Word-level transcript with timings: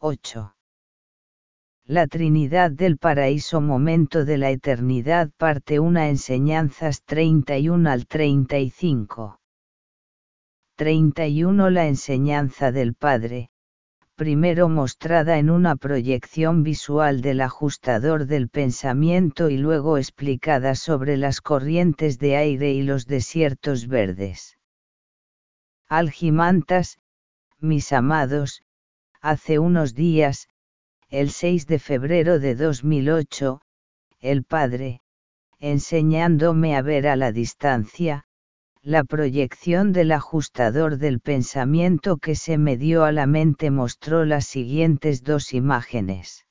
8. 0.00 0.54
La 1.86 2.06
Trinidad 2.06 2.70
del 2.70 2.98
Paraíso 2.98 3.60
Momento 3.60 4.24
de 4.24 4.38
la 4.38 4.50
Eternidad 4.50 5.32
Parte 5.36 5.80
1 5.80 6.00
Enseñanzas 6.02 7.02
31 7.02 7.90
al 7.90 8.06
35. 8.06 9.40
31 10.76 11.70
La 11.70 11.88
enseñanza 11.88 12.70
del 12.70 12.94
Padre, 12.94 13.50
primero 14.14 14.68
mostrada 14.68 15.40
en 15.40 15.50
una 15.50 15.74
proyección 15.74 16.62
visual 16.62 17.20
del 17.20 17.40
ajustador 17.40 18.26
del 18.26 18.48
pensamiento 18.48 19.50
y 19.50 19.56
luego 19.56 19.98
explicada 19.98 20.76
sobre 20.76 21.16
las 21.16 21.40
corrientes 21.40 22.20
de 22.20 22.36
aire 22.36 22.72
y 22.72 22.82
los 22.82 23.06
desiertos 23.06 23.88
verdes. 23.88 24.58
Algimantas, 25.88 27.00
mis 27.58 27.92
amados, 27.92 28.62
hace 29.20 29.58
unos 29.58 29.94
días, 29.94 30.48
el 31.08 31.30
6 31.30 31.66
de 31.66 31.78
febrero 31.78 32.38
de 32.38 32.54
2008, 32.54 33.60
el 34.20 34.44
Padre, 34.44 35.00
enseñándome 35.58 36.76
a 36.76 36.82
ver 36.82 37.08
a 37.08 37.16
la 37.16 37.32
distancia, 37.32 38.24
la 38.82 39.04
proyección 39.04 39.92
del 39.92 40.12
ajustador 40.12 40.98
del 40.98 41.20
pensamiento 41.20 42.16
que 42.16 42.34
se 42.34 42.58
me 42.58 42.76
dio 42.76 43.04
a 43.04 43.12
la 43.12 43.26
mente 43.26 43.70
mostró 43.70 44.24
las 44.24 44.46
siguientes 44.46 45.22
dos 45.22 45.52
imágenes. 45.52 46.46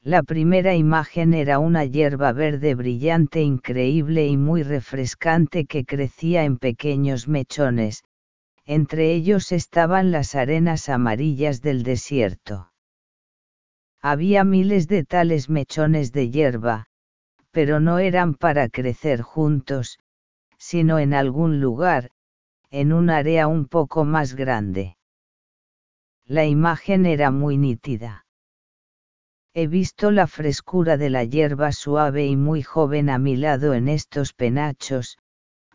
La 0.00 0.22
primera 0.22 0.74
imagen 0.74 1.32
era 1.34 1.58
una 1.58 1.84
hierba 1.84 2.32
verde 2.32 2.74
brillante 2.74 3.42
increíble 3.42 4.26
y 4.26 4.36
muy 4.36 4.62
refrescante 4.62 5.66
que 5.66 5.84
crecía 5.84 6.44
en 6.44 6.58
pequeños 6.58 7.26
mechones, 7.26 8.02
entre 8.66 9.12
ellos 9.12 9.52
estaban 9.52 10.10
las 10.10 10.34
arenas 10.34 10.88
amarillas 10.88 11.60
del 11.60 11.82
desierto. 11.82 12.70
Había 14.00 14.44
miles 14.44 14.88
de 14.88 15.04
tales 15.04 15.48
mechones 15.48 16.12
de 16.12 16.30
hierba, 16.30 16.86
pero 17.50 17.80
no 17.80 17.98
eran 17.98 18.34
para 18.34 18.68
crecer 18.68 19.22
juntos, 19.22 19.98
sino 20.58 20.98
en 20.98 21.14
algún 21.14 21.60
lugar, 21.60 22.10
en 22.70 22.92
un 22.92 23.10
área 23.10 23.46
un 23.46 23.66
poco 23.66 24.04
más 24.04 24.34
grande. 24.34 24.96
La 26.26 26.44
imagen 26.44 27.06
era 27.06 27.30
muy 27.30 27.58
nítida. 27.58 28.26
He 29.52 29.68
visto 29.68 30.10
la 30.10 30.26
frescura 30.26 30.96
de 30.96 31.10
la 31.10 31.22
hierba 31.22 31.70
suave 31.70 32.26
y 32.26 32.34
muy 32.34 32.62
joven 32.62 33.08
a 33.08 33.18
mi 33.18 33.36
lado 33.36 33.72
en 33.74 33.88
estos 33.88 34.32
penachos, 34.32 35.18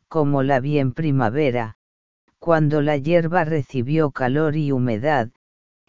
como 0.09 0.43
la 0.43 0.59
vi 0.59 0.79
en 0.79 0.91
primavera, 0.91 1.78
cuando 2.39 2.81
la 2.81 2.97
hierba 2.97 3.43
recibió 3.43 4.11
calor 4.11 4.55
y 4.55 4.71
humedad, 4.71 5.29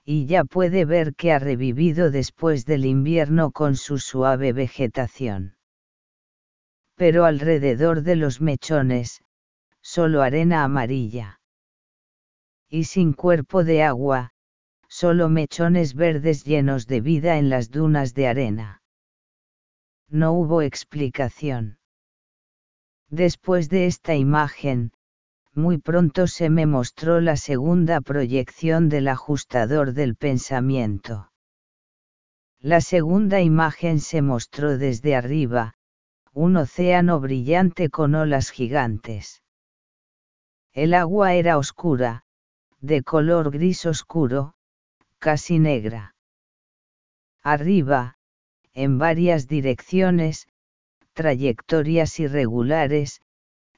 y 0.04 0.26
ya 0.26 0.44
puede 0.44 0.84
ver 0.84 1.14
que 1.14 1.32
ha 1.32 1.38
revivido 1.38 2.10
después 2.10 2.66
del 2.66 2.84
invierno 2.84 3.52
con 3.52 3.76
su 3.76 3.98
suave 3.98 4.52
vegetación. 4.52 5.56
Pero 6.96 7.24
alrededor 7.24 8.02
de 8.02 8.16
los 8.16 8.40
mechones, 8.40 9.22
solo 9.80 10.22
arena 10.22 10.64
amarilla. 10.64 11.40
Y 12.68 12.84
sin 12.84 13.12
cuerpo 13.12 13.64
de 13.64 13.82
agua, 13.82 14.32
solo 14.88 15.28
mechones 15.28 15.94
verdes 15.94 16.44
llenos 16.44 16.86
de 16.86 17.00
vida 17.00 17.38
en 17.38 17.48
las 17.48 17.70
dunas 17.70 18.12
de 18.14 18.26
arena. 18.26 18.82
No 20.08 20.32
hubo 20.32 20.62
explicación. 20.62 21.78
Después 23.08 23.68
de 23.68 23.86
esta 23.86 24.14
imagen, 24.16 24.92
muy 25.54 25.78
pronto 25.78 26.26
se 26.26 26.50
me 26.50 26.66
mostró 26.66 27.20
la 27.20 27.36
segunda 27.36 28.00
proyección 28.00 28.88
del 28.88 29.08
ajustador 29.08 29.92
del 29.92 30.16
pensamiento. 30.16 31.30
La 32.60 32.80
segunda 32.80 33.40
imagen 33.40 34.00
se 34.00 34.22
mostró 34.22 34.78
desde 34.78 35.16
arriba, 35.16 35.74
un 36.32 36.56
océano 36.56 37.18
brillante 37.18 37.88
con 37.88 38.14
olas 38.14 38.50
gigantes. 38.50 39.42
El 40.72 40.94
agua 40.94 41.34
era 41.34 41.58
oscura, 41.58 42.24
de 42.80 43.02
color 43.02 43.50
gris 43.50 43.86
oscuro, 43.86 44.54
casi 45.18 45.58
negra. 45.58 46.14
Arriba, 47.42 48.16
en 48.72 48.98
varias 48.98 49.48
direcciones, 49.48 50.46
trayectorias 51.12 52.20
irregulares, 52.20 53.20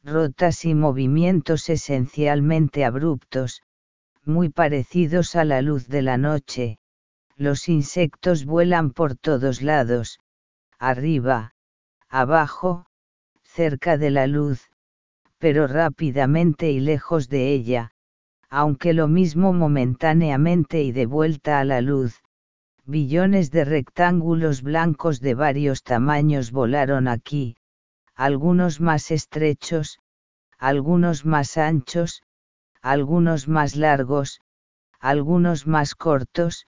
rotas 0.05 0.65
y 0.65 0.75
movimientos 0.75 1.69
esencialmente 1.69 2.85
abruptos, 2.85 3.63
muy 4.25 4.49
parecidos 4.49 5.37
a 5.37 5.45
la 5.45 5.63
luz 5.63 5.87
de 5.87 6.03
la 6.03 6.17
noche, 6.17 6.79
los 7.37 7.69
insectos 7.69 8.45
vuelan 8.45 8.91
por 8.91 9.17
todos 9.17 9.63
lados, 9.63 10.19
arriba, 10.79 11.55
abajo, 12.09 12.87
cerca 13.43 13.97
de 13.97 14.11
la 14.11 14.27
luz, 14.27 14.71
pero 15.39 15.67
rápidamente 15.67 16.71
y 16.73 16.81
lejos 16.81 17.29
de 17.29 17.53
ella, 17.53 17.93
aunque 18.49 18.93
lo 18.95 19.09
mismo 19.09 19.53
momentáneamente 19.53 20.83
y 20.83 20.93
de 20.93 21.07
vuelta 21.07 21.61
a 21.61 21.65
la 21.65 21.81
luz, 21.81 22.23
billones 22.85 23.51
de 23.51 23.65
rectángulos 23.65 24.63
blancos 24.63 25.21
de 25.21 25.35
varios 25.35 25.85
tamaños 25.85 26.51
volaron 26.51 27.07
aquí, 27.07 27.57
algunos 28.29 28.81
más 28.81 29.11
estrechos, 29.11 29.99
algunos 30.57 31.25
más 31.25 31.59
anchos, 31.59 32.23
algunos 32.81 33.49
más 33.49 33.75
largos, 33.75 34.41
algunos 35.01 35.67
más 35.67 35.97
cortos, 35.97 36.69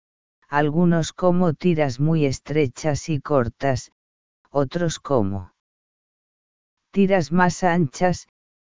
algunos 0.50 1.14
como 1.14 1.54
tiras 1.54 2.00
muy 2.00 2.26
estrechas 2.26 3.10
y 3.10 3.20
cortas, 3.20 3.92
otros 4.50 4.98
como 4.98 5.54
tiras 6.90 7.32
más 7.32 7.64
anchas, 7.64 8.28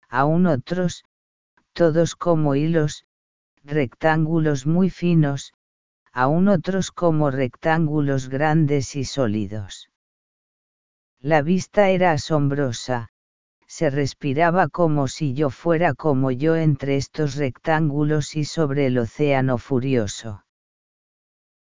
aún 0.09 0.47
otros, 0.47 1.05
todos 1.72 2.16
como 2.16 2.56
hilos, 2.56 3.05
rectángulos 3.62 4.66
muy 4.66 4.91
finos, 4.91 5.53
aún 6.12 6.49
otros 6.49 6.91
como 6.91 7.31
rectángulos 7.31 8.28
grandes 8.28 8.97
y 8.97 9.05
sólidos. 9.05 9.88
La 11.26 11.42
vista 11.42 11.91
era 11.91 12.12
asombrosa, 12.12 13.09
se 13.66 13.91
respiraba 13.91 14.69
como 14.69 15.09
si 15.09 15.34
yo 15.34 15.50
fuera 15.50 15.92
como 15.92 16.31
yo 16.31 16.54
entre 16.54 16.97
estos 16.97 17.34
rectángulos 17.34 18.37
y 18.37 18.44
sobre 18.44 18.87
el 18.87 18.97
océano 18.97 19.59
furioso. 19.59 20.44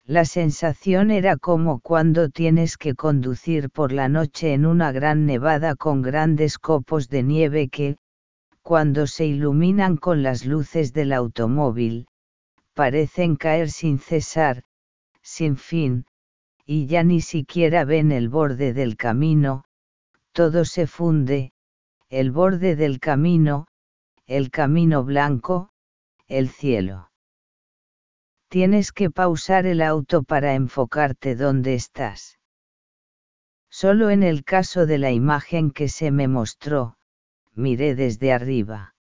La 0.05 0.27
sensación 0.27 1.11
era 1.11 1.39
como 1.39 1.81
cuando 1.81 2.29
tienes 2.29 2.77
que 2.77 2.95
conducir 2.95 3.71
por 3.71 3.93
la 3.93 4.11
noche 4.11 4.53
en 4.53 4.67
una 4.67 4.93
gran 4.93 5.25
nevada 5.25 5.75
con 5.75 6.03
grandes 6.03 6.59
copos 6.59 7.09
de 7.09 7.23
nieve 7.23 7.71
que, 7.71 7.97
cuando 8.61 9.07
se 9.07 9.25
iluminan 9.25 9.97
con 9.97 10.23
las 10.23 10.45
luces 10.45 10.93
del 10.93 11.15
automóvil, 11.15 12.09
parecen 12.75 13.37
caer 13.37 13.71
sin 13.71 14.01
cesar, 14.01 14.65
sin 15.23 15.57
fin, 15.57 16.05
y 16.69 16.87
ya 16.87 17.05
ni 17.05 17.21
siquiera 17.21 17.85
ven 17.85 18.11
el 18.11 18.29
borde 18.29 18.73
del 18.73 18.97
camino, 18.97 19.65
todo 20.33 20.65
se 20.65 20.89
funde, 20.89 21.53
el 22.09 22.33
borde 22.33 22.75
del 22.75 22.99
camino, 22.99 23.69
el 24.27 24.51
camino 24.51 25.05
blanco, 25.05 25.71
el 26.27 26.49
cielo. 26.49 27.13
Tienes 28.49 28.91
que 28.91 29.11
pausar 29.11 29.65
el 29.67 29.81
auto 29.81 30.25
para 30.25 30.55
enfocarte 30.55 31.37
donde 31.37 31.75
estás. 31.75 32.41
Solo 33.71 34.11
en 34.11 34.25
el 34.25 34.43
caso 34.43 34.87
de 34.87 34.99
la 34.99 35.13
imagen 35.13 35.71
que 35.71 35.89
se 35.89 36.11
me 36.11 36.27
mostró, 36.27 36.97
miré 37.55 37.95
desde 37.95 38.33
arriba. 38.33 38.95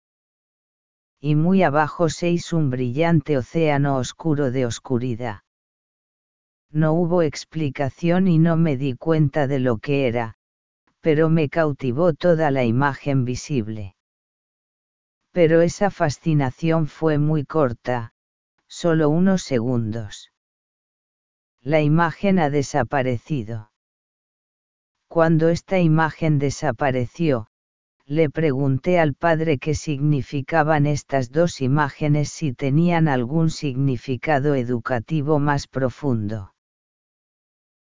Y 1.19 1.35
muy 1.35 1.63
abajo 1.63 2.11
seis 2.11 2.53
un 2.53 2.69
brillante 2.69 3.39
océano 3.39 3.97
oscuro 3.97 4.51
de 4.51 4.67
oscuridad 4.67 5.44
no 6.75 6.93
hubo 6.93 7.23
explicación 7.23 8.27
y 8.27 8.39
no 8.39 8.57
me 8.57 8.77
di 8.77 8.95
cuenta 8.95 9.47
de 9.47 9.61
lo 9.61 9.79
que 9.79 10.09
era, 10.09 10.35
pero 11.01 11.29
me 11.29 11.49
cautivó 11.49 12.15
toda 12.15 12.51
la 12.51 12.65
imagen 12.65 13.25
visible. 13.25 13.95
Pero 15.31 15.61
esa 15.61 15.91
fascinación 15.91 16.89
fue 16.89 17.19
muy 17.19 17.45
corta, 17.45 18.13
solo 18.67 19.09
unos 19.09 19.43
segundos. 19.43 20.33
La 21.61 21.81
imagen 21.81 22.41
ha 22.41 22.51
desaparecido. 22.51 23.71
Cuando 25.07 25.51
esta 25.51 25.79
imagen 25.79 26.41
desapareció, 26.41 27.47
le 28.05 28.31
pregunté 28.31 28.99
al 28.99 29.15
padre 29.15 29.59
qué 29.59 29.75
significaban 29.75 30.87
estas 30.87 31.31
dos 31.31 31.61
imágenes 31.61 32.31
si 32.31 32.53
tenían 32.53 33.07
algún 33.07 33.51
significado 33.51 34.57
educativo 34.57 35.39
más 35.39 35.69
profundo. 35.69 36.54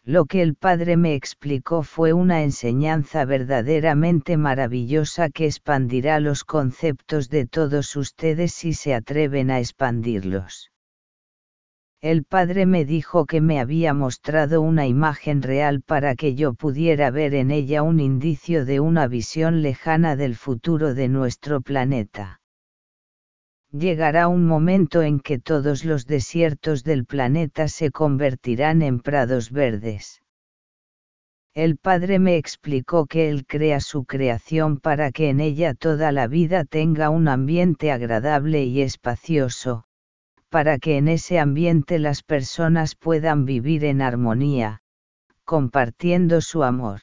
Lo 0.07 0.27
que 0.27 0.43
el 0.43 0.55
Padre 0.55 0.99
me 0.99 1.15
explicó 1.15 1.83
fue 1.83 2.13
una 2.13 2.43
enseñanza 2.43 3.25
verdaderamente 3.25 4.37
maravillosa 4.37 5.31
que 5.31 5.47
expandirá 5.47 6.21
los 6.21 6.45
conceptos 6.45 7.31
de 7.31 7.47
todos 7.47 7.97
ustedes 7.97 8.53
si 8.53 8.75
se 8.75 8.95
atreven 8.95 9.51
a 9.51 9.61
expandirlos. 9.61 10.71
El 12.03 12.25
Padre 12.25 12.67
me 12.67 12.85
dijo 12.85 13.25
que 13.25 13.41
me 13.41 13.61
había 13.61 13.95
mostrado 13.95 14.61
una 14.61 14.87
imagen 14.87 15.41
real 15.41 15.81
para 15.81 16.17
que 16.17 16.35
yo 16.35 16.53
pudiera 16.53 17.11
ver 17.11 17.35
en 17.35 17.51
ella 17.51 17.83
un 17.83 17.99
indicio 17.99 18.67
de 18.67 18.81
una 18.81 19.07
visión 19.07 19.63
lejana 19.63 20.17
del 20.17 20.37
futuro 20.37 20.93
de 20.93 21.09
nuestro 21.09 21.63
planeta. 21.63 22.43
Llegará 23.77 24.29
un 24.29 24.47
momento 24.47 25.03
en 25.03 25.19
que 25.19 25.41
todos 25.41 25.85
los 25.85 26.07
desiertos 26.07 26.85
del 26.85 27.07
planeta 27.07 27.67
se 27.67 27.91
convertirán 27.91 28.83
en 28.83 29.01
prados 29.01 29.51
verdes. 29.51 30.23
El 31.55 31.77
Padre 31.77 32.21
me 32.21 32.37
explicó 32.37 33.07
que 33.07 33.29
Él 33.29 33.45
crea 33.47 33.81
su 33.81 34.05
creación 34.05 34.79
para 34.79 35.11
que 35.11 35.29
en 35.29 35.41
ella 35.41 35.75
toda 35.75 36.13
la 36.13 36.29
vida 36.29 36.65
tenga 36.65 37.11
un 37.11 37.27
ambiente 37.27 37.91
agradable 37.91 38.63
y 38.63 38.81
espacioso, 38.81 39.87
para 40.51 40.79
que 40.79 40.97
en 40.97 41.09
ese 41.09 41.41
ambiente 41.41 41.99
las 41.99 42.23
personas 42.23 42.95
puedan 42.95 43.45
vivir 43.45 43.85
en 43.85 44.03
armonía, 44.03 44.83
compartiendo 45.45 46.41
su 46.43 46.63
amor. 46.63 47.01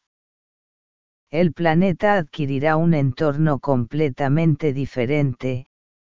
El 1.31 1.51
planeta 1.51 2.13
adquirirá 2.13 2.77
un 2.77 2.94
entorno 2.94 3.59
completamente 3.59 4.71
diferente, 4.71 5.67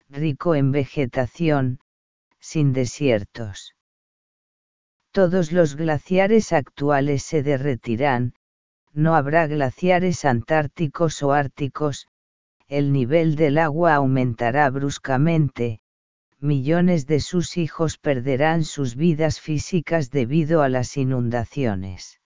rico 0.08 0.54
en 0.54 0.72
vegetación, 0.72 1.80
sin 2.38 2.72
desiertos. 2.72 3.74
Todos 5.10 5.52
los 5.52 5.76
glaciares 5.76 6.52
actuales 6.52 7.22
se 7.22 7.42
derretirán, 7.42 8.34
no 8.92 9.14
habrá 9.14 9.46
glaciares 9.46 10.24
antárticos 10.24 11.22
o 11.22 11.32
árticos, 11.32 12.08
el 12.68 12.92
nivel 12.92 13.36
del 13.36 13.58
agua 13.58 13.94
aumentará 13.94 14.68
bruscamente, 14.70 15.80
millones 16.40 17.06
de 17.06 17.20
sus 17.20 17.56
hijos 17.56 17.96
perderán 17.98 18.64
sus 18.64 18.96
vidas 18.96 19.40
físicas 19.40 20.10
debido 20.10 20.62
a 20.62 20.68
las 20.68 20.96
inundaciones. 20.96 22.20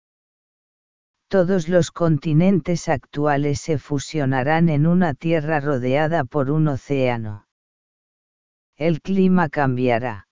Todos 1.28 1.68
los 1.68 1.92
continentes 1.92 2.88
actuales 2.88 3.60
se 3.60 3.78
fusionarán 3.78 4.70
en 4.70 4.88
una 4.88 5.14
tierra 5.14 5.60
rodeada 5.60 6.24
por 6.24 6.52
un 6.52 6.70
océano. 6.70 7.47
El 8.78 9.02
clima 9.02 9.50
cambiará. 9.50 10.28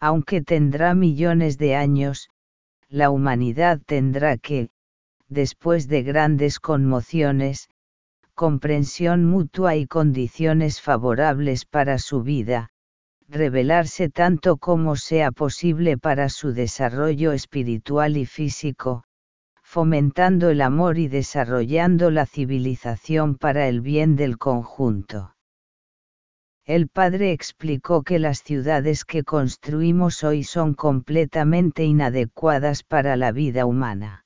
Aunque 0.00 0.42
tendrá 0.42 0.92
millones 0.94 1.56
de 1.56 1.76
años, 1.76 2.28
la 2.88 3.10
humanidad 3.10 3.80
tendrá 3.86 4.38
que, 4.38 4.70
después 5.28 5.86
de 5.86 6.02
grandes 6.02 6.58
conmociones, 6.58 7.68
comprensión 8.34 9.24
mutua 9.24 9.76
y 9.76 9.86
condiciones 9.86 10.80
favorables 10.80 11.64
para 11.64 11.98
su 11.98 12.24
vida, 12.24 12.70
revelarse 13.28 14.08
tanto 14.08 14.56
como 14.56 14.96
sea 14.96 15.30
posible 15.30 15.98
para 15.98 16.28
su 16.28 16.52
desarrollo 16.52 17.30
espiritual 17.30 18.16
y 18.16 18.26
físico, 18.26 19.04
fomentando 19.62 20.50
el 20.50 20.60
amor 20.60 20.98
y 20.98 21.06
desarrollando 21.06 22.10
la 22.10 22.26
civilización 22.26 23.36
para 23.36 23.68
el 23.68 23.80
bien 23.80 24.16
del 24.16 24.38
conjunto. 24.38 25.36
El 26.64 26.86
padre 26.86 27.32
explicó 27.32 28.04
que 28.04 28.20
las 28.20 28.44
ciudades 28.44 29.04
que 29.04 29.24
construimos 29.24 30.22
hoy 30.22 30.44
son 30.44 30.74
completamente 30.74 31.82
inadecuadas 31.82 32.84
para 32.84 33.16
la 33.16 33.32
vida 33.32 33.66
humana. 33.66 34.24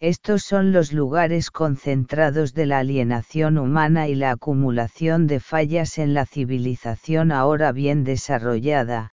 Estos 0.00 0.42
son 0.42 0.70
los 0.70 0.92
lugares 0.92 1.50
concentrados 1.50 2.52
de 2.52 2.66
la 2.66 2.80
alienación 2.80 3.56
humana 3.56 4.06
y 4.06 4.16
la 4.16 4.32
acumulación 4.32 5.26
de 5.26 5.40
fallas 5.40 5.96
en 5.96 6.12
la 6.12 6.26
civilización 6.26 7.32
ahora 7.32 7.72
bien 7.72 8.04
desarrollada, 8.04 9.12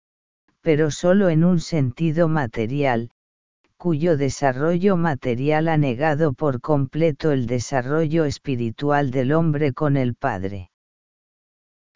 pero 0.62 0.90
solo 0.90 1.28
en 1.28 1.44
un 1.44 1.60
sentido 1.60 2.26
material, 2.26 3.10
cuyo 3.76 4.16
desarrollo 4.16 4.96
material 4.96 5.68
ha 5.68 5.76
negado 5.76 6.32
por 6.32 6.62
completo 6.62 7.32
el 7.32 7.44
desarrollo 7.46 8.24
espiritual 8.24 9.10
del 9.10 9.32
hombre 9.32 9.74
con 9.74 9.98
el 9.98 10.14
Padre 10.14 10.71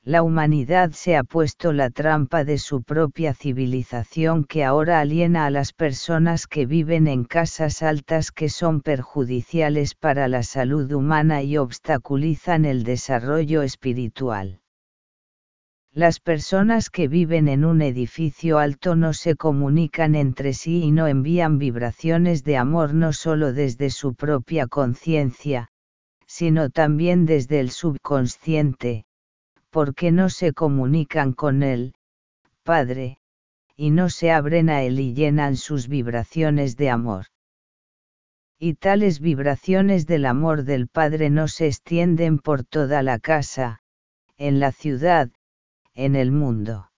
la 0.06 0.22
humanidad 0.22 0.92
se 0.92 1.16
ha 1.16 1.24
puesto 1.24 1.72
la 1.72 1.90
trampa 1.90 2.44
de 2.44 2.58
su 2.58 2.84
propia 2.84 3.34
civilización 3.34 4.44
que 4.44 4.62
ahora 4.62 5.00
aliena 5.00 5.46
a 5.46 5.50
las 5.50 5.72
personas 5.72 6.46
que 6.46 6.64
viven 6.64 7.08
en 7.08 7.24
casas 7.24 7.82
altas 7.82 8.30
que 8.30 8.48
son 8.48 8.82
perjudiciales 8.82 9.96
para 9.96 10.28
la 10.28 10.44
salud 10.44 10.92
humana 10.92 11.42
y 11.42 11.56
obstaculizan 11.56 12.64
el 12.64 12.84
desarrollo 12.84 13.62
espiritual. 13.62 14.60
Las 15.90 16.20
personas 16.20 16.88
que 16.88 17.08
viven 17.08 17.48
en 17.48 17.64
un 17.64 17.82
edificio 17.82 18.60
alto 18.60 18.94
no 18.94 19.12
se 19.12 19.34
comunican 19.34 20.14
entre 20.14 20.52
sí 20.52 20.84
y 20.84 20.92
no 20.92 21.08
envían 21.08 21.58
vibraciones 21.58 22.44
de 22.44 22.56
amor 22.58 22.94
no 22.94 23.12
solo 23.12 23.52
desde 23.52 23.90
su 23.90 24.14
propia 24.14 24.68
conciencia, 24.68 25.66
sino 26.28 26.70
también 26.70 27.26
desde 27.26 27.58
el 27.58 27.72
subconsciente, 27.72 29.04
porque 29.76 30.10
no 30.10 30.30
se 30.30 30.54
comunican 30.54 31.34
con 31.34 31.62
Él, 31.62 31.92
Padre, 32.62 33.18
y 33.76 33.90
no 33.90 34.08
se 34.08 34.32
abren 34.32 34.70
a 34.70 34.82
Él 34.82 34.98
y 35.00 35.12
llenan 35.12 35.58
sus 35.58 35.86
vibraciones 35.86 36.78
de 36.78 36.88
amor. 36.88 37.26
Y 38.58 38.76
tales 38.76 39.20
vibraciones 39.20 40.06
del 40.06 40.24
amor 40.24 40.64
del 40.64 40.88
Padre 40.88 41.28
no 41.28 41.46
se 41.46 41.66
extienden 41.66 42.38
por 42.38 42.64
toda 42.64 43.02
la 43.02 43.18
casa, 43.18 43.82
en 44.38 44.60
la 44.60 44.72
ciudad, 44.72 45.28
en 45.92 46.16
el 46.16 46.32
mundo. 46.32 46.90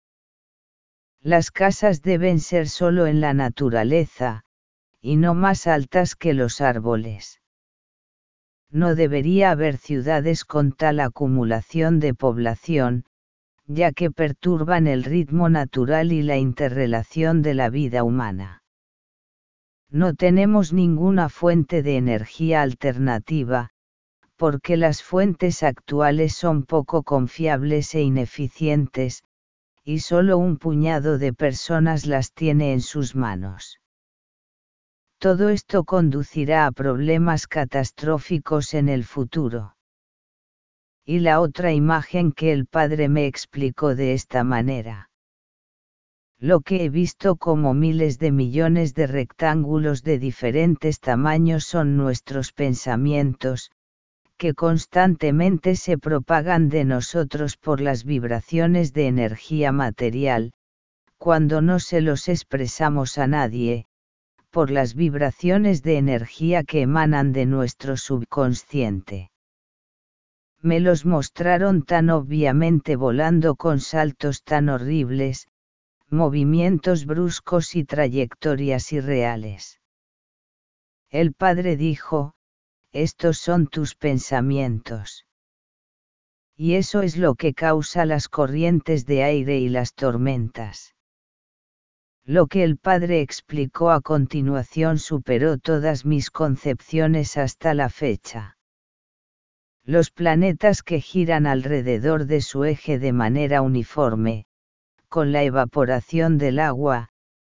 Las 1.20 1.50
casas 1.50 2.04
deben 2.04 2.40
ser 2.40 2.70
solo 2.70 3.08
en 3.08 3.22
la 3.22 3.34
naturaleza, 3.34 4.44
y 5.02 5.16
no 5.16 5.34
más 5.34 5.66
altas 5.66 6.16
que 6.16 6.36
los 6.36 6.62
árboles 6.62 7.42
no 8.78 8.94
debería 8.94 9.52
haber 9.52 9.78
ciudades 9.78 10.46
con 10.46 10.72
tal 10.72 11.00
acumulación 11.00 12.00
de 12.00 12.14
población, 12.14 13.06
ya 13.66 13.92
que 13.92 14.12
perturban 14.12 14.86
el 14.86 15.04
ritmo 15.04 15.50
natural 15.50 16.12
y 16.12 16.22
la 16.22 16.38
interrelación 16.38 17.42
de 17.42 17.54
la 17.56 17.70
vida 17.70 18.04
humana. 18.04 18.62
No 19.90 20.14
tenemos 20.14 20.74
ninguna 20.74 21.28
fuente 21.28 21.82
de 21.82 21.98
energía 21.98 22.62
alternativa, 22.62 23.72
porque 24.36 24.78
las 24.78 25.02
fuentes 25.02 25.64
actuales 25.64 26.36
son 26.36 26.64
poco 26.64 27.02
confiables 27.02 27.96
e 27.96 28.02
ineficientes, 28.02 29.24
y 29.84 30.00
solo 30.00 30.38
un 30.38 30.58
puñado 30.58 31.18
de 31.18 31.34
personas 31.34 32.06
las 32.06 32.32
tiene 32.34 32.74
en 32.74 32.82
sus 32.82 33.16
manos. 33.16 33.80
Todo 35.20 35.50
esto 35.50 35.84
conducirá 35.84 36.68
a 36.68 36.72
problemas 36.72 37.48
catastróficos 37.48 38.76
en 38.76 38.88
el 38.88 39.04
futuro. 39.04 39.76
Y 41.04 41.20
la 41.20 41.40
otra 41.40 41.74
imagen 41.74 42.32
que 42.32 42.52
el 42.52 42.68
padre 42.68 43.10
me 43.10 43.26
explicó 43.26 43.96
de 43.96 44.14
esta 44.14 44.44
manera. 44.44 45.10
Lo 46.40 46.62
que 46.62 46.84
he 46.84 46.90
visto 46.90 47.36
como 47.36 47.74
miles 47.74 48.20
de 48.20 48.32
millones 48.32 48.94
de 48.94 49.08
rectángulos 49.08 50.04
de 50.04 50.20
diferentes 50.20 51.00
tamaños 51.00 51.64
son 51.64 51.98
nuestros 51.98 52.54
pensamientos, 52.54 53.72
que 54.38 54.54
constantemente 54.54 55.76
se 55.76 55.98
propagan 55.98 56.70
de 56.70 56.86
nosotros 56.86 57.58
por 57.58 57.82
las 57.82 58.04
vibraciones 58.04 58.94
de 58.94 59.08
energía 59.08 59.72
material, 59.72 60.52
cuando 61.18 61.64
no 61.64 61.80
se 61.80 62.02
los 62.02 62.28
expresamos 62.28 63.18
a 63.18 63.26
nadie, 63.26 63.87
por 64.58 64.72
las 64.72 64.96
vibraciones 64.96 65.84
de 65.84 65.98
energía 66.00 66.64
que 66.64 66.82
emanan 66.82 67.32
de 67.32 67.46
nuestro 67.46 67.96
subconsciente. 67.96 69.30
Me 70.64 70.80
los 70.80 71.06
mostraron 71.06 71.84
tan 71.84 72.10
obviamente 72.10 72.96
volando 72.96 73.56
con 73.56 73.80
saltos 73.80 74.42
tan 74.44 74.70
horribles, 74.70 75.48
movimientos 76.10 77.06
bruscos 77.06 77.76
y 77.76 77.84
trayectorias 77.84 78.92
irreales. 78.94 79.80
El 81.12 81.34
padre 81.34 81.78
dijo, 81.78 82.34
estos 82.92 83.38
son 83.38 83.68
tus 83.68 83.94
pensamientos. 83.94 85.28
Y 86.56 86.74
eso 86.74 87.04
es 87.04 87.16
lo 87.16 87.36
que 87.36 87.54
causa 87.54 88.08
las 88.08 88.28
corrientes 88.28 89.06
de 89.06 89.24
aire 89.24 89.60
y 89.60 89.70
las 89.70 89.94
tormentas. 89.94 90.97
Lo 92.30 92.48
que 92.48 92.66
el 92.66 92.76
padre 92.76 93.22
explicó 93.22 93.90
a 93.90 94.02
continuación 94.02 95.00
superó 95.00 95.58
todas 95.58 96.06
mis 96.06 96.30
concepciones 96.30 97.38
hasta 97.38 97.74
la 97.74 97.88
fecha. 97.88 98.58
Los 99.86 100.12
planetas 100.12 100.84
que 100.84 101.00
giran 101.00 101.48
alrededor 101.48 102.26
de 102.26 102.42
su 102.42 102.66
eje 102.66 103.00
de 103.00 103.14
manera 103.14 103.62
uniforme, 103.62 104.46
con 105.08 105.32
la 105.32 105.44
evaporación 105.44 106.38
del 106.38 106.60
agua, 106.60 107.12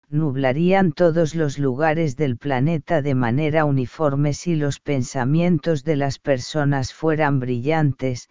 nublarían 0.08 0.92
todos 0.92 1.34
los 1.34 1.58
lugares 1.58 2.16
del 2.16 2.38
planeta 2.38 3.02
de 3.02 3.16
manera 3.16 3.66
uniforme 3.66 4.34
si 4.34 4.56
los 4.56 4.80
pensamientos 4.80 5.84
de 5.84 5.96
las 5.96 6.20
personas 6.20 6.94
fueran 6.94 7.40
brillantes, 7.40 8.30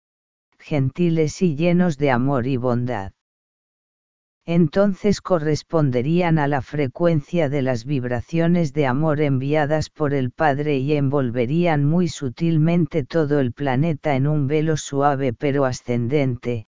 gentiles 0.61 1.43
y 1.43 1.57
llenos 1.57 1.99
de 1.99 2.13
amor 2.13 2.47
y 2.47 2.59
bondad 2.59 3.11
entonces 4.51 5.21
corresponderían 5.21 6.39
a 6.39 6.49
la 6.49 6.63
frecuencia 6.63 7.51
de 7.51 7.61
las 7.61 7.85
vibraciones 7.85 8.73
de 8.73 8.87
amor 8.87 9.21
enviadas 9.21 9.91
por 9.91 10.15
el 10.15 10.31
Padre 10.31 10.79
y 10.79 10.95
envolverían 10.95 11.85
muy 11.85 12.09
sutilmente 12.09 13.05
todo 13.05 13.41
el 13.41 13.53
planeta 13.53 14.17
en 14.17 14.27
un 14.27 14.47
velo 14.47 14.79
suave 14.79 15.35
pero 15.35 15.67
ascendente, 15.67 16.67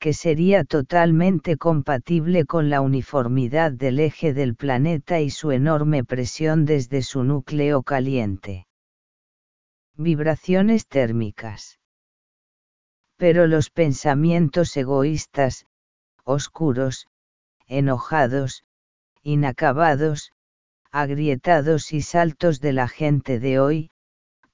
que 0.00 0.12
sería 0.12 0.64
totalmente 0.64 1.56
compatible 1.56 2.46
con 2.46 2.68
la 2.68 2.80
uniformidad 2.80 3.70
del 3.70 4.00
eje 4.00 4.34
del 4.34 4.56
planeta 4.56 5.20
y 5.20 5.30
su 5.30 5.52
enorme 5.52 6.02
presión 6.02 6.64
desde 6.64 7.00
su 7.02 7.22
núcleo 7.22 7.84
caliente. 7.84 8.66
Vibraciones 9.96 10.88
térmicas. 10.88 11.78
Pero 13.16 13.46
los 13.46 13.70
pensamientos 13.70 14.76
egoístas, 14.76 15.68
oscuros, 16.24 17.06
enojados, 17.66 18.64
inacabados, 19.22 20.32
agrietados 20.90 21.92
y 21.92 22.02
saltos 22.02 22.60
de 22.60 22.72
la 22.72 22.88
gente 22.88 23.40
de 23.40 23.58
hoy, 23.58 23.90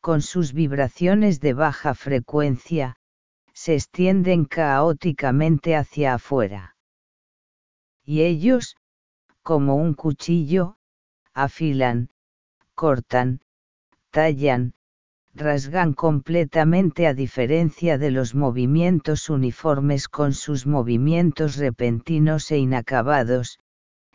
con 0.01 0.23
sus 0.23 0.53
vibraciones 0.53 1.41
de 1.41 1.55
baja 1.55 1.95
frecuencia, 1.95 2.97
se 3.53 3.75
extienden 3.75 4.47
caóticamente 4.47 5.77
hacia 5.77 6.15
afuera. 6.15 6.77
Y 8.05 8.23
ellos, 8.23 8.77
como 9.43 9.77
un 9.77 9.95
cuchillo, 9.95 10.77
afilan, 11.35 12.11
cortan, 12.75 13.41
tallan, 14.11 14.75
rasgan 15.35 15.95
completamente 15.95 17.07
a 17.07 17.15
diferencia 17.15 17.99
de 17.99 18.11
los 18.11 18.35
movimientos 18.35 19.31
uniformes 19.31 20.09
con 20.09 20.35
sus 20.35 20.67
movimientos 20.67 21.57
repentinos 21.57 22.51
e 22.51 22.59
inacabados, 22.59 23.59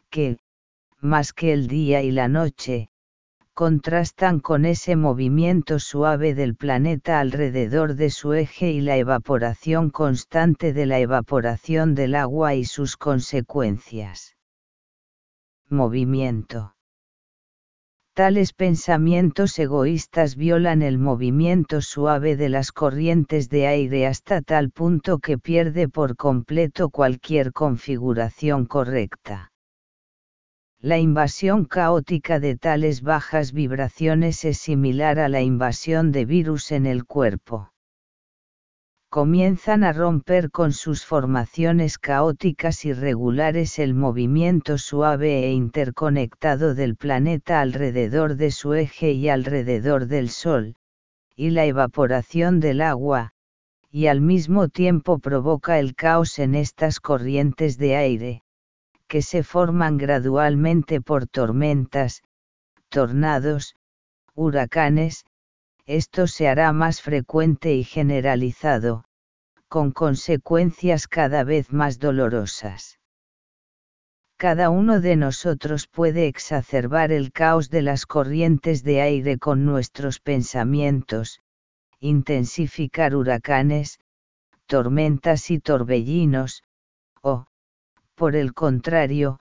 que, 0.10 0.38
más 1.00 1.34
que 1.34 1.54
el 1.54 1.68
día 1.68 2.02
y 2.02 2.12
la 2.12 2.28
noche, 2.28 2.90
contrastan 3.54 4.42
con 4.42 4.66
ese 4.66 4.98
movimiento 4.98 5.80
suave 5.80 6.36
del 6.36 6.56
planeta 6.56 7.22
alrededor 7.22 7.96
de 7.96 8.10
su 8.10 8.34
eje 8.34 8.72
y 8.72 8.82
la 8.82 8.98
evaporación 8.98 9.92
constante 9.92 10.74
de 10.74 10.86
la 10.86 11.00
evaporación 11.00 11.96
del 11.96 12.16
agua 12.16 12.56
y 12.56 12.66
sus 12.66 12.98
consecuencias. 12.98 14.36
Movimiento. 15.70 16.75
Tales 18.16 18.54
pensamientos 18.54 19.60
egoístas 19.60 20.38
violan 20.38 20.82
el 20.82 20.98
movimiento 21.00 21.82
suave 21.82 22.38
de 22.38 22.48
las 22.48 22.72
corrientes 22.72 23.50
de 23.50 23.68
aire 23.68 24.08
hasta 24.08 24.42
tal 24.42 24.72
punto 24.72 25.20
que 25.20 25.38
pierde 25.38 25.90
por 25.90 26.16
completo 26.16 26.90
cualquier 26.90 27.52
configuración 27.52 28.68
correcta. 28.68 29.52
La 30.80 30.98
invasión 30.98 31.66
caótica 31.66 32.40
de 32.40 32.56
tales 32.56 33.02
bajas 33.02 33.52
vibraciones 33.52 34.46
es 34.46 34.60
similar 34.60 35.20
a 35.20 35.28
la 35.28 35.42
invasión 35.42 36.14
de 36.14 36.24
virus 36.24 36.72
en 36.72 36.86
el 36.86 37.04
cuerpo 37.04 37.75
comienzan 39.16 39.86
a 39.86 39.94
romper 39.94 40.52
con 40.52 40.74
sus 40.74 41.06
formaciones 41.06 41.98
caóticas 41.98 42.84
irregulares 42.84 43.80
el 43.80 43.94
movimiento 43.94 44.78
suave 44.78 45.46
e 45.46 45.54
interconectado 45.54 46.76
del 46.76 46.98
planeta 46.98 47.62
alrededor 47.62 48.36
de 48.36 48.52
su 48.52 48.74
eje 48.74 49.14
y 49.14 49.30
alrededor 49.30 50.08
del 50.08 50.30
Sol, 50.30 50.76
y 51.34 51.52
la 51.52 51.64
evaporación 51.64 52.60
del 52.60 52.82
agua, 52.82 53.32
y 53.90 54.08
al 54.08 54.20
mismo 54.20 54.68
tiempo 54.68 55.20
provoca 55.20 55.80
el 55.80 55.96
caos 55.96 56.38
en 56.38 56.54
estas 56.54 57.00
corrientes 57.00 57.78
de 57.78 57.96
aire, 57.96 58.44
que 59.08 59.22
se 59.22 59.44
forman 59.44 59.96
gradualmente 59.96 61.00
por 61.00 61.26
tormentas, 61.26 62.22
tornados, 62.90 63.78
huracanes, 64.34 65.24
esto 65.86 66.28
se 66.28 66.50
hará 66.50 66.74
más 66.74 67.02
frecuente 67.02 67.76
y 67.76 67.86
generalizado, 67.86 69.05
con 69.76 69.92
consecuencias 69.92 71.06
cada 71.10 71.44
vez 71.44 71.74
más 71.74 72.00
dolorosas. 72.00 72.98
Cada 74.38 74.70
uno 74.70 75.02
de 75.02 75.18
nosotros 75.18 75.88
puede 75.88 76.28
exacerbar 76.28 77.12
el 77.12 77.34
caos 77.34 77.70
de 77.70 77.82
las 77.82 78.06
corrientes 78.06 78.86
de 78.86 79.02
aire 79.02 79.38
con 79.38 79.66
nuestros 79.66 80.22
pensamientos, 80.22 81.42
intensificar 82.00 83.18
huracanes, 83.18 84.00
tormentas 84.66 85.52
y 85.52 85.60
torbellinos, 85.60 86.64
o, 87.22 87.46
por 88.16 88.38
el 88.38 88.54
contrario, 88.54 89.42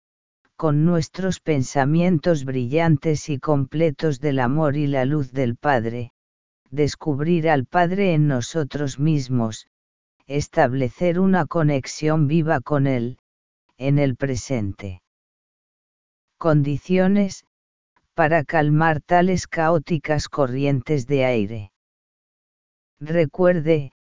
con 0.58 0.84
nuestros 0.84 1.40
pensamientos 1.40 2.44
brillantes 2.44 3.30
y 3.30 3.40
completos 3.40 4.20
del 4.20 4.40
amor 4.40 4.76
y 4.76 4.88
la 4.88 5.06
luz 5.06 5.32
del 5.32 5.56
Padre, 5.56 6.12
descubrir 6.70 7.48
al 7.50 7.66
Padre 7.66 8.14
en 8.14 8.28
nosotros 8.28 9.00
mismos, 9.00 9.68
establecer 10.28 11.20
una 11.20 11.46
conexión 11.46 12.28
viva 12.28 12.60
con 12.60 12.86
Él, 12.86 13.18
en 13.78 13.98
el 13.98 14.16
presente. 14.16 15.02
Condiciones, 16.38 17.46
para 18.14 18.44
calmar 18.44 19.02
tales 19.02 19.48
caóticas 19.48 20.28
corrientes 20.28 21.08
de 21.08 21.26
aire. 21.26 21.72
Recuerde, 23.00 23.94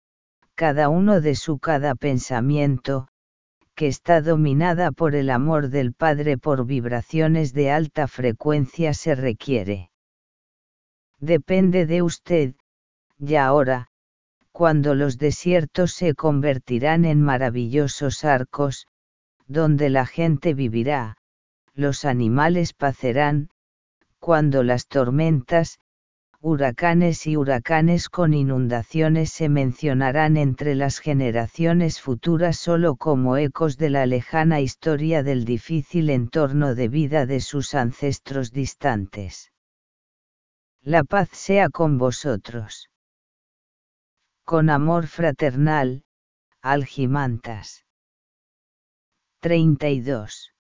cada 0.55 0.89
uno 0.89 1.21
de 1.21 1.35
su 1.35 1.59
cada 1.59 1.95
pensamiento, 1.95 3.07
que 3.75 3.87
está 3.87 4.21
dominada 4.21 4.91
por 4.93 5.15
el 5.15 5.29
amor 5.29 5.67
del 5.69 5.93
Padre 5.93 6.37
por 6.37 6.65
vibraciones 6.65 7.53
de 7.53 7.71
alta 7.71 8.07
frecuencia 8.07 8.93
se 8.93 9.15
requiere. 9.15 9.91
Depende 11.19 11.85
de 11.85 12.01
usted, 12.01 12.55
y 13.19 13.35
ahora, 13.35 13.89
cuando 14.55 14.95
los 14.95 15.17
desiertos 15.17 15.91
se 15.91 16.15
convertirán 16.15 17.03
en 17.03 17.21
maravillosos 17.21 18.23
arcos, 18.23 18.87
donde 19.47 19.89
la 19.89 20.05
gente 20.05 20.53
vivirá, 20.53 21.17
los 21.73 22.05
animales 22.05 22.71
pacerán, 22.71 23.49
cuando 24.17 24.63
las 24.63 24.87
tormentas, 24.87 25.79
huracanes 26.39 27.27
y 27.27 27.35
huracanes 27.35 28.07
con 28.07 28.33
inundaciones 28.33 29.29
se 29.29 29.49
mencionarán 29.49 30.37
entre 30.37 30.73
las 30.73 30.99
generaciones 30.99 31.99
futuras 31.99 32.55
solo 32.55 32.95
como 32.95 33.35
ecos 33.35 33.75
de 33.75 33.89
la 33.89 34.05
lejana 34.05 34.61
historia 34.61 35.21
del 35.21 35.43
difícil 35.43 36.09
entorno 36.09 36.75
de 36.75 36.87
vida 36.87 37.25
de 37.25 37.41
sus 37.41 37.75
ancestros 37.75 38.53
distantes. 38.53 39.51
La 40.81 41.03
paz 41.03 41.27
sea 41.33 41.67
con 41.67 41.97
vosotros. 41.97 42.89
Con 44.45 44.69
amor 44.69 45.07
fraternal, 45.07 46.03
Algimantas. 46.61 47.83
32. 49.39 50.53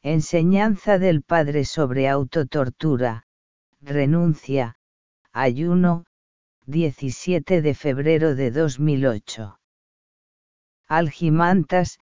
Enseñanza 0.00 0.98
del 0.98 1.22
Padre 1.22 1.66
sobre 1.66 2.08
autotortura, 2.08 3.26
renuncia, 3.82 4.76
ayuno, 5.30 6.06
17 6.64 7.60
de 7.60 7.74
febrero 7.74 8.34
de 8.34 8.50
2008. 8.50 9.60
Algimantas, 10.88 11.98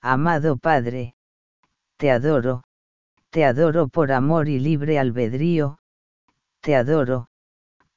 amado 0.00 0.56
Padre, 0.56 1.16
te 1.96 2.12
adoro, 2.12 2.62
te 3.30 3.44
adoro 3.44 3.88
por 3.88 4.12
amor 4.12 4.46
y 4.46 4.60
libre 4.60 5.00
albedrío, 5.00 5.80
te 6.60 6.76
adoro, 6.76 7.28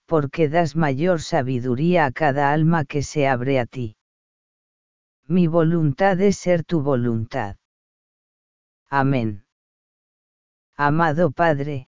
porque 0.10 0.50
das 0.50 0.76
mayor 0.76 1.22
sabiduría 1.22 2.08
a 2.08 2.12
cada 2.12 2.52
alma 2.52 2.84
que 2.84 3.04
se 3.04 3.28
abre 3.28 3.60
a 3.60 3.68
ti. 3.68 3.96
Mi 5.28 5.46
voluntad 5.46 6.20
es 6.20 6.36
ser 6.38 6.64
tu 6.64 6.82
voluntad. 6.82 7.58
Amén. 8.90 9.46
Amado 10.76 11.30
Padre, 11.30 11.90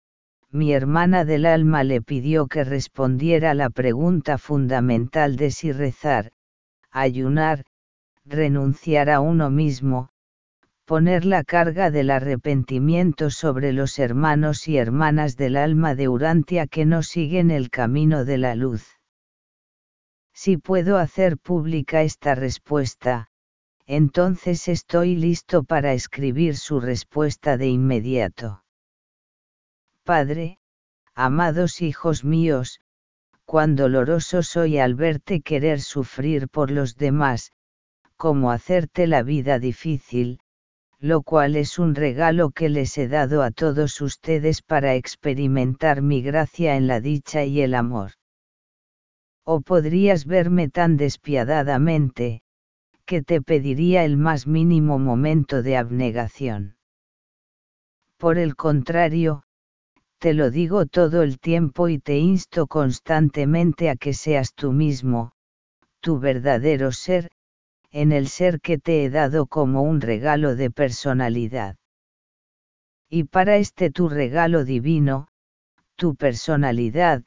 mi 0.51 0.73
hermana 0.73 1.25
del 1.25 1.47
alma 1.47 1.83
le 1.83 2.03
pidió 2.03 2.45
que 2.45 2.63
respondiera 2.63 3.55
la 3.55 3.71
pregunta 3.71 4.37
fundamental 4.37 5.35
de 5.35 5.49
si 5.49 5.71
rezar, 5.71 6.33
ayunar, 6.91 7.65
renunciar 8.25 9.09
a 9.09 9.21
uno 9.21 9.49
mismo, 9.49 10.09
poner 10.85 11.23
la 11.25 11.43
carga 11.43 11.91
del 11.91 12.09
arrepentimiento 12.09 13.29
sobre 13.29 13.71
los 13.71 13.99
hermanos 13.99 14.67
y 14.67 14.77
hermanas 14.77 15.37
del 15.37 15.55
alma 15.55 15.95
de 15.95 16.09
Urantia 16.09 16.67
que 16.67 16.85
no 16.85 17.03
siguen 17.03 17.51
el 17.51 17.69
camino 17.69 18.25
de 18.25 18.37
la 18.37 18.55
luz. 18.55 18.99
Si 20.33 20.57
puedo 20.57 20.97
hacer 20.97 21.37
pública 21.37 22.01
esta 22.01 22.35
respuesta, 22.35 23.29
entonces 23.85 24.67
estoy 24.67 25.15
listo 25.15 25.63
para 25.63 25.93
escribir 25.93 26.57
su 26.57 26.79
respuesta 26.79 27.57
de 27.57 27.67
inmediato. 27.67 28.63
Padre, 30.03 30.59
amados 31.13 31.81
hijos 31.81 32.23
míos, 32.23 32.81
cuán 33.45 33.75
doloroso 33.75 34.43
soy 34.43 34.79
al 34.79 34.95
verte 34.95 35.41
querer 35.41 35.79
sufrir 35.81 36.49
por 36.49 36.71
los 36.71 36.97
demás, 36.97 37.51
como 38.17 38.51
hacerte 38.51 39.05
la 39.07 39.21
vida 39.23 39.59
difícil, 39.59 40.39
lo 41.03 41.21
cual 41.21 41.57
es 41.57 41.79
un 41.79 41.95
regalo 41.95 42.51
que 42.51 42.69
les 42.69 42.97
he 42.97 43.09
dado 43.09 43.43
a 43.43 43.51
todos 43.51 43.99
ustedes 43.99 44.61
para 44.61 44.95
experimentar 44.95 46.01
mi 46.01 46.21
gracia 46.21 46.77
en 46.77 46.87
la 46.87 47.01
dicha 47.01 47.43
y 47.43 47.59
el 47.59 47.75
amor. 47.75 48.11
O 49.43 49.59
podrías 49.59 50.25
verme 50.25 50.69
tan 50.69 50.95
despiadadamente, 50.95 52.41
que 53.05 53.21
te 53.21 53.41
pediría 53.41 54.05
el 54.05 54.15
más 54.15 54.47
mínimo 54.47 54.97
momento 54.97 55.61
de 55.61 55.75
abnegación. 55.75 56.77
Por 58.17 58.37
el 58.37 58.55
contrario, 58.55 59.43
te 60.19 60.33
lo 60.33 60.51
digo 60.51 60.85
todo 60.85 61.21
el 61.21 61.37
tiempo 61.37 61.89
y 61.89 61.99
te 61.99 62.17
insto 62.17 62.65
constantemente 62.65 63.89
a 63.89 63.97
que 63.97 64.13
seas 64.13 64.53
tú 64.53 64.71
mismo, 64.71 65.33
tu 65.99 66.17
verdadero 66.19 66.93
ser, 66.93 67.29
en 67.93 68.11
el 68.11 68.27
ser 68.27 68.59
que 68.59 68.79
te 68.79 69.05
he 69.05 69.11
dado 69.11 69.45
como 69.45 69.83
un 69.83 70.01
regalo 70.01 70.55
de 70.55 70.71
personalidad. 70.71 71.75
Y 73.07 73.25
para 73.25 73.57
este 73.57 73.91
tu 73.91 74.09
regalo 74.09 74.65
divino, 74.65 75.27
tu 75.95 76.15
personalidad, 76.15 77.21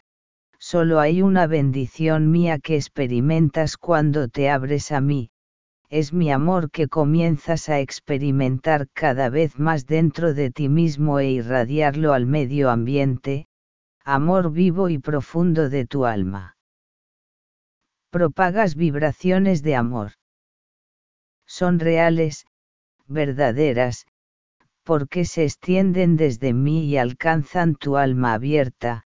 solo 0.58 0.99
hay 0.99 1.23
una 1.23 1.46
bendición 1.46 2.32
mía 2.32 2.58
que 2.58 2.75
experimentas 2.75 3.76
cuando 3.76 4.26
te 4.26 4.50
abres 4.50 4.90
a 4.90 5.00
mí, 5.00 5.30
es 5.88 6.12
mi 6.12 6.32
amor 6.32 6.73
que 6.73 6.88
comienzas 6.88 7.68
a 7.68 7.78
experimentar 7.78 8.88
cada 8.92 9.30
vez 9.30 9.61
más 9.61 9.87
dentro 9.87 10.35
de 10.35 10.50
ti 10.50 10.68
mismo 10.68 11.20
e 11.20 11.30
irradiarlo 11.30 12.12
al 12.12 12.26
medio 12.26 12.70
ambiente, 12.70 13.46
amor 14.04 14.50
vivo 14.50 14.88
y 14.88 14.99
profundo 14.99 15.68
de 15.68 15.87
tu 15.87 16.06
alma. 16.06 16.56
Propagas 18.11 18.75
vibraciones 18.75 19.62
de 19.62 19.76
amor 19.76 20.12
son 21.47 21.79
reales, 21.79 22.47
verdaderas, 23.07 24.07
porque 24.83 25.25
se 25.25 25.45
extienden 25.45 26.17
desde 26.17 26.53
mí 26.53 26.85
y 26.85 26.97
alcanzan 26.97 27.75
tu 27.75 27.97
alma 27.97 28.35
abierta, 28.35 29.05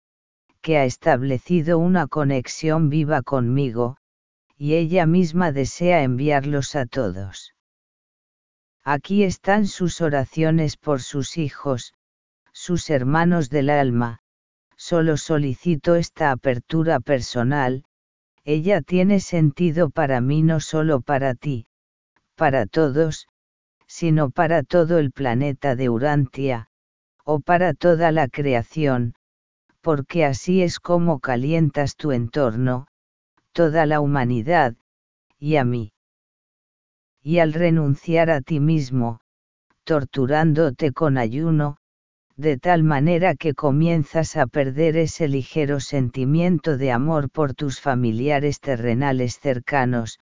que 0.61 0.77
ha 0.77 0.85
establecido 0.85 1.77
una 1.77 2.07
conexión 2.07 2.89
viva 2.89 3.21
conmigo, 3.21 3.97
y 4.57 4.75
ella 4.75 5.05
misma 5.05 5.51
desea 5.51 6.03
enviarlos 6.03 6.75
a 6.75 6.85
todos. 6.85 7.53
Aquí 8.83 9.23
están 9.23 9.67
sus 9.67 10.01
oraciones 10.01 10.75
por 10.75 11.01
sus 11.01 11.37
hijos, 11.37 11.93
sus 12.51 12.89
hermanos 12.89 13.49
del 13.49 13.69
alma, 13.69 14.19
solo 14.75 15.15
solicito 15.17 15.95
esta 15.95 16.31
apertura 16.31 16.99
personal, 16.99 17.85
ella 18.43 18.81
tiene 18.81 19.19
sentido 19.19 19.89
para 19.89 20.21
mí 20.21 20.41
no 20.41 20.59
solo 20.59 21.01
para 21.01 21.35
ti, 21.35 21.67
para 22.39 22.65
todos, 22.65 23.27
sino 23.85 24.29
para 24.29 24.63
todo 24.63 24.97
el 24.97 25.11
planeta 25.11 25.75
de 25.75 25.89
Urantia, 25.89 26.69
o 27.25 27.41
para 27.41 27.73
toda 27.73 28.13
la 28.13 28.29
creación, 28.29 29.13
porque 29.81 30.23
así 30.23 30.61
es 30.61 30.79
como 30.79 31.19
calientas 31.19 31.97
tu 31.97 32.13
entorno, 32.13 32.87
toda 33.51 33.85
la 33.85 33.99
humanidad, 33.99 34.77
y 35.37 35.57
a 35.57 35.65
mí. 35.65 35.91
Y 37.21 37.39
al 37.39 37.51
renunciar 37.51 38.29
a 38.29 38.39
ti 38.39 38.61
mismo, 38.61 39.19
torturándote 39.83 40.93
con 40.93 41.17
ayuno, 41.17 41.75
de 42.37 42.57
tal 42.57 42.83
manera 42.83 43.35
que 43.35 43.53
comienzas 43.53 44.37
a 44.37 44.47
perder 44.47 44.95
ese 44.95 45.27
ligero 45.27 45.81
sentimiento 45.81 46.77
de 46.77 46.93
amor 46.93 47.29
por 47.29 47.53
tus 47.53 47.81
familiares 47.81 48.61
terrenales 48.61 49.39
cercanos, 49.41 50.19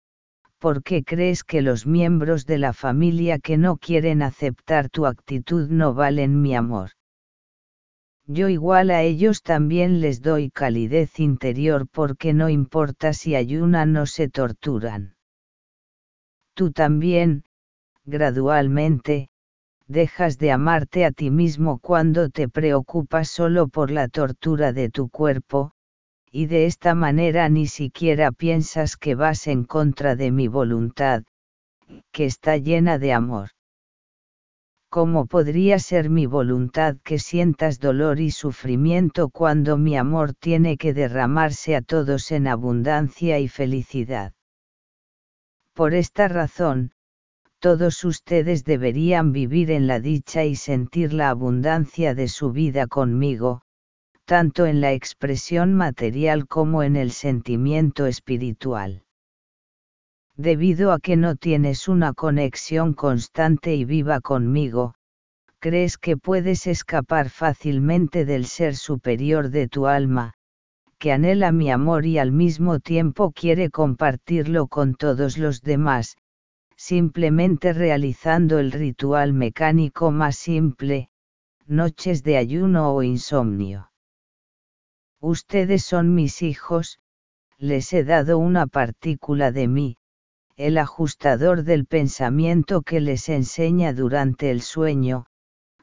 ¿por 0.61 0.83
qué 0.83 1.03
crees 1.03 1.43
que 1.43 1.63
los 1.63 1.87
miembros 1.87 2.45
de 2.45 2.59
la 2.59 2.71
familia 2.71 3.39
que 3.39 3.57
no 3.57 3.77
quieren 3.77 4.21
aceptar 4.21 4.89
tu 4.89 5.07
actitud 5.07 5.67
no 5.69 5.95
valen 5.95 6.39
mi 6.39 6.53
amor? 6.55 6.91
Yo 8.27 8.47
igual 8.47 8.91
a 8.91 9.01
ellos 9.01 9.41
también 9.41 10.01
les 10.01 10.21
doy 10.21 10.51
calidez 10.51 11.19
interior 11.19 11.87
porque 11.91 12.33
no 12.33 12.47
importa 12.47 13.11
si 13.11 13.35
ayunan 13.35 13.97
o 13.97 14.05
se 14.05 14.29
torturan. 14.29 15.15
Tú 16.53 16.71
también, 16.71 17.43
gradualmente, 18.05 19.29
dejas 19.87 20.37
de 20.37 20.51
amarte 20.51 21.05
a 21.05 21.11
ti 21.11 21.31
mismo 21.31 21.79
cuando 21.79 22.29
te 22.29 22.47
preocupas 22.47 23.29
solo 23.29 23.67
por 23.67 23.89
la 23.89 24.09
tortura 24.09 24.73
de 24.73 24.91
tu 24.91 25.09
cuerpo, 25.09 25.73
y 26.31 26.45
de 26.45 26.65
esta 26.65 26.95
manera 26.95 27.49
ni 27.49 27.67
siquiera 27.67 28.31
piensas 28.31 28.95
que 28.95 29.15
vas 29.15 29.47
en 29.47 29.65
contra 29.65 30.15
de 30.15 30.31
mi 30.31 30.47
voluntad, 30.47 31.23
que 32.11 32.25
está 32.25 32.55
llena 32.57 32.97
de 32.97 33.11
amor. 33.11 33.49
¿Cómo 34.89 35.25
podría 35.25 35.79
ser 35.79 36.09
mi 36.09 36.25
voluntad 36.25 36.97
que 37.03 37.19
sientas 37.19 37.79
dolor 37.79 38.19
y 38.19 38.31
sufrimiento 38.31 39.29
cuando 39.29 39.77
mi 39.77 39.97
amor 39.97 40.33
tiene 40.33 40.77
que 40.77 40.93
derramarse 40.93 41.75
a 41.75 41.81
todos 41.81 42.31
en 42.31 42.47
abundancia 42.47 43.39
y 43.39 43.47
felicidad? 43.47 44.33
Por 45.73 45.93
esta 45.93 46.27
razón, 46.27 46.91
todos 47.59 48.03
ustedes 48.03 48.65
deberían 48.65 49.31
vivir 49.31 49.71
en 49.71 49.87
la 49.87 49.99
dicha 49.99 50.43
y 50.43 50.55
sentir 50.55 51.13
la 51.13 51.29
abundancia 51.29 52.15
de 52.15 52.27
su 52.27 52.51
vida 52.51 52.87
conmigo, 52.87 53.61
tanto 54.31 54.65
en 54.65 54.79
la 54.79 54.93
expresión 54.93 55.73
material 55.73 56.47
como 56.47 56.83
en 56.83 56.95
el 56.95 57.11
sentimiento 57.11 58.05
espiritual. 58.05 59.03
Debido 60.37 60.93
a 60.93 60.99
que 60.99 61.17
no 61.17 61.35
tienes 61.35 61.89
una 61.89 62.13
conexión 62.13 62.93
constante 62.93 63.75
y 63.75 63.83
viva 63.83 64.21
conmigo, 64.21 64.93
crees 65.59 65.97
que 65.97 66.15
puedes 66.15 66.65
escapar 66.65 67.29
fácilmente 67.29 68.23
del 68.23 68.45
ser 68.45 68.77
superior 68.77 69.49
de 69.49 69.67
tu 69.67 69.85
alma, 69.85 70.33
que 70.97 71.11
anhela 71.11 71.51
mi 71.51 71.69
amor 71.69 72.05
y 72.05 72.17
al 72.17 72.31
mismo 72.31 72.79
tiempo 72.79 73.33
quiere 73.33 73.69
compartirlo 73.69 74.67
con 74.67 74.95
todos 74.95 75.37
los 75.37 75.61
demás, 75.61 76.15
simplemente 76.77 77.73
realizando 77.73 78.59
el 78.59 78.71
ritual 78.71 79.33
mecánico 79.33 80.09
más 80.09 80.37
simple, 80.37 81.09
noches 81.67 82.23
de 82.23 82.37
ayuno 82.37 82.95
o 82.95 83.03
insomnio. 83.03 83.90
Ustedes 85.21 85.83
son 85.83 86.15
mis 86.15 86.41
hijos, 86.41 86.99
les 87.59 87.93
he 87.93 88.03
dado 88.03 88.39
una 88.39 88.65
partícula 88.65 89.51
de 89.51 89.67
mí, 89.67 89.97
el 90.55 90.79
ajustador 90.79 91.63
del 91.63 91.85
pensamiento 91.85 92.81
que 92.81 92.99
les 92.99 93.29
enseña 93.29 93.93
durante 93.93 94.49
el 94.49 94.63
sueño, 94.63 95.27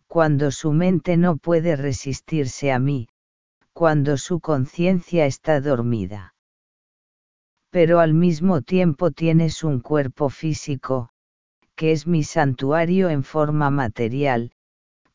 cuando 0.09 0.51
su 0.51 0.73
mente 0.73 1.17
no 1.17 1.37
puede 1.37 1.77
resistirse 1.77 2.73
a 2.73 2.81
mí, 2.81 3.09
cuando 3.73 4.17
su 4.17 4.41
conciencia 4.41 5.27
está 5.27 5.61
dormida. 5.61 6.35
Pero 7.71 8.01
al 8.01 8.15
mismo 8.15 8.63
tiempo 8.63 9.13
tienes 9.13 9.63
un 9.63 9.79
cuerpo 9.79 10.31
físico, 10.31 11.11
que 11.77 11.93
es 11.93 12.09
mi 12.09 12.25
santuario 12.25 13.09
en 13.09 13.23
forma 13.23 13.71
material, 13.71 14.51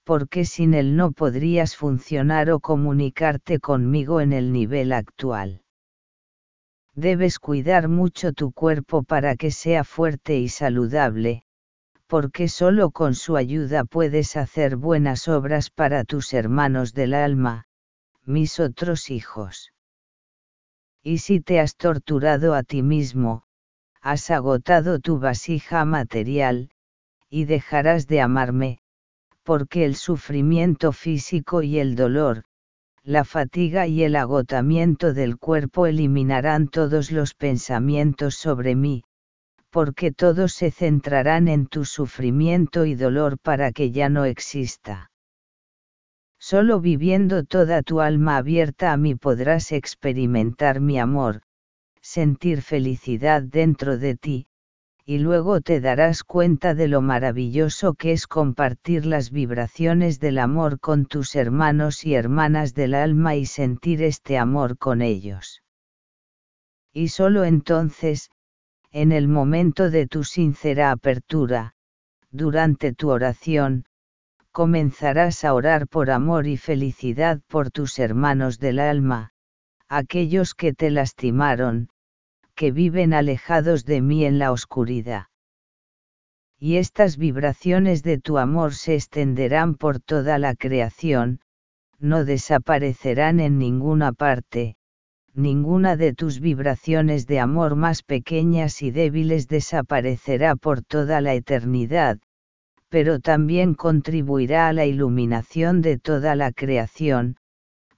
porque 0.03 0.45
sin 0.45 0.73
él 0.73 0.95
no 0.95 1.11
podrías 1.11 1.75
funcionar 1.75 2.51
o 2.51 2.59
comunicarte 2.59 3.59
conmigo 3.59 4.21
en 4.21 4.33
el 4.33 4.51
nivel 4.51 4.91
actual. 4.91 5.61
Debes 6.95 7.39
cuidar 7.39 7.87
mucho 7.87 8.33
tu 8.33 8.51
cuerpo 8.51 9.03
para 9.03 9.35
que 9.35 9.49
sea 9.49 9.83
fuerte 9.83 10.37
y 10.37 10.49
saludable, 10.49 11.43
porque 12.05 12.47
solo 12.47 12.91
con 12.91 13.15
su 13.15 13.35
ayuda 13.35 13.85
puedes 13.85 14.37
hacer 14.37 14.75
buenas 14.75 15.27
obras 15.27 15.71
para 15.71 16.03
tus 16.03 16.33
hermanos 16.33 16.93
del 16.93 17.15
alma, 17.15 17.65
mis 18.25 18.59
otros 18.59 19.09
hijos. 19.09 19.73
Y 21.01 21.17
si 21.17 21.39
te 21.39 21.59
has 21.59 21.75
torturado 21.75 22.53
a 22.53 22.61
ti 22.61 22.83
mismo, 22.83 23.43
has 23.99 24.29
agotado 24.29 24.99
tu 24.99 25.17
vasija 25.17 25.85
material, 25.85 26.69
y 27.29 27.45
dejarás 27.45 28.05
de 28.05 28.21
amarme, 28.21 28.82
porque 29.43 29.85
el 29.85 29.95
sufrimiento 29.95 30.91
físico 30.91 31.61
y 31.61 31.79
el 31.79 31.95
dolor, 31.95 32.43
la 33.03 33.25
fatiga 33.25 33.85
y 33.85 34.03
el 34.03 34.15
agotamiento 34.15 35.13
del 35.13 35.37
cuerpo 35.37 35.85
eliminarán 35.85 36.69
todos 36.69 37.11
los 37.11 37.33
pensamientos 37.33 38.35
sobre 38.35 38.75
mí, 38.75 39.03
porque 39.69 40.11
todos 40.11 40.53
se 40.53 40.71
centrarán 40.71 41.47
en 41.47 41.67
tu 41.67 41.83
sufrimiento 41.83 42.85
y 42.85 42.95
dolor 42.95 43.37
para 43.37 43.71
que 43.71 43.91
ya 43.91 44.07
no 44.07 44.23
exista. 44.23 45.11
Solo 46.39 46.79
viviendo 46.79 47.43
toda 47.43 47.83
tu 47.83 47.99
alma 47.99 48.37
abierta 48.37 48.93
a 48.93 48.97
mí 48.97 49.15
podrás 49.15 49.71
experimentar 49.71 50.79
mi 50.79 50.99
amor, 50.99 51.41
sentir 52.01 52.61
felicidad 52.61 53.41
dentro 53.41 53.97
de 53.97 54.15
ti, 54.15 54.47
y 55.05 55.17
luego 55.19 55.59
te 55.59 55.81
darás 55.81 56.23
cuenta 56.23 56.75
de 56.75 56.87
lo 56.87 57.01
maravilloso 57.01 57.93
que 57.93 58.13
es 58.13 58.25
compartir 58.25 59.05
las 59.05 59.31
vibraciones 59.31 60.19
del 60.19 60.39
amor 60.39 60.79
con 60.79 61.05
tus 61.05 61.35
hermanos 61.35 62.05
y 62.05 62.15
hermanas 62.15 62.73
del 62.73 62.93
alma 62.93 63.35
y 63.35 63.45
sentir 63.45 64.01
este 64.01 64.37
amor 64.37 64.77
con 64.77 65.01
ellos. 65.01 65.61
Y 66.93 67.09
solo 67.09 67.43
entonces, 67.43 68.29
en 68.91 69.11
el 69.11 69.27
momento 69.27 69.89
de 69.89 70.07
tu 70.07 70.23
sincera 70.23 70.91
apertura, 70.91 71.73
durante 72.31 72.93
tu 72.93 73.09
oración, 73.09 73.85
comenzarás 74.51 75.43
a 75.43 75.53
orar 75.53 75.87
por 75.87 76.11
amor 76.11 76.47
y 76.47 76.57
felicidad 76.57 77.41
por 77.47 77.71
tus 77.71 77.99
hermanos 77.99 78.59
del 78.59 78.79
alma, 78.79 79.31
aquellos 79.89 80.53
que 80.53 80.73
te 80.73 80.91
lastimaron, 80.91 81.89
que 82.55 82.71
viven 82.71 83.13
alejados 83.13 83.85
de 83.85 84.01
mí 84.01 84.25
en 84.25 84.39
la 84.39 84.51
oscuridad. 84.51 85.27
Y 86.59 86.77
estas 86.77 87.17
vibraciones 87.17 88.03
de 88.03 88.19
tu 88.19 88.37
amor 88.37 88.73
se 88.73 88.95
extenderán 88.95 89.75
por 89.75 89.99
toda 89.99 90.37
la 90.39 90.55
creación, 90.55 91.41
no 91.99 92.25
desaparecerán 92.25 93.39
en 93.39 93.57
ninguna 93.57 94.13
parte, 94.13 94.77
ninguna 95.33 95.97
de 95.97 96.13
tus 96.13 96.39
vibraciones 96.39 97.25
de 97.27 97.39
amor 97.39 97.75
más 97.75 98.03
pequeñas 98.03 98.81
y 98.81 98.91
débiles 98.91 99.47
desaparecerá 99.47 100.55
por 100.55 100.83
toda 100.83 101.21
la 101.21 101.33
eternidad, 101.33 102.19
pero 102.89 103.19
también 103.19 103.73
contribuirá 103.73 104.67
a 104.67 104.73
la 104.73 104.85
iluminación 104.85 105.81
de 105.81 105.97
toda 105.97 106.35
la 106.35 106.51
creación, 106.51 107.37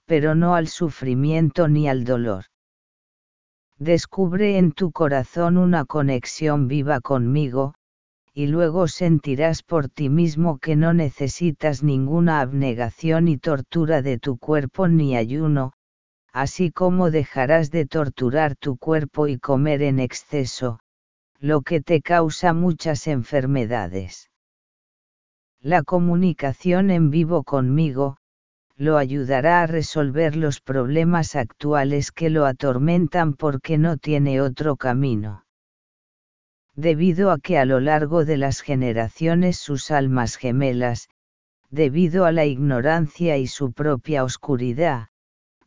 pero 0.06 0.34
no 0.34 0.54
al 0.54 0.68
sufrimiento 0.68 1.68
ni 1.68 1.88
al 1.88 2.04
dolor. 2.04 2.46
Descubre 3.78 4.56
en 4.56 4.72
tu 4.72 4.90
corazón 4.90 5.58
una 5.58 5.84
conexión 5.84 6.66
viva 6.66 7.00
conmigo, 7.00 7.74
y 8.32 8.46
luego 8.46 8.88
sentirás 8.88 9.62
por 9.62 9.88
ti 9.88 10.08
mismo 10.08 10.58
que 10.58 10.76
no 10.76 10.94
necesitas 10.94 11.82
ninguna 11.82 12.40
abnegación 12.40 13.28
y 13.28 13.36
tortura 13.36 14.00
de 14.00 14.18
tu 14.18 14.38
cuerpo 14.38 14.88
ni 14.88 15.16
ayuno, 15.16 15.72
así 16.32 16.70
como 16.70 17.10
dejarás 17.10 17.70
de 17.70 17.86
torturar 17.86 18.56
tu 18.56 18.76
cuerpo 18.76 19.26
y 19.26 19.38
comer 19.38 19.82
en 19.82 20.00
exceso, 20.00 20.80
lo 21.38 21.62
que 21.62 21.80
te 21.80 22.00
causa 22.00 22.52
muchas 22.54 23.06
enfermedades. 23.06 24.30
La 25.60 25.82
comunicación 25.82 26.90
en 26.90 27.10
vivo 27.10 27.42
conmigo, 27.42 28.16
lo 28.78 28.98
ayudará 28.98 29.62
a 29.62 29.66
resolver 29.66 30.36
los 30.36 30.60
problemas 30.60 31.34
actuales 31.34 32.12
que 32.12 32.28
lo 32.28 32.44
atormentan 32.44 33.32
porque 33.32 33.78
no 33.78 33.96
tiene 33.96 34.42
otro 34.42 34.76
camino. 34.76 35.44
Debido 36.74 37.30
a 37.30 37.38
que 37.38 37.56
a 37.56 37.64
lo 37.64 37.80
largo 37.80 38.26
de 38.26 38.36
las 38.36 38.60
generaciones 38.60 39.56
sus 39.56 39.90
almas 39.90 40.36
gemelas, 40.36 41.08
debido 41.70 42.26
a 42.26 42.32
la 42.32 42.44
ignorancia 42.44 43.38
y 43.38 43.46
su 43.46 43.72
propia 43.72 44.24
oscuridad, 44.24 45.08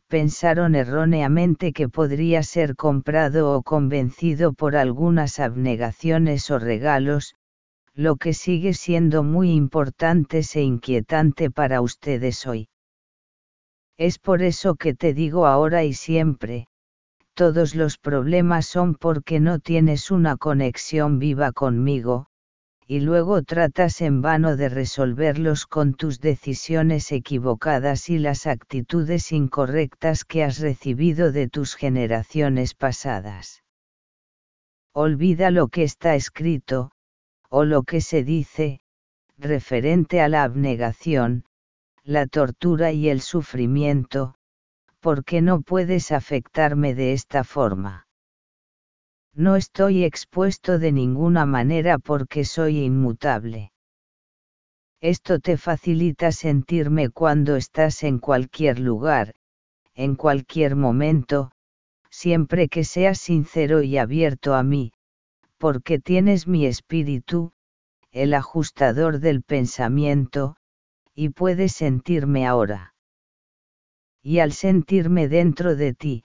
pensaron 0.06 0.76
erróneamente 0.76 1.72
que 1.72 1.88
podría 1.88 2.44
ser 2.44 2.76
comprado 2.76 3.52
o 3.52 3.62
convencido 3.62 4.52
por 4.52 4.76
algunas 4.76 5.40
abnegaciones 5.40 6.48
o 6.50 6.60
regalos, 6.60 7.34
lo 7.92 8.16
que 8.16 8.34
sigue 8.34 8.72
siendo 8.72 9.24
muy 9.24 9.50
importante 9.50 10.42
e 10.54 10.60
inquietante 10.62 11.50
para 11.50 11.80
ustedes 11.80 12.46
hoy. 12.46 12.68
Es 14.00 14.18
por 14.18 14.40
eso 14.40 14.76
que 14.76 14.94
te 14.94 15.12
digo 15.12 15.46
ahora 15.46 15.84
y 15.84 15.92
siempre, 15.92 16.68
todos 17.34 17.74
los 17.74 17.98
problemas 17.98 18.64
son 18.64 18.94
porque 18.94 19.40
no 19.40 19.58
tienes 19.58 20.10
una 20.10 20.38
conexión 20.38 21.18
viva 21.18 21.52
conmigo, 21.52 22.24
y 22.86 23.00
luego 23.00 23.42
tratas 23.42 24.00
en 24.00 24.22
vano 24.22 24.56
de 24.56 24.70
resolverlos 24.70 25.66
con 25.66 25.92
tus 25.92 26.18
decisiones 26.18 27.12
equivocadas 27.12 28.08
y 28.08 28.18
las 28.18 28.46
actitudes 28.46 29.32
incorrectas 29.32 30.24
que 30.24 30.44
has 30.44 30.60
recibido 30.60 31.30
de 31.30 31.50
tus 31.50 31.74
generaciones 31.74 32.72
pasadas. 32.72 33.62
Olvida 34.94 35.50
lo 35.50 35.68
que 35.68 35.82
está 35.82 36.14
escrito, 36.14 36.90
o 37.50 37.66
lo 37.66 37.82
que 37.82 38.00
se 38.00 38.24
dice, 38.24 38.80
referente 39.36 40.22
a 40.22 40.28
la 40.30 40.42
abnegación, 40.44 41.44
la 42.10 42.26
tortura 42.26 42.90
y 42.90 43.08
el 43.08 43.20
sufrimiento, 43.20 44.34
porque 44.98 45.42
no 45.42 45.62
puedes 45.62 46.10
afectarme 46.10 46.96
de 46.96 47.12
esta 47.12 47.44
forma. 47.44 48.08
No 49.32 49.54
estoy 49.54 50.02
expuesto 50.02 50.80
de 50.80 50.90
ninguna 50.90 51.46
manera 51.46 52.00
porque 52.00 52.44
soy 52.44 52.80
inmutable. 52.80 53.70
Esto 55.00 55.38
te 55.38 55.56
facilita 55.56 56.32
sentirme 56.32 57.10
cuando 57.10 57.54
estás 57.54 58.02
en 58.02 58.18
cualquier 58.18 58.80
lugar, 58.80 59.36
en 59.94 60.16
cualquier 60.16 60.74
momento, 60.74 61.52
siempre 62.10 62.68
que 62.68 62.82
seas 62.82 63.20
sincero 63.20 63.82
y 63.82 63.98
abierto 63.98 64.56
a 64.56 64.64
mí, 64.64 64.90
porque 65.58 66.00
tienes 66.00 66.48
mi 66.48 66.66
espíritu, 66.66 67.52
el 68.10 68.34
ajustador 68.34 69.20
del 69.20 69.44
pensamiento, 69.44 70.56
y 71.14 71.30
puedes 71.30 71.72
sentirme 71.72 72.46
ahora. 72.46 72.94
Y 74.22 74.38
al 74.38 74.52
sentirme 74.52 75.28
dentro 75.28 75.76
de 75.76 75.94
ti, 75.94 76.24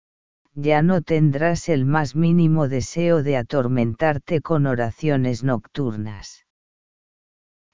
ya 0.54 0.82
no 0.82 1.02
tendrás 1.02 1.70
el 1.70 1.86
más 1.86 2.16
mínimo 2.16 2.68
deseo 2.68 3.24
de 3.24 3.38
atormentarte 3.38 4.42
con 4.42 4.66
oraciones 4.66 5.44
nocturnas. 5.44 6.46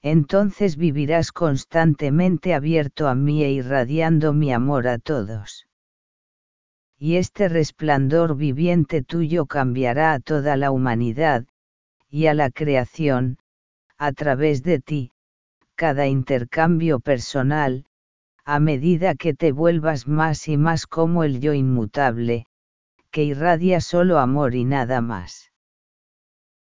Entonces 0.02 0.76
vivirás 0.76 1.32
constantemente 1.32 2.54
abierto 2.54 3.08
a 3.08 3.14
mí 3.14 3.42
e 3.44 3.50
irradiando 3.50 4.32
mi 4.32 4.52
amor 4.52 4.88
a 4.88 4.98
todos 4.98 5.66
y 6.98 7.16
este 7.16 7.48
resplandor 7.48 8.36
viviente 8.36 9.02
tuyo 9.02 9.46
cambiará 9.46 10.14
a 10.14 10.20
toda 10.20 10.56
la 10.56 10.70
humanidad, 10.70 11.44
y 12.08 12.26
a 12.26 12.34
la 12.34 12.50
creación, 12.50 13.38
a 13.98 14.12
través 14.12 14.62
de 14.62 14.80
ti, 14.80 15.12
cada 15.76 16.08
intercambio 16.08 16.98
personal, 16.98 17.84
a 18.44 18.58
medida 18.58 19.14
que 19.14 19.34
te 19.34 19.52
vuelvas 19.52 20.08
más 20.08 20.48
y 20.48 20.56
más 20.56 20.86
como 20.86 21.22
el 21.22 21.40
yo 21.40 21.52
inmutable, 21.52 22.46
que 23.10 23.22
irradia 23.22 23.80
solo 23.80 24.18
amor 24.18 24.54
y 24.54 24.64
nada 24.64 25.00
más. 25.00 25.52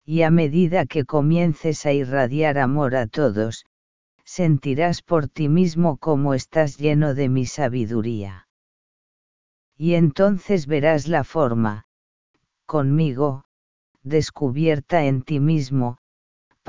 Y 0.04 0.22
a 0.22 0.30
medida 0.30 0.86
que 0.86 1.04
comiences 1.04 1.86
a 1.86 1.92
irradiar 1.92 2.58
amor 2.58 2.94
a 2.94 3.06
todos, 3.06 3.66
sentirás 4.24 5.02
por 5.02 5.26
ti 5.28 5.48
mismo 5.48 5.96
como 5.96 6.34
estás 6.34 6.78
lleno 6.78 7.14
de 7.14 7.28
mi 7.28 7.46
sabiduría 7.46 8.46
y 9.80 9.94
entonces 9.94 10.66
verás 10.66 11.08
la 11.08 11.24
forma, 11.24 11.86
conmigo, 12.66 13.46
descubierta 14.02 15.06
en 15.06 15.22
ti 15.22 15.40
mismo, 15.40 15.96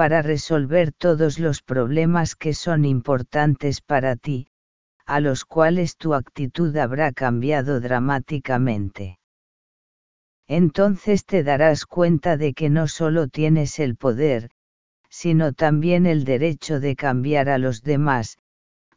para 0.02 0.24
resolver 0.24 0.92
todos 0.94 1.38
los 1.38 1.62
problemas 1.62 2.36
que 2.36 2.56
son 2.56 2.86
importantes 2.86 3.82
para 3.82 4.16
ti, 4.16 4.48
a 5.06 5.20
los 5.20 5.46
cuales 5.46 5.96
tu 5.96 6.16
actitud 6.16 6.76
habrá 6.76 7.12
cambiado 7.12 7.80
dramáticamente. 7.80 9.20
Entonces 10.48 11.24
te 11.24 11.44
darás 11.44 11.86
cuenta 11.86 12.36
de 12.36 12.56
que 12.56 12.72
no 12.72 12.88
solo 12.88 13.28
tienes 13.28 13.78
el 13.78 13.96
poder, 13.96 14.50
sino 15.08 15.54
también 15.54 16.08
el 16.08 16.24
derecho 16.24 16.80
de 16.80 16.96
cambiar 16.96 17.48
a 17.48 17.60
los 17.60 17.84
demás, 17.84 18.40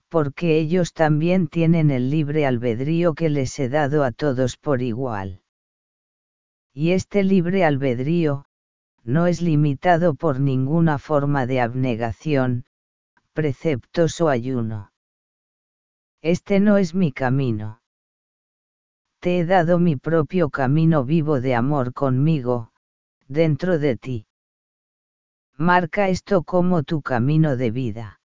porque 0.09 0.57
ellos 0.57 0.95
también 0.95 1.49
tienen 1.49 1.91
el 1.91 2.09
libre 2.09 2.47
albedrío 2.47 3.13
que 3.13 3.29
les 3.29 3.59
he 3.59 3.69
dado 3.69 4.05
a 4.05 4.11
todos 4.11 4.57
por 4.57 4.81
igual. 4.81 5.43
Y 6.73 6.93
este 6.93 7.25
libre 7.25 7.63
albedrío, 7.63 8.47
no 9.05 9.27
es 9.27 9.41
limitado 9.41 10.15
por 10.15 10.41
ninguna 10.41 10.99
forma 10.99 11.47
de 11.47 11.61
abnegación, 11.61 12.65
preceptos 13.33 14.21
o 14.21 14.29
ayuno. 14.29 14.93
Este 16.23 16.59
no 16.59 16.79
es 16.79 16.95
mi 16.95 17.13
camino. 17.13 17.81
Te 19.21 19.39
he 19.39 19.45
dado 19.45 19.79
mi 19.79 19.97
propio 19.97 20.51
camino 20.51 21.05
vivo 21.05 21.41
de 21.41 21.55
amor 21.55 21.93
conmigo, 21.93 22.73
dentro 23.29 23.79
de 23.79 23.97
ti. 23.97 24.27
Marca 25.57 26.09
esto 26.09 26.43
como 26.43 26.83
tu 26.83 27.03
camino 27.03 27.57
de 27.57 27.71
vida 27.71 28.21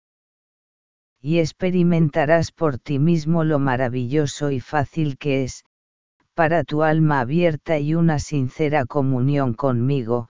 y 1.21 1.41
experimentarás 1.41 2.53
por 2.53 2.79
ti 2.79 3.01
mismo 3.01 3.43
lo 3.43 3.59
maravilloso 3.59 4.53
y 4.53 4.61
fácil 4.61 5.19
que 5.19 5.43
es, 5.43 5.65
para 6.35 6.63
tu 6.63 6.85
alma 6.85 7.19
abierta 7.19 7.81
y 7.81 7.97
una 7.97 8.21
sincera 8.21 8.87
comunión 8.87 9.55
conmigo, 9.55 10.29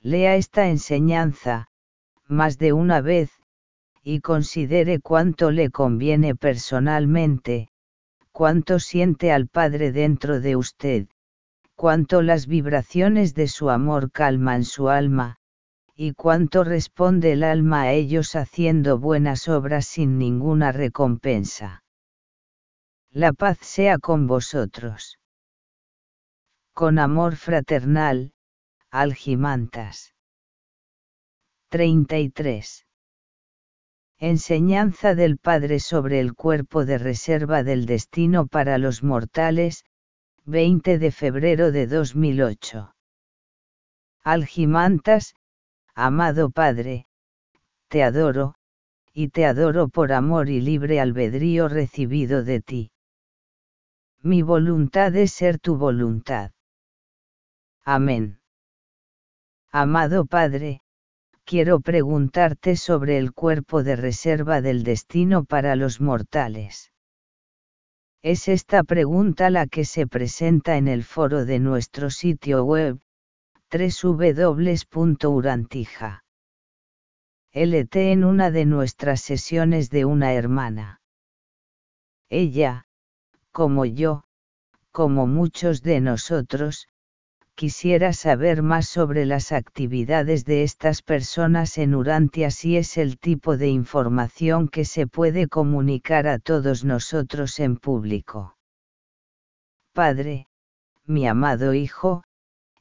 Lea 0.03 0.37
esta 0.37 0.69
enseñanza, 0.69 1.69
más 2.29 2.59
de 2.59 2.75
una 2.75 3.01
vez, 3.01 3.31
y 4.03 4.21
considere 4.21 5.01
cuánto 5.01 5.51
le 5.51 5.71
conviene 5.71 6.35
personalmente, 6.35 7.71
cuánto 8.33 8.81
siente 8.81 9.33
al 9.33 9.49
Padre 9.49 9.93
dentro 9.93 10.43
de 10.43 10.57
usted, 10.57 11.07
cuánto 11.75 12.21
las 12.21 12.47
vibraciones 12.47 13.33
de 13.33 13.49
su 13.49 13.71
amor 13.71 14.13
calman 14.13 14.65
su 14.65 14.91
alma, 14.91 15.39
y 15.99 16.13
cuánto 16.13 16.63
responde 16.63 17.33
el 17.33 17.43
alma 17.43 17.83
a 17.83 17.93
ellos 17.93 18.37
haciendo 18.37 18.99
buenas 18.99 19.49
obras 19.49 19.87
sin 19.87 20.19
ninguna 20.19 20.71
recompensa. 20.71 21.83
La 23.11 23.33
paz 23.33 23.59
sea 23.63 23.99
con 23.99 24.27
vosotros. 24.27 25.19
Con 26.75 26.99
amor 26.99 27.37
fraternal, 27.37 28.35
Algimantas. 28.91 30.15
33. 31.71 32.87
Enseñanza 34.19 35.15
del 35.15 35.39
Padre 35.39 35.81
sobre 35.81 36.21
el 36.21 36.35
cuerpo 36.35 36.85
de 36.85 36.99
reserva 36.99 37.63
del 37.63 37.87
destino 37.87 38.47
para 38.47 38.77
los 38.77 39.03
mortales, 39.03 39.85
20 40.45 40.99
de 40.99 41.11
febrero 41.11 41.73
de 41.73 41.87
2008. 41.87 42.95
Algimantas, 44.23 45.35
amado 45.97 46.51
Padre, 46.51 47.07
te 47.89 48.03
adoro, 48.03 48.55
y 49.15 49.29
te 49.31 49.47
adoro 49.47 49.89
por 49.89 50.13
amor 50.13 50.51
y 50.51 50.61
libre 50.61 51.01
albedrío 51.01 51.69
recibido 51.69 52.45
de 52.45 52.61
ti. 52.61 52.91
Mi 54.21 54.43
voluntad 54.43 55.17
es 55.17 55.33
ser 55.33 55.59
tu 55.59 55.77
voluntad. 55.77 56.53
Amén. 57.83 58.41
Amado 59.73 60.27
Padre, 60.27 60.83
quiero 61.45 61.81
preguntarte 61.81 62.77
sobre 62.77 63.17
el 63.17 63.33
cuerpo 63.33 63.83
de 63.83 63.97
reserva 63.97 64.61
del 64.61 64.83
destino 64.83 65.45
para 65.45 65.77
los 65.77 66.03
mortales. 66.03 66.93
Es 68.21 68.49
esta 68.49 68.83
pregunta 68.85 69.49
la 69.49 69.67
que 69.67 69.87
se 69.87 70.07
presenta 70.07 70.77
en 70.77 70.89
el 70.89 71.05
foro 71.05 71.47
de 71.47 71.59
nuestro 71.59 72.11
sitio 72.11 72.65
web, 72.65 73.01
www.urantija. 73.71 74.93
LT 77.53 77.97
en 78.13 78.25
una 78.25 78.51
de 78.51 78.65
nuestras 78.67 79.21
sesiones 79.23 79.91
de 79.91 80.05
una 80.05 80.35
hermana. 80.35 81.01
Ella, 82.29 82.87
como 83.51 83.85
yo, 83.87 84.25
como 84.93 85.27
muchos 85.27 85.83
de 85.83 86.01
nosotros, 86.01 86.89
quisiera 87.55 88.13
saber 88.13 88.63
más 88.63 88.87
sobre 88.87 89.25
las 89.25 89.51
actividades 89.51 90.45
de 90.45 90.63
estas 90.63 91.01
personas 91.01 91.79
en 91.79 91.95
Urantia 91.95 92.51
si 92.51 92.77
es 92.77 92.99
el 92.99 93.19
tipo 93.19 93.57
de 93.57 93.69
información 93.69 94.69
que 94.69 94.85
se 94.85 95.07
puede 95.07 95.49
comunicar 95.49 96.29
a 96.29 96.39
todos 96.39 96.85
nosotros 96.85 97.59
en 97.59 97.79
público. 97.79 98.59
Padre, 99.95 100.49
mi 101.07 101.27
amado 101.27 101.73
Hijo, 101.73 102.26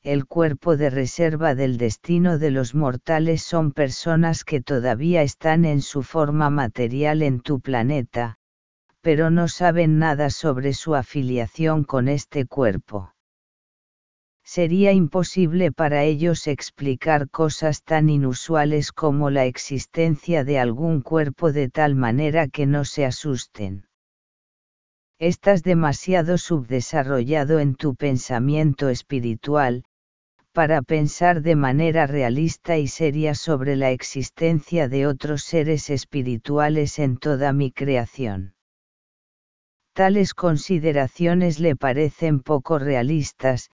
el 0.06 0.28
cuerpo 0.28 0.78
de 0.78 0.92
reserva 0.92 1.56
del 1.56 1.78
destino 1.78 2.38
de 2.38 2.52
los 2.52 2.76
mortales 2.76 3.42
son 3.42 3.72
personas 3.72 4.44
que 4.44 4.62
todavía 4.62 5.24
están 5.24 5.66
en 5.66 5.82
su 5.82 6.04
forma 6.04 6.52
material 6.52 7.24
en 7.24 7.40
tu 7.40 7.60
planeta, 7.60 8.38
pero 9.02 9.32
no 9.32 9.48
saben 9.48 9.98
nada 9.98 10.30
sobre 10.30 10.74
su 10.74 10.94
afiliación 10.94 11.84
con 11.84 12.08
este 12.08 12.46
cuerpo. 12.46 13.16
Sería 14.44 14.92
imposible 14.92 15.72
para 15.72 16.04
ellos 16.04 16.46
explicar 16.46 17.28
cosas 17.32 17.82
tan 17.82 18.08
inusuales 18.08 18.92
como 18.92 19.32
la 19.32 19.46
existencia 19.46 20.44
de 20.44 20.60
algún 20.60 21.02
cuerpo 21.02 21.52
de 21.52 21.68
tal 21.68 21.96
manera 21.96 22.48
que 22.48 22.68
no 22.68 22.86
se 22.86 23.06
asusten. 23.06 23.88
Estás 25.18 25.64
demasiado 25.64 26.38
subdesarrollado 26.38 27.58
en 27.60 27.74
tu 27.74 27.96
pensamiento 27.96 28.90
espiritual, 28.90 29.84
para 30.56 30.82
pensar 30.82 31.42
de 31.42 31.58
manera 31.58 32.08
realista 32.08 32.78
y 32.78 32.88
seria 32.88 33.36
sobre 33.36 33.76
la 33.76 33.92
existencia 33.92 34.88
de 34.88 35.06
otros 35.06 35.44
seres 35.44 35.90
espirituales 35.90 36.98
en 36.98 37.18
toda 37.18 37.52
mi 37.52 37.74
creación. 37.74 38.56
Tales 39.92 40.34
consideraciones 40.34 41.60
le 41.60 41.76
parecen 41.76 42.40
poco 42.40 42.80
realistas, 42.80 43.70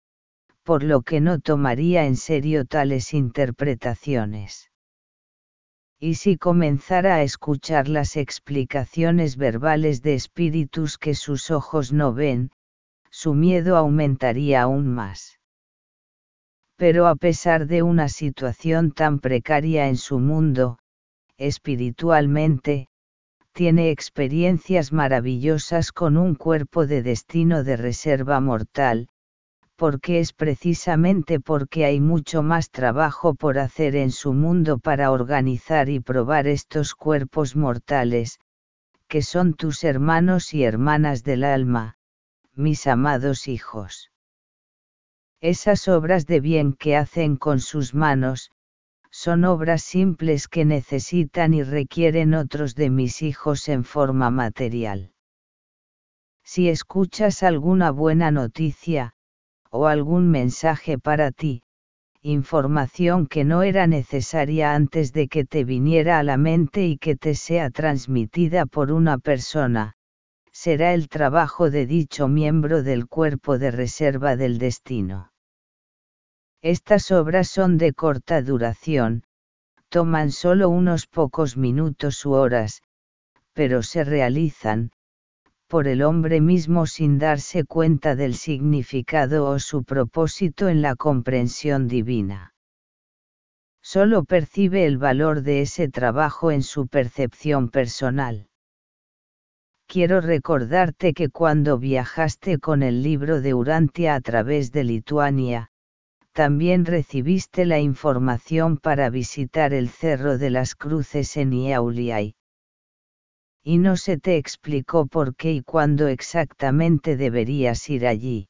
por 0.62 0.82
lo 0.82 1.02
que 1.02 1.20
no 1.20 1.38
tomaría 1.38 2.06
en 2.06 2.16
serio 2.16 2.64
tales 2.64 3.12
interpretaciones. 3.12 4.70
Y 5.98 6.14
si 6.14 6.38
comenzara 6.38 7.16
a 7.16 7.22
escuchar 7.22 7.88
las 7.88 8.16
explicaciones 8.16 9.36
verbales 9.36 10.00
de 10.00 10.14
espíritus 10.14 10.96
que 10.96 11.14
sus 11.14 11.50
ojos 11.50 11.92
no 11.92 12.14
ven, 12.14 12.52
su 13.10 13.34
miedo 13.34 13.76
aumentaría 13.76 14.62
aún 14.62 14.88
más 14.88 15.39
pero 16.80 17.06
a 17.08 17.14
pesar 17.14 17.66
de 17.66 17.82
una 17.82 18.08
situación 18.08 18.92
tan 18.92 19.18
precaria 19.18 19.88
en 19.88 19.98
su 19.98 20.18
mundo, 20.18 20.78
espiritualmente, 21.36 22.88
tiene 23.52 23.90
experiencias 23.90 24.90
maravillosas 24.90 25.92
con 25.92 26.16
un 26.16 26.34
cuerpo 26.34 26.86
de 26.86 27.02
destino 27.02 27.64
de 27.64 27.76
reserva 27.76 28.40
mortal, 28.40 29.08
porque 29.76 30.20
es 30.20 30.32
precisamente 30.32 31.38
porque 31.38 31.84
hay 31.84 32.00
mucho 32.00 32.42
más 32.42 32.70
trabajo 32.70 33.34
por 33.34 33.58
hacer 33.58 33.94
en 33.94 34.10
su 34.10 34.32
mundo 34.32 34.78
para 34.78 35.10
organizar 35.10 35.90
y 35.90 36.00
probar 36.00 36.46
estos 36.46 36.94
cuerpos 36.94 37.56
mortales, 37.56 38.38
que 39.06 39.20
son 39.20 39.52
tus 39.52 39.84
hermanos 39.84 40.54
y 40.54 40.64
hermanas 40.64 41.24
del 41.24 41.44
alma, 41.44 41.98
mis 42.54 42.86
amados 42.86 43.48
hijos 43.48 44.10
esas 45.40 45.88
obras 45.88 46.26
de 46.26 46.40
bien 46.40 46.72
que 46.72 46.96
hacen 46.96 47.36
con 47.36 47.60
sus 47.60 47.94
manos, 47.94 48.50
son 49.10 49.44
obras 49.44 49.82
simples 49.82 50.48
que 50.48 50.64
necesitan 50.64 51.54
y 51.54 51.62
requieren 51.62 52.34
otros 52.34 52.74
de 52.74 52.90
mis 52.90 53.22
hijos 53.22 53.68
en 53.68 53.84
forma 53.84 54.30
material. 54.30 55.12
Si 56.44 56.68
escuchas 56.68 57.42
alguna 57.42 57.90
buena 57.90 58.30
noticia, 58.30 59.14
o 59.70 59.86
algún 59.86 60.30
mensaje 60.30 60.98
para 60.98 61.32
ti, 61.32 61.62
información 62.22 63.26
que 63.26 63.44
no 63.44 63.62
era 63.62 63.86
necesaria 63.86 64.74
antes 64.74 65.12
de 65.12 65.28
que 65.28 65.44
te 65.44 65.64
viniera 65.64 66.18
a 66.18 66.22
la 66.22 66.36
mente 66.36 66.86
y 66.86 66.98
que 66.98 67.16
te 67.16 67.34
sea 67.34 67.70
transmitida 67.70 68.66
por 68.66 68.92
una 68.92 69.18
persona, 69.18 69.94
será 70.52 70.94
el 70.94 71.08
trabajo 71.08 71.70
de 71.70 71.86
dicho 71.86 72.28
miembro 72.28 72.82
del 72.82 73.06
cuerpo 73.06 73.58
de 73.58 73.70
reserva 73.70 74.36
del 74.36 74.58
destino. 74.58 75.32
Estas 76.62 77.10
obras 77.10 77.48
son 77.48 77.78
de 77.78 77.92
corta 77.92 78.42
duración, 78.42 79.24
toman 79.88 80.30
solo 80.30 80.68
unos 80.68 81.06
pocos 81.06 81.56
minutos 81.56 82.24
u 82.26 82.32
horas, 82.32 82.82
pero 83.54 83.82
se 83.82 84.04
realizan, 84.04 84.90
por 85.66 85.86
el 85.86 86.02
hombre 86.02 86.40
mismo 86.40 86.86
sin 86.86 87.18
darse 87.18 87.64
cuenta 87.64 88.16
del 88.16 88.34
significado 88.34 89.46
o 89.46 89.58
su 89.58 89.84
propósito 89.84 90.68
en 90.68 90.82
la 90.82 90.96
comprensión 90.96 91.88
divina. 91.88 92.54
Solo 93.80 94.24
percibe 94.24 94.84
el 94.84 94.98
valor 94.98 95.42
de 95.42 95.62
ese 95.62 95.88
trabajo 95.88 96.50
en 96.50 96.62
su 96.62 96.88
percepción 96.88 97.70
personal. 97.70 98.49
Quiero 99.92 100.20
recordarte 100.20 101.12
que 101.14 101.30
cuando 101.30 101.76
viajaste 101.76 102.60
con 102.60 102.84
el 102.84 103.02
libro 103.02 103.40
de 103.40 103.54
Urantia 103.54 104.14
a 104.14 104.20
través 104.20 104.70
de 104.70 104.84
Lituania, 104.84 105.72
también 106.30 106.86
recibiste 106.86 107.66
la 107.66 107.80
información 107.80 108.76
para 108.76 109.10
visitar 109.10 109.74
el 109.74 109.88
Cerro 109.88 110.38
de 110.38 110.50
las 110.50 110.76
Cruces 110.76 111.36
en 111.36 111.52
Iauliai. 111.54 112.36
Y 113.64 113.78
no 113.78 113.96
se 113.96 114.16
te 114.16 114.36
explicó 114.36 115.06
por 115.06 115.34
qué 115.34 115.54
y 115.54 115.62
cuándo 115.62 116.06
exactamente 116.06 117.16
deberías 117.16 117.90
ir 117.90 118.06
allí. 118.06 118.48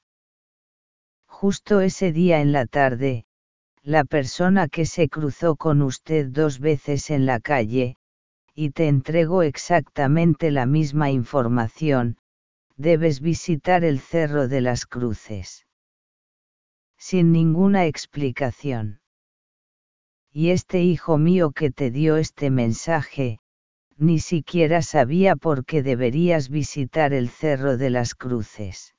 Justo 1.27 1.81
ese 1.81 2.13
día 2.13 2.43
en 2.43 2.53
la 2.53 2.67
tarde, 2.67 3.25
la 3.83 4.05
persona 4.05 4.69
que 4.69 4.85
se 4.85 5.09
cruzó 5.09 5.57
con 5.57 5.81
usted 5.81 6.27
dos 6.27 6.59
veces 6.61 7.09
en 7.09 7.25
la 7.25 7.41
calle, 7.41 7.97
y 8.55 8.71
te 8.71 8.89
entregó 8.89 9.43
exactamente 9.43 10.51
la 10.51 10.67
misma 10.67 11.11
información, 11.11 12.19
debes 12.77 13.21
visitar 13.21 13.85
el 13.85 14.01
Cerro 14.01 14.49
de 14.49 14.61
las 14.61 14.87
Cruces. 14.87 15.67
Sin 16.97 17.33
ninguna 17.33 17.87
explicación. 17.87 19.01
Y 20.33 20.51
este 20.51 20.83
hijo 20.83 21.19
mío 21.19 21.51
que 21.51 21.71
te 21.71 21.91
dio 21.91 22.17
este 22.17 22.51
mensaje, 22.51 23.41
ni 23.97 24.19
siquiera 24.19 24.81
sabía 24.81 25.37
por 25.37 25.65
qué 25.65 25.83
deberías 25.83 26.49
visitar 26.49 27.13
el 27.13 27.29
Cerro 27.29 27.77
de 27.77 27.91
las 27.91 28.15
Cruces. 28.15 28.95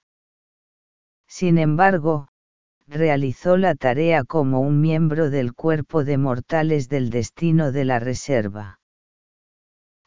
Sin 1.28 1.58
embargo, 1.58 2.28
realizó 2.88 3.56
la 3.56 3.74
tarea 3.74 4.26
como 4.26 4.60
un 4.60 4.82
miembro 4.82 5.30
del 5.30 5.54
cuerpo 5.54 6.04
de 6.04 6.18
mortales 6.18 6.90
del 6.90 7.10
destino 7.10 7.72
de 7.72 7.86
la 7.86 8.00
reserva. 8.00 8.81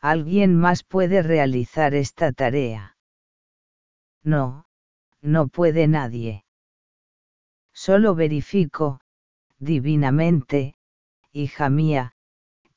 ¿Alguien 0.04 0.54
más 0.54 0.82
puede 0.82 1.22
realizar 1.22 1.94
esta 1.94 2.30
tarea? 2.30 2.98
No, 4.22 4.66
no 5.22 5.48
puede 5.48 5.88
nadie. 5.88 6.44
Solo 7.72 8.14
verifico, 8.14 9.00
divinamente, 9.58 10.76
hija 11.32 11.70
mía, 11.70 12.12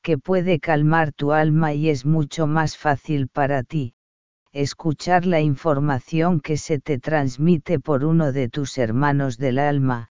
que 0.00 0.16
puede 0.16 0.58
calmar 0.58 1.12
tu 1.12 1.32
alma 1.32 1.74
y 1.74 1.90
es 1.90 2.06
mucho 2.06 2.46
más 2.46 2.78
fácil 2.78 3.28
para 3.28 3.62
ti, 3.62 3.92
escuchar 4.52 5.26
la 5.26 5.42
información 5.42 6.40
que 6.40 6.56
se 6.56 6.80
te 6.80 6.98
transmite 6.98 7.78
por 7.78 8.06
uno 8.06 8.32
de 8.32 8.48
tus 8.48 8.78
hermanos 8.78 9.36
del 9.36 9.58
alma, 9.58 10.08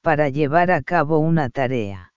para 0.00 0.30
llevar 0.30 0.70
a 0.70 0.80
cabo 0.80 1.18
una 1.18 1.50
tarea. 1.50 2.14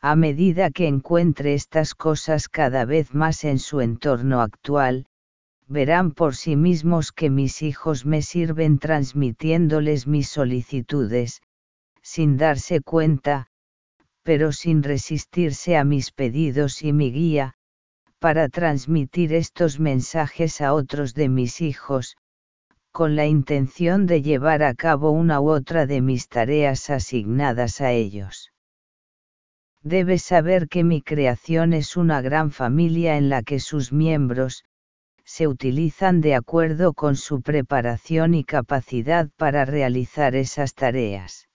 A 0.00 0.14
medida 0.14 0.70
que 0.70 0.86
encuentre 0.86 1.54
estas 1.54 1.94
cosas 1.94 2.48
cada 2.48 2.84
vez 2.84 3.14
más 3.14 3.44
en 3.44 3.58
su 3.58 3.80
entorno 3.80 4.40
actual, 4.40 5.06
verán 5.66 6.12
por 6.12 6.36
sí 6.36 6.54
mismos 6.54 7.12
que 7.12 7.30
mis 7.30 7.62
hijos 7.62 8.06
me 8.06 8.22
sirven 8.22 8.78
transmitiéndoles 8.78 10.06
mis 10.06 10.28
solicitudes, 10.28 11.40
sin 12.02 12.36
darse 12.36 12.80
cuenta, 12.82 13.48
pero 14.22 14.52
sin 14.52 14.82
resistirse 14.82 15.76
a 15.76 15.84
mis 15.84 16.12
pedidos 16.12 16.82
y 16.82 16.92
mi 16.92 17.10
guía, 17.10 17.54
para 18.18 18.48
transmitir 18.48 19.32
estos 19.32 19.80
mensajes 19.80 20.60
a 20.60 20.74
otros 20.74 21.14
de 21.14 21.28
mis 21.28 21.60
hijos, 21.60 22.16
con 22.92 23.16
la 23.16 23.26
intención 23.26 24.06
de 24.06 24.22
llevar 24.22 24.62
a 24.62 24.74
cabo 24.74 25.10
una 25.10 25.40
u 25.40 25.50
otra 25.50 25.86
de 25.86 26.00
mis 26.00 26.28
tareas 26.28 26.90
asignadas 26.90 27.80
a 27.80 27.92
ellos. 27.92 28.52
Debes 29.88 30.24
saber 30.24 30.66
que 30.66 30.82
mi 30.82 31.00
creación 31.00 31.72
es 31.72 31.96
una 31.96 32.20
gran 32.20 32.50
familia 32.50 33.16
en 33.16 33.28
la 33.28 33.44
que 33.44 33.60
sus 33.60 33.92
miembros, 33.92 34.64
se 35.24 35.46
utilizan 35.46 36.20
de 36.20 36.34
acuerdo 36.34 36.92
con 36.92 37.14
su 37.14 37.40
preparación 37.40 38.34
y 38.34 38.42
capacidad 38.42 39.28
para 39.36 39.64
realizar 39.64 40.34
esas 40.34 40.74
tareas. 40.74 41.48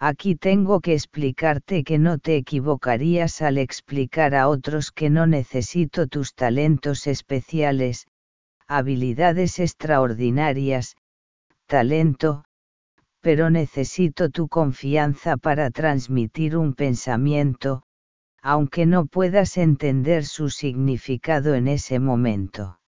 Aquí 0.00 0.34
tengo 0.34 0.80
que 0.80 0.94
explicarte 0.94 1.84
que 1.84 2.00
no 2.00 2.18
te 2.18 2.34
equivocarías 2.34 3.40
al 3.40 3.58
explicar 3.58 4.34
a 4.34 4.48
otros 4.48 4.90
que 4.90 5.08
no 5.08 5.28
necesito 5.28 6.08
tus 6.08 6.34
talentos 6.34 7.06
especiales, 7.06 8.08
habilidades 8.66 9.60
extraordinarias, 9.60 10.96
talento, 11.66 12.45
pero 13.26 13.50
necesito 13.50 14.30
tu 14.30 14.46
confianza 14.46 15.36
para 15.36 15.72
transmitir 15.72 16.56
un 16.56 16.74
pensamiento, 16.74 17.82
aunque 18.40 18.86
no 18.86 19.06
puedas 19.06 19.56
entender 19.56 20.24
su 20.24 20.48
significado 20.48 21.56
en 21.56 21.66
ese 21.66 21.98
momento 21.98 22.78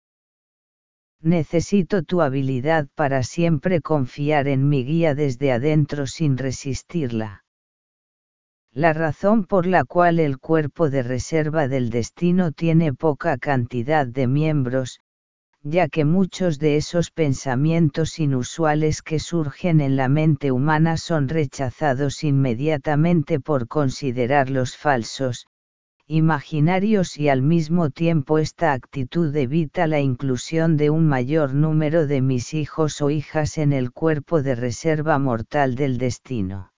necesito 1.21 2.05
tu 2.05 2.23
habilidad 2.23 2.87
para 2.95 3.25
siempre 3.25 3.81
confiar 3.81 4.47
en 4.47 4.69
mi 4.69 4.85
guía 4.85 5.17
desde 5.17 5.51
adentro 5.51 6.07
sin 6.07 6.39
resistirla. 6.39 7.43
La 8.71 8.93
razón 8.93 9.45
por 9.45 9.67
la 9.67 9.83
cual 9.83 10.21
el 10.21 10.39
cuerpo 10.39 10.89
de 10.89 11.03
reserva 11.03 11.67
del 11.67 11.91
destino 11.91 12.53
tiene 12.53 12.95
poca 12.95 13.37
cantidad 13.39 14.07
de 14.07 14.29
miembros, 14.29 15.01
ya 15.71 15.89
que 15.89 16.07
muchos 16.07 16.59
de 16.59 16.77
esos 16.77 17.11
pensamientos 17.11 18.19
inusuales 18.19 19.03
que 19.03 19.19
surgen 19.19 19.83
en 19.83 19.97
la 19.97 20.09
mente 20.09 20.51
humana 20.51 20.97
son 20.97 21.29
rechazados 21.29 22.25
inmediatamente 22.25 23.39
por 23.39 23.69
considerarlos 23.69 24.79
falsos, 24.79 25.47
imaginarios 26.07 27.19
y 27.19 27.29
al 27.29 27.43
mismo 27.43 27.91
tiempo 27.91 28.39
esta 28.39 28.73
actitud 28.73 29.35
evita 29.37 29.87
la 29.87 30.01
inclusión 30.01 30.79
de 30.79 30.89
un 30.89 31.07
mayor 31.07 31.53
número 31.53 32.07
de 32.07 32.23
mis 32.23 32.55
hijos 32.55 33.03
o 33.03 33.11
hijas 33.11 33.59
en 33.59 33.75
el 33.75 33.93
cuerpo 33.93 34.43
de 34.43 34.55
reserva 34.55 35.19
mortal 35.19 35.75
del 35.75 35.99
destino. 35.99 36.73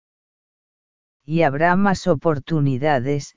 Y 1.25 1.43
habrá 1.43 1.77
más 1.77 2.09
oportunidades, 2.09 3.37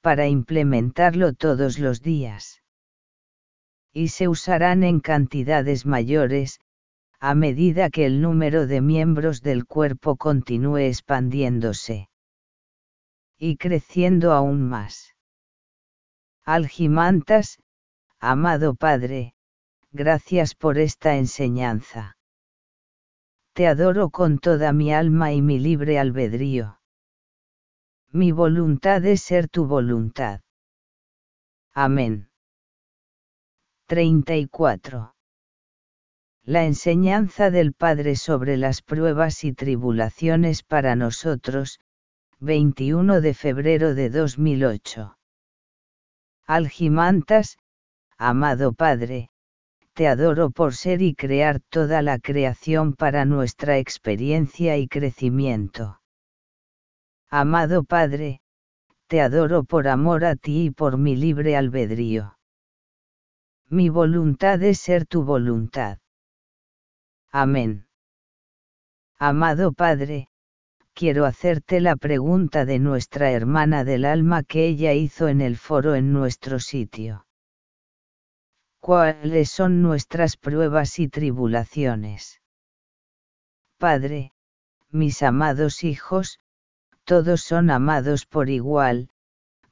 para 0.00 0.28
implementarlo 0.28 1.32
todos 1.32 1.80
los 1.80 2.02
días. 2.02 2.62
Y 3.98 4.08
se 4.08 4.28
usarán 4.28 4.84
en 4.84 5.00
cantidades 5.00 5.86
mayores, 5.86 6.60
a 7.18 7.34
medida 7.34 7.88
que 7.88 8.04
el 8.04 8.20
número 8.20 8.66
de 8.66 8.82
miembros 8.82 9.40
del 9.40 9.64
cuerpo 9.64 10.16
continúe 10.16 10.80
expandiéndose. 10.92 12.10
Y 13.38 13.56
creciendo 13.56 14.34
aún 14.34 14.68
más. 14.68 15.14
Algimantas, 16.44 17.58
amado 18.20 18.74
Padre, 18.74 19.32
gracias 19.92 20.54
por 20.54 20.76
esta 20.76 21.16
enseñanza. 21.16 22.18
Te 23.54 23.66
adoro 23.66 24.10
con 24.10 24.40
toda 24.40 24.74
mi 24.74 24.92
alma 24.92 25.32
y 25.32 25.40
mi 25.40 25.58
libre 25.58 25.98
albedrío. 25.98 26.82
Mi 28.12 28.30
voluntad 28.30 29.02
es 29.06 29.22
ser 29.22 29.48
tu 29.48 29.64
voluntad. 29.64 30.42
Amén. 31.72 32.28
34. 33.88 35.14
La 36.42 36.64
enseñanza 36.64 37.52
del 37.52 37.72
Padre 37.72 38.16
sobre 38.16 38.56
las 38.56 38.82
pruebas 38.82 39.44
y 39.44 39.52
tribulaciones 39.52 40.64
para 40.64 40.96
nosotros, 40.96 41.78
21 42.40 43.20
de 43.20 43.32
febrero 43.32 43.94
de 43.94 44.10
2008. 44.10 45.16
Algimantas, 46.48 47.58
amado 48.18 48.72
Padre, 48.72 49.30
te 49.94 50.08
adoro 50.08 50.50
por 50.50 50.74
ser 50.74 51.00
y 51.00 51.14
crear 51.14 51.60
toda 51.60 52.02
la 52.02 52.18
creación 52.18 52.92
para 52.92 53.24
nuestra 53.24 53.78
experiencia 53.78 54.76
y 54.78 54.88
crecimiento. 54.88 56.00
Amado 57.30 57.84
Padre, 57.84 58.40
te 59.06 59.20
adoro 59.20 59.62
por 59.62 59.86
amor 59.86 60.24
a 60.24 60.34
ti 60.34 60.64
y 60.64 60.70
por 60.72 60.98
mi 60.98 61.14
libre 61.14 61.56
albedrío. 61.56 62.35
Mi 63.68 63.88
voluntad 63.88 64.62
es 64.62 64.78
ser 64.78 65.06
tu 65.06 65.24
voluntad. 65.24 65.98
Amén. 67.32 67.88
Amado 69.18 69.72
Padre, 69.72 70.28
quiero 70.94 71.26
hacerte 71.26 71.80
la 71.80 71.96
pregunta 71.96 72.64
de 72.64 72.78
nuestra 72.78 73.32
hermana 73.32 73.82
del 73.82 74.04
alma 74.04 74.44
que 74.44 74.66
ella 74.66 74.92
hizo 74.92 75.28
en 75.28 75.40
el 75.40 75.56
foro 75.56 75.94
en 75.94 76.12
nuestro 76.12 76.60
sitio. 76.60 77.26
¿Cuáles 78.78 79.50
son 79.50 79.82
nuestras 79.82 80.36
pruebas 80.36 80.98
y 81.00 81.08
tribulaciones? 81.08 82.40
Padre, 83.78 84.32
mis 84.90 85.22
amados 85.22 85.82
hijos, 85.82 86.38
todos 87.04 87.42
son 87.42 87.70
amados 87.70 88.26
por 88.26 88.48
igual, 88.48 89.10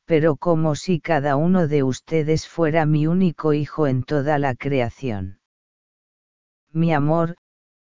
pero 0.06 0.36
como 0.36 0.74
si 0.74 1.00
cada 1.00 1.36
uno 1.36 1.66
de 1.66 1.82
ustedes 1.82 2.46
fuera 2.46 2.86
mi 2.86 3.06
único 3.06 3.52
hijo 3.52 3.86
en 3.86 4.02
toda 4.02 4.38
la 4.38 4.54
creación. 4.54 5.40
Mi 6.72 6.92
amor, 6.92 7.36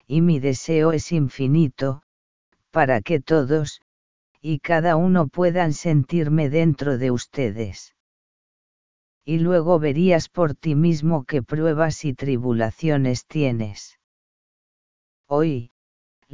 y 0.06 0.20
mi 0.20 0.38
deseo 0.38 0.92
es 0.92 1.10
infinito, 1.12 2.02
para 2.70 3.00
que 3.00 3.20
todos, 3.20 3.80
y 4.40 4.58
cada 4.58 4.96
uno 4.96 5.28
puedan 5.28 5.72
sentirme 5.72 6.50
dentro 6.50 6.98
de 6.98 7.10
ustedes. 7.10 7.94
Y 9.24 9.38
luego 9.38 9.78
verías 9.78 10.28
por 10.28 10.54
ti 10.54 10.74
mismo 10.74 11.24
qué 11.24 11.42
pruebas 11.42 12.04
y 12.04 12.12
tribulaciones 12.12 13.26
tienes. 13.26 13.98
Hoy, 15.26 15.70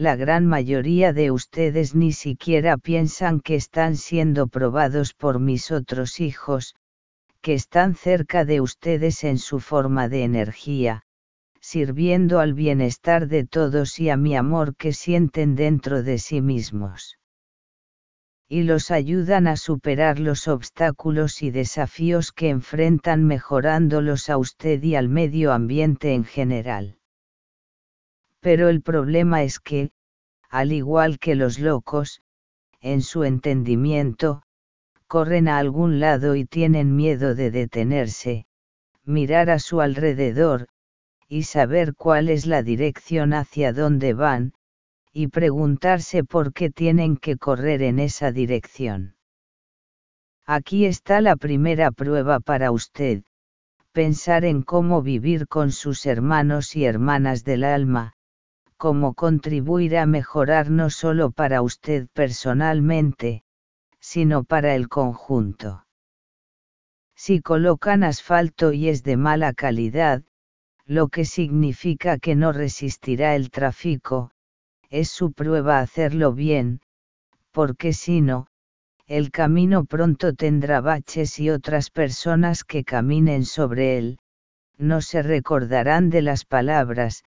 la 0.01 0.17
gran 0.17 0.47
mayoría 0.47 1.13
de 1.13 1.31
ustedes 1.31 1.95
ni 1.95 2.13
siquiera 2.13 2.79
piensan 2.79 3.39
que 3.39 3.55
están 3.55 3.99
siendo 3.99 4.47
probados 4.47 5.13
por 5.13 5.41
mis 5.41 5.71
otros 5.71 6.21
hijos, 6.21 6.75
que 7.43 7.53
están 7.53 7.95
cerca 7.95 8.47
de 8.47 8.63
ustedes 8.63 9.25
en 9.25 9.37
su 9.37 9.61
forma 9.61 10.09
de 10.09 10.25
energía, 10.25 11.03
sirviendo 11.61 12.41
al 12.41 12.55
bienestar 12.55 13.29
de 13.29 13.45
todos 13.45 14.01
y 14.01 14.09
a 14.09 14.17
mi 14.17 14.35
amor 14.35 14.75
que 14.75 14.95
sienten 14.95 15.55
dentro 15.55 16.03
de 16.03 16.17
sí 16.17 16.41
mismos. 16.41 17.19
Y 18.49 18.63
los 18.63 18.91
ayudan 18.91 19.47
a 19.47 19.57
superar 19.57 20.19
los 20.19 20.49
obstáculos 20.49 21.43
y 21.43 21.51
desafíos 21.51 22.33
que 22.33 22.49
enfrentan 22.49 23.27
mejorándolos 23.27 24.31
a 24.31 24.39
usted 24.39 24.83
y 24.83 24.95
al 24.95 25.11
medio 25.11 25.53
ambiente 25.53 26.15
en 26.15 26.25
general. 26.25 27.00
Pero 28.41 28.69
el 28.69 28.83
problema 28.83 29.43
es 29.43 29.61
que, 29.61 29.91
al 30.49 30.73
igual 30.73 31.19
que 31.19 31.35
los 31.35 31.59
locos, 31.59 32.23
en 32.81 33.03
su 33.03 33.25
entendimiento, 33.25 34.43
corren 35.07 35.49
a 35.49 35.59
algún 35.59 36.01
lado 36.01 36.35
y 36.35 36.47
tienen 36.47 36.97
miedo 36.97 37.35
de 37.35 37.51
detenerse, 37.51 38.47
mirar 39.05 39.51
a 39.51 39.59
su 39.59 39.81
alrededor, 39.81 40.69
y 41.29 41.43
saber 41.43 41.95
cuál 41.95 42.29
es 42.29 42.47
la 42.47 42.63
dirección 42.63 43.33
hacia 43.33 43.73
dónde 43.73 44.15
van, 44.15 44.53
y 45.13 45.29
preguntarse 45.29 46.25
por 46.25 46.53
qué 46.53 46.71
tienen 46.71 47.17
que 47.17 47.37
correr 47.37 47.83
en 47.83 47.99
esa 47.99 48.33
dirección. 48.33 49.17
Aquí 50.47 50.87
está 50.87 51.21
la 51.21 51.37
primera 51.37 51.91
prueba 51.91 52.41
para 52.41 52.71
usted, 52.71 53.23
pensar 53.93 54.45
en 54.45 54.63
cómo 54.63 55.03
vivir 55.03 55.47
con 55.47 55.73
sus 55.73 56.07
hermanos 56.07 56.75
y 56.75 56.85
hermanas 56.85 57.45
del 57.45 57.65
alma, 57.65 58.15
cómo 58.81 59.13
contribuir 59.13 59.99
a 59.99 60.07
mejorar 60.07 60.71
no 60.71 60.89
solo 60.89 61.33
para 61.33 61.61
usted 61.61 62.09
personalmente, 62.15 63.43
sino 64.01 64.43
para 64.43 64.75
el 64.75 64.89
conjunto. 64.89 65.85
Si 67.15 67.43
colocan 67.43 68.03
asfalto 68.03 68.73
y 68.73 68.89
es 68.89 69.03
de 69.03 69.19
mala 69.19 69.53
calidad, 69.53 70.23
lo 70.87 71.09
que 71.09 71.27
significa 71.27 72.17
que 72.17 72.35
no 72.35 72.53
resistirá 72.53 73.37
el 73.37 73.51
tráfico, 73.51 74.31
es 74.89 75.11
su 75.11 75.33
prueba 75.33 75.81
hacerlo 75.81 76.33
bien, 76.33 76.81
porque 77.51 77.93
si 77.93 78.23
no, 78.23 78.47
el 79.07 79.31
camino 79.31 79.85
pronto 79.85 80.33
tendrá 80.33 80.81
baches 80.81 81.39
y 81.39 81.51
otras 81.51 81.91
personas 81.91 82.65
que 82.65 82.85
caminen 82.85 83.45
sobre 83.45 83.99
él, 83.99 84.19
no 84.79 85.03
se 85.03 85.23
recordarán 85.23 86.09
de 86.09 86.23
las 86.23 86.47
palabras, 86.47 87.25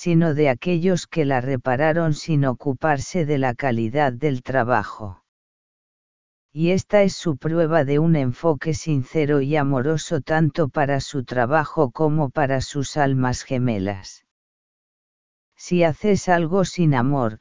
sino 0.00 0.34
de 0.34 0.48
aquellos 0.48 1.06
que 1.06 1.24
la 1.24 1.40
repararon 1.40 2.14
sin 2.14 2.44
ocuparse 2.44 3.26
de 3.26 3.38
la 3.38 3.54
calidad 3.54 4.12
del 4.12 4.42
trabajo 4.42 5.22
y 6.60 6.72
esta 6.72 7.02
es 7.02 7.14
su 7.14 7.36
prueba 7.36 7.84
de 7.84 8.00
un 8.00 8.16
enfoque 8.16 8.74
sincero 8.74 9.40
y 9.42 9.54
amoroso 9.54 10.20
tanto 10.22 10.68
para 10.68 10.98
su 10.98 11.22
trabajo 11.24 11.92
como 11.92 12.30
para 12.30 12.62
sus 12.62 12.96
almas 12.96 13.44
gemelas. 13.44 14.24
Si 15.54 15.84
haces 15.84 16.28
algo 16.28 16.64
sin 16.64 16.94
amor, 16.94 17.38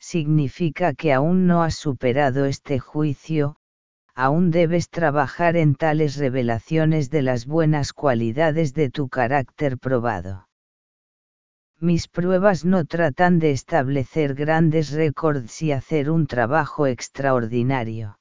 significa 0.00 0.92
que 0.92 1.12
aún 1.12 1.46
no 1.46 1.62
has 1.62 1.76
superado 1.76 2.46
este 2.46 2.80
juicio, 2.80 3.56
aún 4.12 4.50
debes 4.50 4.88
trabajar 4.90 5.56
en 5.56 5.76
tales 5.76 6.16
revelaciones 6.16 7.10
de 7.10 7.22
las 7.22 7.46
buenas 7.46 7.92
cualidades 7.92 8.74
de 8.74 8.90
tu 8.90 9.08
carácter 9.08 9.78
probado. 9.78 10.47
Mis 11.80 12.08
pruebas 12.08 12.64
no 12.64 12.84
tratan 12.84 13.38
de 13.38 13.52
establecer 13.52 14.34
grandes 14.34 14.92
récords 14.92 15.62
y 15.62 15.72
hacer 15.72 16.10
un 16.10 16.26
trabajo 16.26 16.86
extraordinario 16.86 18.18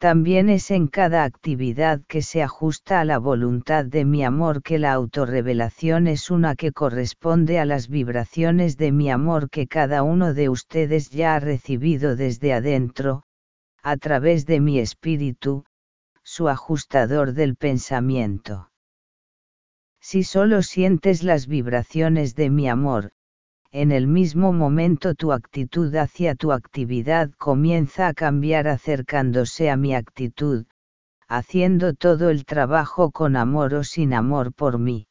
también 0.00 0.48
es 0.48 0.70
en 0.70 0.88
cada 0.88 1.24
actividad 1.24 2.00
que 2.08 2.22
se 2.22 2.42
ajusta 2.42 3.00
a 3.00 3.04
la 3.04 3.18
voluntad 3.18 3.84
de 3.84 4.06
mi 4.06 4.24
amor 4.24 4.62
que 4.62 4.78
la 4.78 4.94
autorrevelación 4.94 6.06
es 6.06 6.30
una 6.30 6.56
que 6.56 6.72
corresponde 6.72 7.58
a 7.58 7.66
las 7.66 7.86
vibraciones 7.86 8.78
de 8.78 8.92
mi 8.92 9.10
amor 9.10 9.50
que 9.50 9.66
cada 9.66 10.02
uno 10.02 10.32
de 10.32 10.48
ustedes 10.48 11.10
ya 11.10 11.34
ha 11.34 11.40
recibido 11.40 12.16
desde 12.16 12.54
adentro, 12.54 13.24
a 13.82 13.98
través 13.98 14.46
de 14.46 14.60
mi 14.60 14.78
espíritu, 14.78 15.64
su 16.22 16.48
ajustador 16.48 17.34
del 17.34 17.56
pensamiento. 17.56 18.69
Si 20.00 20.24
solo 20.24 20.62
sientes 20.62 21.22
las 21.22 21.46
vibraciones 21.46 22.34
de 22.34 22.50
mi 22.50 22.68
amor, 22.68 23.12
en 23.70 23.92
el 23.92 24.06
mismo 24.08 24.52
momento 24.52 25.14
tu 25.14 25.32
actitud 25.32 25.94
hacia 25.94 26.34
tu 26.34 26.52
actividad 26.52 27.30
comienza 27.38 28.08
a 28.08 28.14
cambiar 28.14 28.66
acercándose 28.66 29.70
a 29.70 29.76
mi 29.76 29.94
actitud, 29.94 30.66
haciendo 31.28 31.94
todo 31.94 32.30
el 32.30 32.44
trabajo 32.44 33.12
con 33.12 33.36
amor 33.36 33.74
o 33.74 33.84
sin 33.84 34.12
amor 34.12 34.52
por 34.52 34.78
mí. 34.78 35.06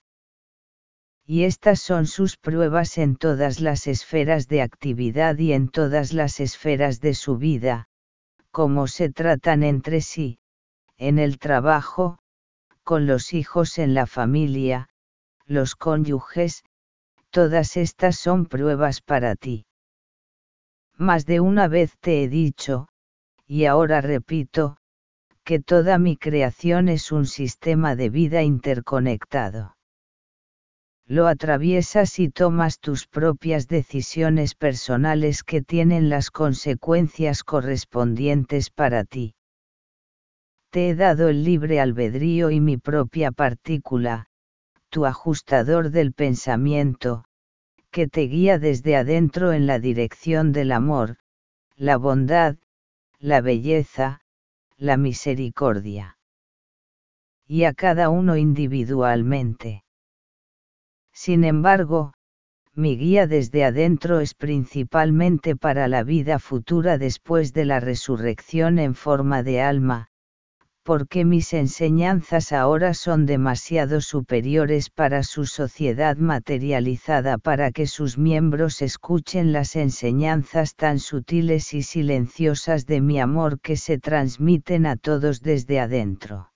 Y 1.25 1.43
estas 1.43 1.79
son 1.79 2.07
sus 2.07 2.35
pruebas 2.35 2.97
en 2.97 3.15
todas 3.15 3.61
las 3.61 3.87
esferas 3.87 4.47
de 4.47 4.61
actividad 4.63 5.37
y 5.37 5.53
en 5.53 5.69
todas 5.69 6.11
las 6.11 6.39
esferas 6.39 6.99
de 6.99 7.13
su 7.13 7.37
vida, 7.37 7.87
cómo 8.51 8.87
se 8.87 9.11
tratan 9.11 9.63
entre 9.63 10.01
sí, 10.01 10.39
en 10.97 11.19
el 11.19 11.37
trabajo, 11.37 12.19
con 12.89 13.05
los 13.05 13.35
hijos 13.35 13.77
en 13.77 13.93
la 13.93 14.07
familia, 14.07 14.89
los 15.45 15.75
cónyuges, 15.75 16.63
todas 17.29 17.77
estas 17.77 18.17
son 18.17 18.47
pruebas 18.47 19.01
para 19.01 19.35
ti. 19.35 19.67
Más 20.97 21.27
de 21.27 21.39
una 21.39 21.67
vez 21.67 21.99
te 21.99 22.23
he 22.23 22.27
dicho, 22.27 22.87
y 23.45 23.65
ahora 23.65 24.01
repito, 24.01 24.77
que 25.43 25.59
toda 25.59 25.99
mi 25.99 26.17
creación 26.17 26.89
es 26.89 27.11
un 27.11 27.27
sistema 27.27 27.95
de 27.95 28.09
vida 28.09 28.41
interconectado. 28.41 29.77
Lo 31.05 31.27
atraviesas 31.27 32.17
y 32.17 32.29
tomas 32.29 32.79
tus 32.79 33.05
propias 33.05 33.67
decisiones 33.67 34.55
personales 34.55 35.43
que 35.43 35.61
tienen 35.61 36.09
las 36.09 36.31
consecuencias 36.31 37.43
correspondientes 37.43 38.71
para 38.71 39.03
ti. 39.03 39.35
Te 40.71 40.89
he 40.89 40.95
dado 40.95 41.29
el 41.29 41.43
libre 41.43 41.79
albedrío 41.79 42.51
y 42.51 42.59
mi 42.59 42.77
propia 42.77 43.31
partícula, 43.31 44.27
tu 44.89 45.07
ajustador 45.07 45.89
del 45.89 46.13
pensamiento, 46.13 47.25
que 47.89 48.07
te 48.07 48.21
guía 48.21 48.59
desde 48.59 48.95
adentro 48.95 49.51
en 49.51 49.65
la 49.65 49.79
dirección 49.79 50.51
del 50.51 50.71
amor, 50.71 51.17
la 51.75 51.97
bondad, 51.97 52.55
la 53.17 53.41
belleza, 53.41 54.21
la 54.77 54.95
misericordia. 54.95 56.19
Y 57.47 57.63
a 57.63 57.73
cada 57.73 58.09
uno 58.09 58.37
individualmente. 58.37 59.83
Sin 61.11 61.45
embargo, 61.45 62.13
mi 62.75 62.95
guía 62.95 63.25
desde 63.25 63.65
adentro 63.65 64.19
es 64.19 64.35
principalmente 64.35 65.55
para 65.55 65.87
la 65.87 66.03
vida 66.03 66.37
futura 66.37 66.99
después 66.99 67.53
de 67.53 67.65
la 67.65 67.79
resurrección 67.79 68.77
en 68.77 68.93
forma 68.93 69.41
de 69.41 69.61
alma, 69.61 70.08
porque 70.83 71.25
mis 71.25 71.53
enseñanzas 71.53 72.51
ahora 72.51 72.93
son 72.93 73.25
demasiado 73.25 74.01
superiores 74.01 74.89
para 74.89 75.23
su 75.23 75.45
sociedad 75.45 76.17
materializada 76.17 77.37
para 77.37 77.71
que 77.71 77.85
sus 77.87 78.17
miembros 78.17 78.81
escuchen 78.81 79.51
las 79.51 79.75
enseñanzas 79.75 80.75
tan 80.75 80.99
sutiles 80.99 81.73
y 81.73 81.83
silenciosas 81.83 82.85
de 82.85 83.01
mi 83.01 83.19
amor 83.19 83.59
que 83.59 83.77
se 83.77 83.99
transmiten 83.99 84.85
a 84.85 84.95
todos 84.95 85.41
desde 85.41 85.79
adentro. 85.79 86.51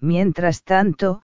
Mientras 0.00 0.62
tanto, 0.62 1.25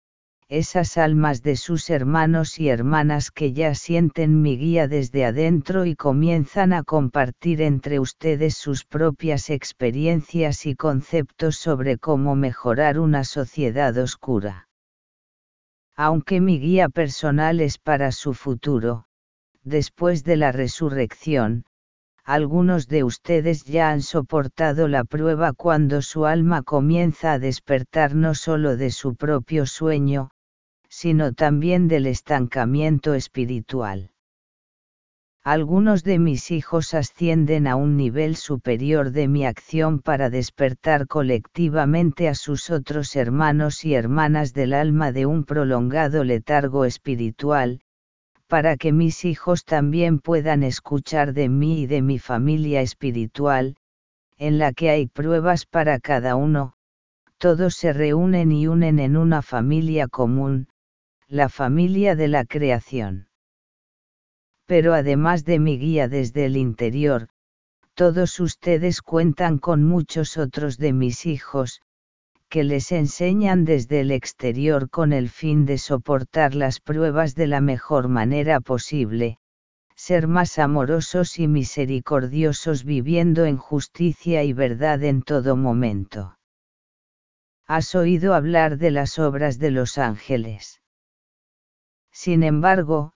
esas 0.56 1.00
almas 1.00 1.42
de 1.42 1.56
sus 1.56 1.90
hermanos 1.90 2.60
y 2.60 2.70
hermanas 2.70 3.32
que 3.32 3.54
ya 3.54 3.74
sienten 3.74 4.44
mi 4.44 4.56
guía 4.56 4.88
desde 4.88 5.26
adentro 5.26 5.86
y 5.86 5.96
comienzan 5.96 6.74
a 6.74 6.84
compartir 6.84 7.60
entre 7.60 8.00
ustedes 8.00 8.56
sus 8.56 8.86
propias 8.86 9.50
experiencias 9.50 10.68
y 10.68 10.76
conceptos 10.76 11.56
sobre 11.56 11.98
cómo 11.98 12.36
mejorar 12.36 13.00
una 13.00 13.24
sociedad 13.24 13.98
oscura. 13.98 14.68
Aunque 15.96 16.40
mi 16.40 16.60
guía 16.60 16.88
personal 16.88 17.60
es 17.60 17.80
para 17.80 18.12
su 18.12 18.36
futuro, 18.36 19.08
después 19.64 20.24
de 20.24 20.38
la 20.38 20.52
resurrección, 20.52 21.66
algunos 22.24 22.88
de 22.88 23.04
ustedes 23.04 23.64
ya 23.64 23.90
han 23.90 24.04
soportado 24.04 24.88
la 24.88 25.04
prueba 25.04 25.52
cuando 25.54 26.04
su 26.04 26.28
alma 26.28 26.62
comienza 26.62 27.34
a 27.34 27.40
despertar 27.40 28.14
no 28.14 28.36
solo 28.36 28.78
de 28.78 28.92
su 28.92 29.16
propio 29.16 29.66
sueño, 29.66 30.30
sino 30.96 31.34
también 31.34 31.88
del 31.88 32.06
estancamiento 32.06 33.16
espiritual. 33.16 34.12
Algunos 35.44 36.04
de 36.04 36.20
mis 36.20 36.52
hijos 36.52 36.94
ascienden 36.94 37.66
a 37.66 37.76
un 37.76 37.98
nivel 37.98 38.36
superior 38.36 39.10
de 39.10 39.28
mi 39.28 39.44
acción 39.44 40.00
para 40.00 40.30
despertar 40.30 41.08
colectivamente 41.08 42.30
a 42.30 42.36
sus 42.36 42.70
otros 42.70 43.16
hermanos 43.16 43.84
y 43.84 43.96
hermanas 43.96 44.54
del 44.54 44.72
alma 44.74 45.12
de 45.12 45.26
un 45.26 45.46
prolongado 45.46 46.24
letargo 46.24 46.86
espiritual, 46.86 47.82
para 48.48 48.78
que 48.78 48.94
mis 48.94 49.26
hijos 49.26 49.66
también 49.66 50.20
puedan 50.20 50.62
escuchar 50.62 51.34
de 51.34 51.50
mí 51.50 51.82
y 51.82 51.88
de 51.88 52.04
mi 52.04 52.20
familia 52.20 52.82
espiritual, 52.82 53.78
en 54.38 54.60
la 54.60 54.74
que 54.74 54.92
hay 54.92 55.08
pruebas 55.08 55.66
para 55.66 56.00
cada 56.00 56.36
uno, 56.36 56.76
todos 57.40 57.74
se 57.74 57.94
reúnen 57.94 58.52
y 58.52 58.68
unen 58.68 59.00
en 59.00 59.18
una 59.18 59.42
familia 59.42 60.08
común, 60.08 60.68
la 61.34 61.50
familia 61.50 62.16
de 62.16 62.28
la 62.28 62.46
creación. 62.46 63.28
Pero 64.68 64.94
además 64.94 65.44
de 65.46 65.58
mi 65.58 65.80
guía 65.80 66.08
desde 66.08 66.46
el 66.46 66.56
interior, 66.56 67.28
todos 67.96 68.40
ustedes 68.40 69.02
cuentan 69.02 69.58
con 69.58 69.84
muchos 69.84 70.38
otros 70.38 70.78
de 70.78 70.94
mis 70.94 71.26
hijos, 71.26 71.82
que 72.50 72.64
les 72.64 72.92
enseñan 72.92 73.66
desde 73.66 74.02
el 74.02 74.12
exterior 74.12 74.92
con 74.92 75.12
el 75.12 75.28
fin 75.28 75.66
de 75.66 75.80
soportar 75.80 76.54
las 76.54 76.80
pruebas 76.80 77.34
de 77.34 77.48
la 77.48 77.62
mejor 77.62 78.10
manera 78.10 78.62
posible, 78.62 79.40
ser 79.96 80.28
más 80.28 80.60
amorosos 80.60 81.40
y 81.40 81.48
misericordiosos 81.48 82.84
viviendo 82.84 83.46
en 83.46 83.58
justicia 83.58 84.44
y 84.44 84.54
verdad 84.54 85.02
en 85.02 85.24
todo 85.24 85.56
momento. 85.56 86.38
¿Has 87.66 87.96
oído 87.96 88.36
hablar 88.36 88.78
de 88.78 88.92
las 88.92 89.18
obras 89.18 89.58
de 89.58 89.72
los 89.72 89.98
ángeles? 89.98 90.83
Sin 92.14 92.44
embargo, 92.44 93.14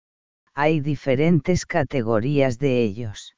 hay 0.56 0.80
diferentes 0.80 1.68
categorías 1.68 2.58
de 2.58 2.82
ellos. 2.82 3.36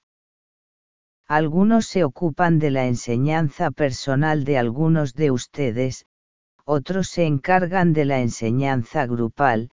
Algunos 1.28 1.86
se 1.86 2.06
ocupan 2.06 2.58
de 2.58 2.72
la 2.72 2.88
enseñanza 2.88 3.70
personal 3.70 4.46
de 4.46 4.58
algunos 4.58 5.14
de 5.14 5.32
ustedes, 5.32 6.08
otros 6.64 7.10
se 7.10 7.26
encargan 7.26 7.92
de 7.94 8.06
la 8.06 8.22
enseñanza 8.22 9.06
grupal, 9.06 9.70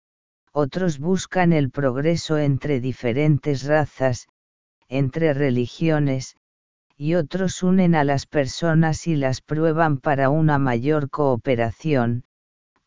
otros 0.52 0.98
buscan 0.98 1.52
el 1.52 1.70
progreso 1.70 2.38
entre 2.38 2.80
diferentes 2.80 3.64
razas, 3.64 4.28
entre 4.88 5.34
religiones, 5.34 6.36
y 6.96 7.14
otros 7.14 7.62
unen 7.62 7.96
a 7.96 8.04
las 8.04 8.26
personas 8.26 9.06
y 9.08 9.16
las 9.16 9.40
prueban 9.40 9.98
para 9.98 10.30
una 10.30 10.58
mayor 10.58 11.10
cooperación. 11.10 12.24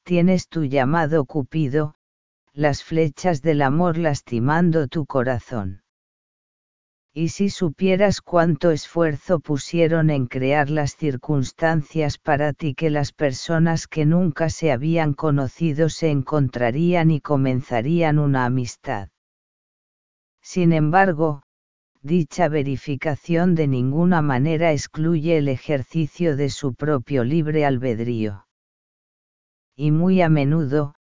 Tienes 0.03 0.47
tu 0.47 0.63
llamado 0.63 1.25
Cupido, 1.25 1.95
las 2.55 2.85
flechas 2.85 3.41
del 3.41 3.61
amor 3.61 3.97
lastimando 3.97 4.87
tu 4.87 5.05
corazón. 5.05 5.81
Y 7.13 7.27
si 7.29 7.49
supieras 7.49 8.21
cuánto 8.21 8.71
esfuerzo 8.71 9.41
pusieron 9.41 10.09
en 10.09 10.27
crear 10.27 10.69
las 10.69 10.95
circunstancias 10.95 12.17
para 12.17 12.53
ti 12.53 12.73
que 12.73 12.89
las 12.89 13.11
personas 13.11 13.87
que 13.87 14.05
nunca 14.05 14.49
se 14.49 14.71
habían 14.71 15.13
conocido 15.13 15.89
se 15.89 16.09
encontrarían 16.09 17.11
y 17.11 17.19
comenzarían 17.19 18.19
una 18.19 18.45
amistad. 18.45 19.09
Sin 20.41 20.71
embargo, 20.71 21.41
dicha 22.01 22.47
verificación 22.47 23.55
de 23.55 23.67
ninguna 23.67 24.21
manera 24.21 24.71
excluye 24.71 25.37
el 25.37 25.49
ejercicio 25.49 26.37
de 26.37 26.49
su 26.49 26.73
propio 26.73 27.25
libre 27.25 27.65
albedrío. 27.65 28.47
Y 29.75 29.91
muy 29.91 30.21
a 30.21 30.29
menudo, 30.29 30.95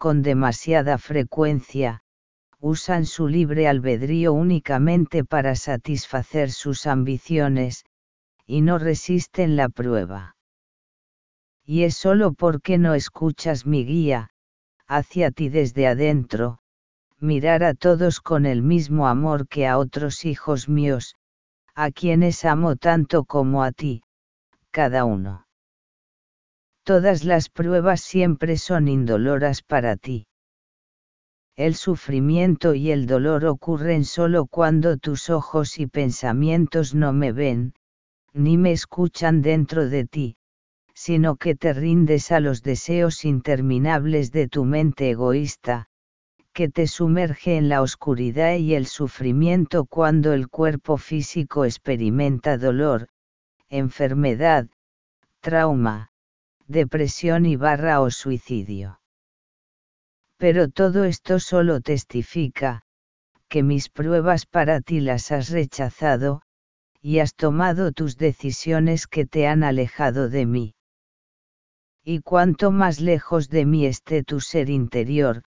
con 0.00 0.22
demasiada 0.22 0.96
frecuencia, 0.96 2.00
usan 2.58 3.04
su 3.04 3.28
libre 3.28 3.68
albedrío 3.68 4.32
únicamente 4.32 5.26
para 5.26 5.54
satisfacer 5.56 6.50
sus 6.50 6.86
ambiciones, 6.86 7.84
y 8.46 8.62
no 8.62 8.78
resisten 8.78 9.56
la 9.56 9.68
prueba. 9.68 10.36
Y 11.66 11.82
es 11.82 11.98
solo 11.98 12.32
porque 12.32 12.78
no 12.78 12.94
escuchas 12.94 13.66
mi 13.66 13.84
guía, 13.84 14.30
hacia 14.86 15.32
ti 15.32 15.50
desde 15.50 15.86
adentro, 15.86 16.60
mirar 17.18 17.62
a 17.62 17.74
todos 17.74 18.20
con 18.22 18.46
el 18.46 18.62
mismo 18.62 19.06
amor 19.06 19.48
que 19.48 19.66
a 19.66 19.76
otros 19.76 20.24
hijos 20.24 20.66
míos, 20.66 21.14
a 21.74 21.90
quienes 21.90 22.46
amo 22.46 22.76
tanto 22.76 23.24
como 23.26 23.62
a 23.62 23.70
ti, 23.70 24.02
cada 24.70 25.04
uno. 25.04 25.44
Todas 26.84 27.24
las 27.24 27.48
pruebas 27.48 28.00
siempre 28.00 28.56
son 28.56 28.88
indoloras 28.88 29.62
para 29.62 29.96
ti. 29.96 30.26
El 31.56 31.74
sufrimiento 31.74 32.74
y 32.74 32.90
el 32.90 33.06
dolor 33.06 33.44
ocurren 33.44 34.04
solo 34.04 34.46
cuando 34.46 34.96
tus 34.96 35.28
ojos 35.28 35.78
y 35.78 35.86
pensamientos 35.86 36.94
no 36.94 37.12
me 37.12 37.32
ven, 37.32 37.74
ni 38.32 38.56
me 38.56 38.72
escuchan 38.72 39.42
dentro 39.42 39.88
de 39.88 40.06
ti, 40.06 40.36
sino 40.94 41.36
que 41.36 41.54
te 41.54 41.72
rindes 41.72 42.32
a 42.32 42.40
los 42.40 42.62
deseos 42.62 43.24
interminables 43.24 44.32
de 44.32 44.48
tu 44.48 44.64
mente 44.64 45.10
egoísta, 45.10 45.88
que 46.52 46.68
te 46.68 46.86
sumerge 46.86 47.56
en 47.56 47.68
la 47.68 47.82
oscuridad 47.82 48.56
y 48.56 48.74
el 48.74 48.86
sufrimiento 48.86 49.84
cuando 49.84 50.32
el 50.32 50.48
cuerpo 50.48 50.96
físico 50.96 51.64
experimenta 51.64 52.58
dolor, 52.58 53.08
enfermedad, 53.68 54.68
trauma, 55.40 56.09
depresión 56.70 57.46
y 57.46 57.56
barra 57.56 58.00
o 58.00 58.10
suicidio. 58.10 59.00
Pero 60.36 60.68
todo 60.68 61.04
esto 61.04 61.40
solo 61.40 61.80
testifica, 61.80 62.82
que 63.48 63.62
mis 63.62 63.88
pruebas 63.88 64.46
para 64.46 64.80
ti 64.80 65.00
las 65.00 65.32
has 65.32 65.50
rechazado, 65.50 66.42
y 67.02 67.18
has 67.18 67.34
tomado 67.34 67.92
tus 67.92 68.16
decisiones 68.16 69.06
que 69.06 69.26
te 69.26 69.48
han 69.48 69.64
alejado 69.64 70.28
de 70.28 70.46
mí. 70.46 70.74
Y 72.04 72.20
cuanto 72.20 72.70
más 72.70 73.00
lejos 73.00 73.48
de 73.48 73.66
mí 73.66 73.84
esté 73.84 74.22
tu 74.22 74.40
ser 74.40 74.70
interior, 74.70 75.42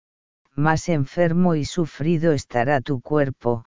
más 0.55 0.89
enfermo 0.89 1.55
y 1.55 1.65
sufrido 1.65 2.33
estará 2.33 2.81
tu 2.81 3.01
cuerpo, 3.01 3.65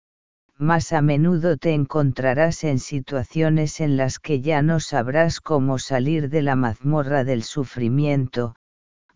más 0.59 0.91
a 0.91 1.01
menudo 1.01 1.55
te 1.55 1.73
encontrarás 1.73 2.65
en 2.65 2.79
situaciones 2.79 3.79
en 3.79 3.95
las 3.95 4.19
que 4.19 4.41
ya 4.41 4.61
no 4.61 4.81
sabrás 4.81 5.39
cómo 5.39 5.79
salir 5.79 6.29
de 6.29 6.41
la 6.41 6.57
mazmorra 6.57 7.23
del 7.23 7.43
sufrimiento, 7.43 8.55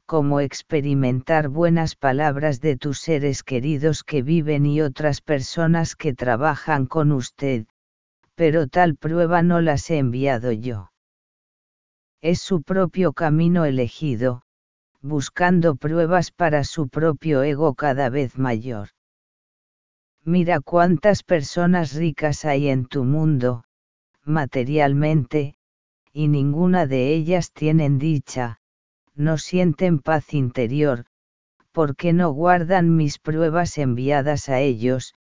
como 0.06 0.40
experimentar 0.40 1.50
buenas 1.50 1.96
palabras 1.98 2.62
de 2.62 2.78
tus 2.78 3.00
seres 3.00 3.44
queridos 3.44 4.04
que 4.04 4.22
viven 4.22 4.66
y 4.66 4.80
otras 4.82 5.20
personas 5.20 5.98
que 5.98 6.14
trabajan 6.14 6.86
con 6.86 7.12
usted, 7.12 7.66
pero 8.36 8.68
tal 8.68 8.96
prueba 8.96 9.42
no 9.42 9.60
las 9.60 9.90
he 9.90 9.98
enviado 9.98 10.54
yo. 10.54 10.92
Es 12.22 12.40
su 12.40 12.62
propio 12.62 13.12
camino 13.12 13.66
elegido, 13.66 14.44
buscando 15.02 15.76
pruebas 15.76 16.32
para 16.32 16.64
su 16.64 16.88
propio 16.88 17.44
ego 17.44 17.76
cada 17.76 18.10
vez 18.10 18.38
mayor. 18.38 18.88
Mira 20.26 20.62
cuántas 20.62 21.22
personas 21.22 21.94
ricas 21.96 22.46
hay 22.46 22.70
en 22.70 22.86
tu 22.86 23.04
mundo, 23.04 23.66
materialmente, 24.24 25.56
y 26.14 26.30
ninguna 26.30 26.86
de 26.86 27.14
ellas 27.14 27.52
tienen 27.52 28.00
dicha, 28.00 28.62
no 29.16 29.38
sienten 29.38 30.00
paz 30.00 30.34
interior, 30.34 31.06
porque 31.74 32.14
no 32.14 32.32
guardan 32.32 32.96
mis 32.96 33.20
pruebas 33.20 33.78
enviadas 33.78 34.48
a 34.48 34.62
ellos, 34.62 35.14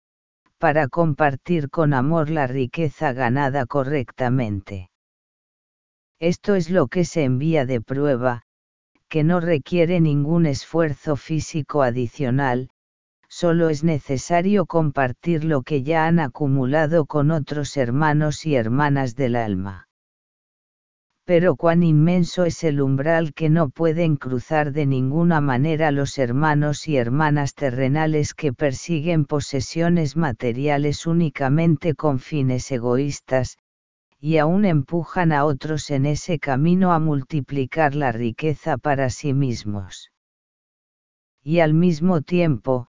para 0.60 0.88
compartir 0.88 1.72
con 1.72 1.96
amor 1.96 2.30
la 2.30 2.46
riqueza 2.46 3.12
ganada 3.14 3.66
correctamente. 3.66 4.92
Esto 6.20 6.54
es 6.54 6.70
lo 6.70 6.88
que 6.88 7.06
se 7.06 7.24
envía 7.24 7.66
de 7.66 7.82
prueba, 7.82 8.44
que 9.10 9.24
no 9.24 9.40
requiere 9.40 10.00
ningún 10.00 10.46
esfuerzo 10.46 11.16
físico 11.16 11.82
adicional, 11.82 12.70
solo 13.32 13.70
es 13.70 13.86
necesario 13.86 14.66
compartir 14.66 15.46
lo 15.46 15.62
que 15.62 15.84
ya 15.84 16.06
han 16.06 16.20
acumulado 16.20 17.06
con 17.06 17.32
otros 17.32 17.78
hermanos 17.78 18.46
y 18.46 18.56
hermanas 18.56 19.16
del 19.16 19.38
alma 19.38 19.88
pero 21.32 21.56
cuán 21.56 21.82
inmenso 21.82 22.44
es 22.44 22.62
el 22.66 22.82
umbral 22.82 23.34
que 23.34 23.50
no 23.50 23.70
pueden 23.70 24.18
cruzar 24.18 24.74
de 24.74 24.86
ninguna 24.86 25.40
manera 25.40 25.90
los 25.90 26.18
hermanos 26.18 26.90
y 26.90 26.98
hermanas 26.98 27.56
terrenales 27.56 28.34
que 28.34 28.52
persiguen 28.52 29.24
posesiones 29.24 30.18
materiales 30.18 31.06
únicamente 31.06 31.96
con 31.96 32.20
fines 32.20 32.70
egoístas, 32.70 33.58
y 34.20 34.40
aún 34.40 34.66
empujan 34.66 35.32
a 35.32 35.46
otros 35.46 35.90
en 35.90 36.06
ese 36.06 36.38
camino 36.38 36.92
a 36.92 37.00
multiplicar 37.00 37.96
la 37.96 38.12
riqueza 38.12 38.78
para 38.78 39.10
sí 39.10 39.34
mismos. 39.34 40.12
Y 41.42 41.60
al 41.62 41.74
mismo 41.74 42.20
tiempo, 42.20 42.88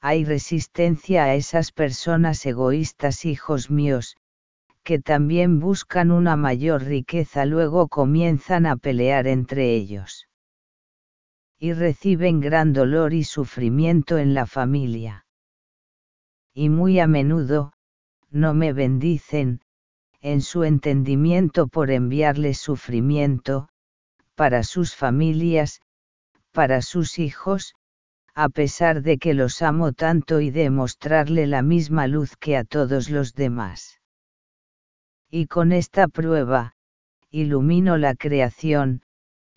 hay 0.00 0.24
resistencia 0.24 1.24
a 1.24 1.34
esas 1.34 1.72
personas 1.72 2.44
egoístas 2.46 3.24
hijos 3.24 3.70
míos, 3.70 4.16
que 4.82 4.98
también 4.98 5.58
buscan 5.58 6.10
una 6.10 6.36
mayor 6.36 6.84
riqueza 6.84 7.44
luego 7.44 7.88
comienzan 7.88 8.66
a 8.66 8.76
pelear 8.76 9.26
entre 9.26 9.74
ellos. 9.74 10.28
Y 11.58 11.72
reciben 11.72 12.40
gran 12.40 12.72
dolor 12.72 13.14
y 13.14 13.24
sufrimiento 13.24 14.18
en 14.18 14.34
la 14.34 14.46
familia. 14.46 15.26
Y 16.52 16.68
muy 16.68 17.00
a 17.00 17.06
menudo, 17.06 17.72
no 18.30 18.54
me 18.54 18.72
bendicen, 18.72 19.60
en 20.20 20.42
su 20.42 20.64
entendimiento 20.64 21.68
por 21.68 21.90
enviarles 21.90 22.58
sufrimiento, 22.58 23.68
para 24.34 24.64
sus 24.64 24.94
familias, 24.94 25.80
para 26.52 26.82
sus 26.82 27.18
hijos, 27.20 27.75
a 28.38 28.50
pesar 28.50 29.00
de 29.00 29.16
que 29.16 29.32
los 29.32 29.62
amo 29.62 29.92
tanto 29.92 30.40
y 30.40 30.50
de 30.50 30.68
mostrarle 30.68 31.46
la 31.46 31.62
misma 31.62 32.06
luz 32.06 32.36
que 32.36 32.58
a 32.58 32.64
todos 32.64 33.08
los 33.08 33.34
demás. 33.34 34.02
Y 35.30 35.46
con 35.46 35.72
esta 35.72 36.06
prueba, 36.06 36.74
ilumino 37.30 37.96
la 37.96 38.14
creación, 38.14 39.00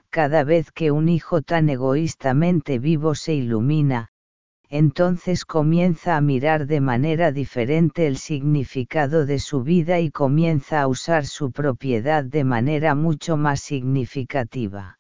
cada 0.10 0.46
vez 0.46 0.72
que 0.72 0.92
un 0.92 1.10
hijo 1.10 1.42
tan 1.42 1.68
egoístamente 1.68 2.80
vivo 2.80 3.16
se 3.16 3.34
ilumina, 3.34 4.12
entonces 4.70 5.44
comienza 5.44 6.16
a 6.16 6.22
mirar 6.22 6.66
de 6.66 6.80
manera 6.80 7.34
diferente 7.34 8.08
el 8.08 8.16
significado 8.16 9.26
de 9.26 9.40
su 9.40 9.62
vida 9.62 10.00
y 10.00 10.10
comienza 10.10 10.82
a 10.82 10.88
usar 10.88 11.26
su 11.26 11.52
propiedad 11.52 12.24
de 12.24 12.46
manera 12.46 12.96
mucho 12.96 13.36
más 13.36 13.60
significativa. 13.60 14.99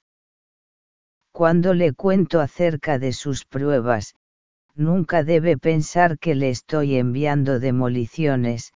Cuando 1.32 1.74
le 1.74 1.94
cuento 1.94 2.42
acerca 2.42 3.00
de 3.00 3.14
sus 3.14 3.46
pruebas, 3.46 4.16
nunca 4.76 5.24
debe 5.24 5.58
pensar 5.58 6.20
que 6.20 6.36
le 6.36 6.50
estoy 6.50 6.96
enviando 6.96 7.60
demoliciones, 7.60 8.74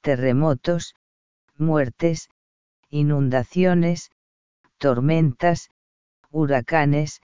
terremotos, 0.00 0.94
muertes, 1.56 2.28
inundaciones, 2.88 4.10
tormentas, 4.78 5.70
huracanes, 6.30 7.20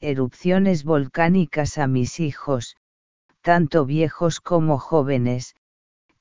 erupciones 0.00 0.84
volcánicas 0.84 1.78
a 1.78 1.86
mis 1.86 2.20
hijos, 2.20 2.76
tanto 3.40 3.86
viejos 3.86 4.40
como 4.40 4.78
jóvenes, 4.78 5.54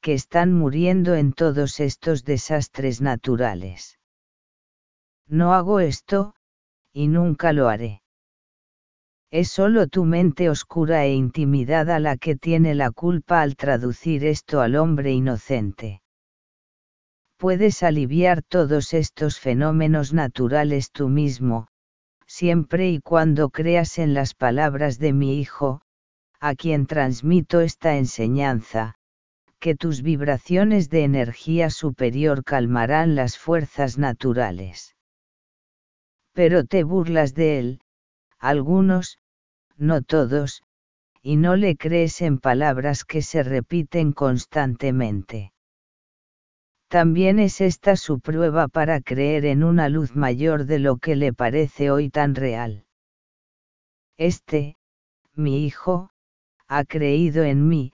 que 0.01 0.13
están 0.13 0.53
muriendo 0.53 1.15
en 1.15 1.33
todos 1.33 1.79
estos 1.79 2.23
desastres 2.23 3.01
naturales. 3.01 3.99
No 5.27 5.53
hago 5.53 5.79
esto, 5.79 6.33
y 6.97 7.07
nunca 7.07 7.53
lo 7.53 7.69
haré. 7.69 8.01
Es 9.31 9.49
solo 9.49 9.87
tu 9.87 10.05
mente 10.05 10.49
oscura 10.49 11.05
e 11.05 11.13
intimidada 11.13 11.99
la 11.99 12.17
que 12.17 12.35
tiene 12.35 12.75
la 12.75 12.91
culpa 12.91 13.41
al 13.41 13.55
traducir 13.55 14.25
esto 14.25 14.61
al 14.61 14.75
hombre 14.75 15.11
inocente 15.11 16.01
puedes 17.37 17.83
aliviar 17.83 18.41
todos 18.41 18.93
estos 18.93 19.39
fenómenos 19.39 20.11
naturales 20.11 20.91
tú 20.91 21.07
mismo, 21.07 21.67
siempre 22.25 22.89
y 22.89 22.99
cuando 22.99 23.51
creas 23.51 23.99
en 23.99 24.15
las 24.15 24.33
palabras 24.33 24.97
de 24.97 25.13
mi 25.13 25.39
Hijo, 25.39 25.81
a 26.39 26.55
quien 26.55 26.87
transmito 26.87 27.61
esta 27.61 27.97
enseñanza, 27.97 28.95
que 29.59 29.75
tus 29.75 30.01
vibraciones 30.01 30.89
de 30.89 31.03
energía 31.03 31.69
superior 31.69 32.43
calmarán 32.43 33.15
las 33.15 33.37
fuerzas 33.37 33.99
naturales. 33.99 34.96
Pero 36.37 36.65
te 36.65 36.83
burlas 36.83 37.33
de 37.33 37.57
él, 37.57 37.81
algunos, 38.37 39.17
no 39.75 40.03
todos, 40.03 40.61
y 41.23 41.35
no 41.35 41.55
le 41.55 41.75
crees 41.75 42.21
en 42.21 42.37
palabras 42.37 43.05
que 43.05 43.23
se 43.23 43.41
repiten 43.41 44.11
constantemente. 44.11 45.51
También 46.89 47.39
es 47.39 47.59
esta 47.59 47.95
su 47.95 48.19
prueba 48.19 48.67
para 48.67 49.01
creer 49.01 49.45
en 49.45 49.63
una 49.63 49.89
luz 49.89 50.15
mayor 50.15 50.65
de 50.65 50.77
lo 50.77 50.97
que 50.97 51.15
le 51.15 51.33
parece 51.33 51.89
hoy 51.89 52.11
tan 52.11 52.35
real. 52.35 52.85
Este, 54.15 54.77
mi 55.33 55.65
hijo, 55.65 56.11
ha 56.67 56.85
creído 56.85 57.45
en 57.45 57.67
mí, 57.67 57.93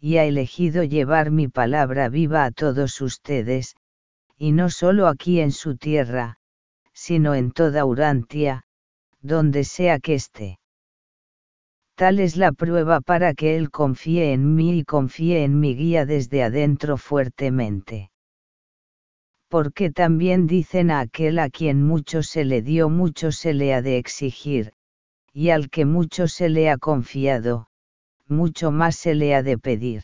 y 0.00 0.16
ha 0.16 0.24
elegido 0.24 0.84
llevar 0.84 1.30
mi 1.30 1.48
palabra 1.48 2.08
viva 2.08 2.46
a 2.46 2.50
todos 2.50 3.02
ustedes, 3.02 3.76
y 4.38 4.52
no 4.52 4.70
solo 4.70 5.06
aquí 5.06 5.40
en 5.40 5.52
su 5.52 5.76
tierra, 5.76 6.38
sino 6.94 7.34
en 7.34 7.50
toda 7.50 7.84
Urantia, 7.84 8.62
donde 9.20 9.64
sea 9.64 9.98
que 9.98 10.14
esté. 10.14 10.58
Tal 11.96 12.18
es 12.18 12.36
la 12.36 12.52
prueba 12.52 13.02
para 13.02 13.34
que 13.34 13.56
él 13.56 13.70
confíe 13.70 14.32
en 14.32 14.54
mí 14.54 14.78
y 14.78 14.84
confíe 14.84 15.44
en 15.44 15.60
mi 15.60 15.74
guía 15.74 16.06
desde 16.06 16.42
adentro 16.42 16.96
fuertemente 16.96 18.10
porque 19.54 19.88
también 19.88 20.48
dicen 20.48 20.90
a 20.90 20.98
aquel 20.98 21.38
a 21.38 21.48
quien 21.48 21.80
mucho 21.80 22.24
se 22.24 22.44
le 22.44 22.60
dio 22.60 22.88
mucho 22.88 23.30
se 23.30 23.54
le 23.54 23.72
ha 23.72 23.82
de 23.82 23.98
exigir, 23.98 24.72
y 25.32 25.50
al 25.50 25.70
que 25.70 25.84
mucho 25.84 26.26
se 26.26 26.48
le 26.48 26.70
ha 26.70 26.76
confiado, 26.76 27.68
mucho 28.26 28.72
más 28.72 28.96
se 28.96 29.14
le 29.14 29.32
ha 29.32 29.44
de 29.44 29.56
pedir. 29.56 30.02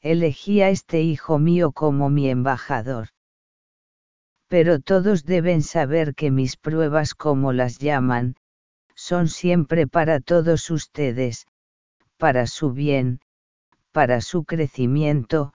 Elegí 0.00 0.62
a 0.62 0.70
este 0.70 1.00
hijo 1.00 1.38
mío 1.38 1.70
como 1.70 2.10
mi 2.10 2.28
embajador. 2.28 3.10
Pero 4.48 4.80
todos 4.80 5.24
deben 5.24 5.62
saber 5.62 6.14
que 6.14 6.30
mis 6.30 6.56
pruebas 6.56 7.14
como 7.14 7.52
las 7.52 7.78
llaman, 7.78 8.34
son 8.94 9.28
siempre 9.28 9.86
para 9.86 10.20
todos 10.20 10.70
ustedes, 10.70 11.46
para 12.16 12.46
su 12.46 12.72
bien, 12.72 13.20
para 13.92 14.20
su 14.20 14.44
crecimiento, 14.44 15.52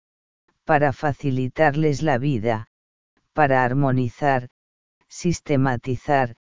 para 0.64 0.94
facilitarles 0.94 2.02
la 2.04 2.18
vida, 2.18 2.68
para 3.34 3.64
armonizar, 3.64 4.50
sistematizar, 5.10 6.36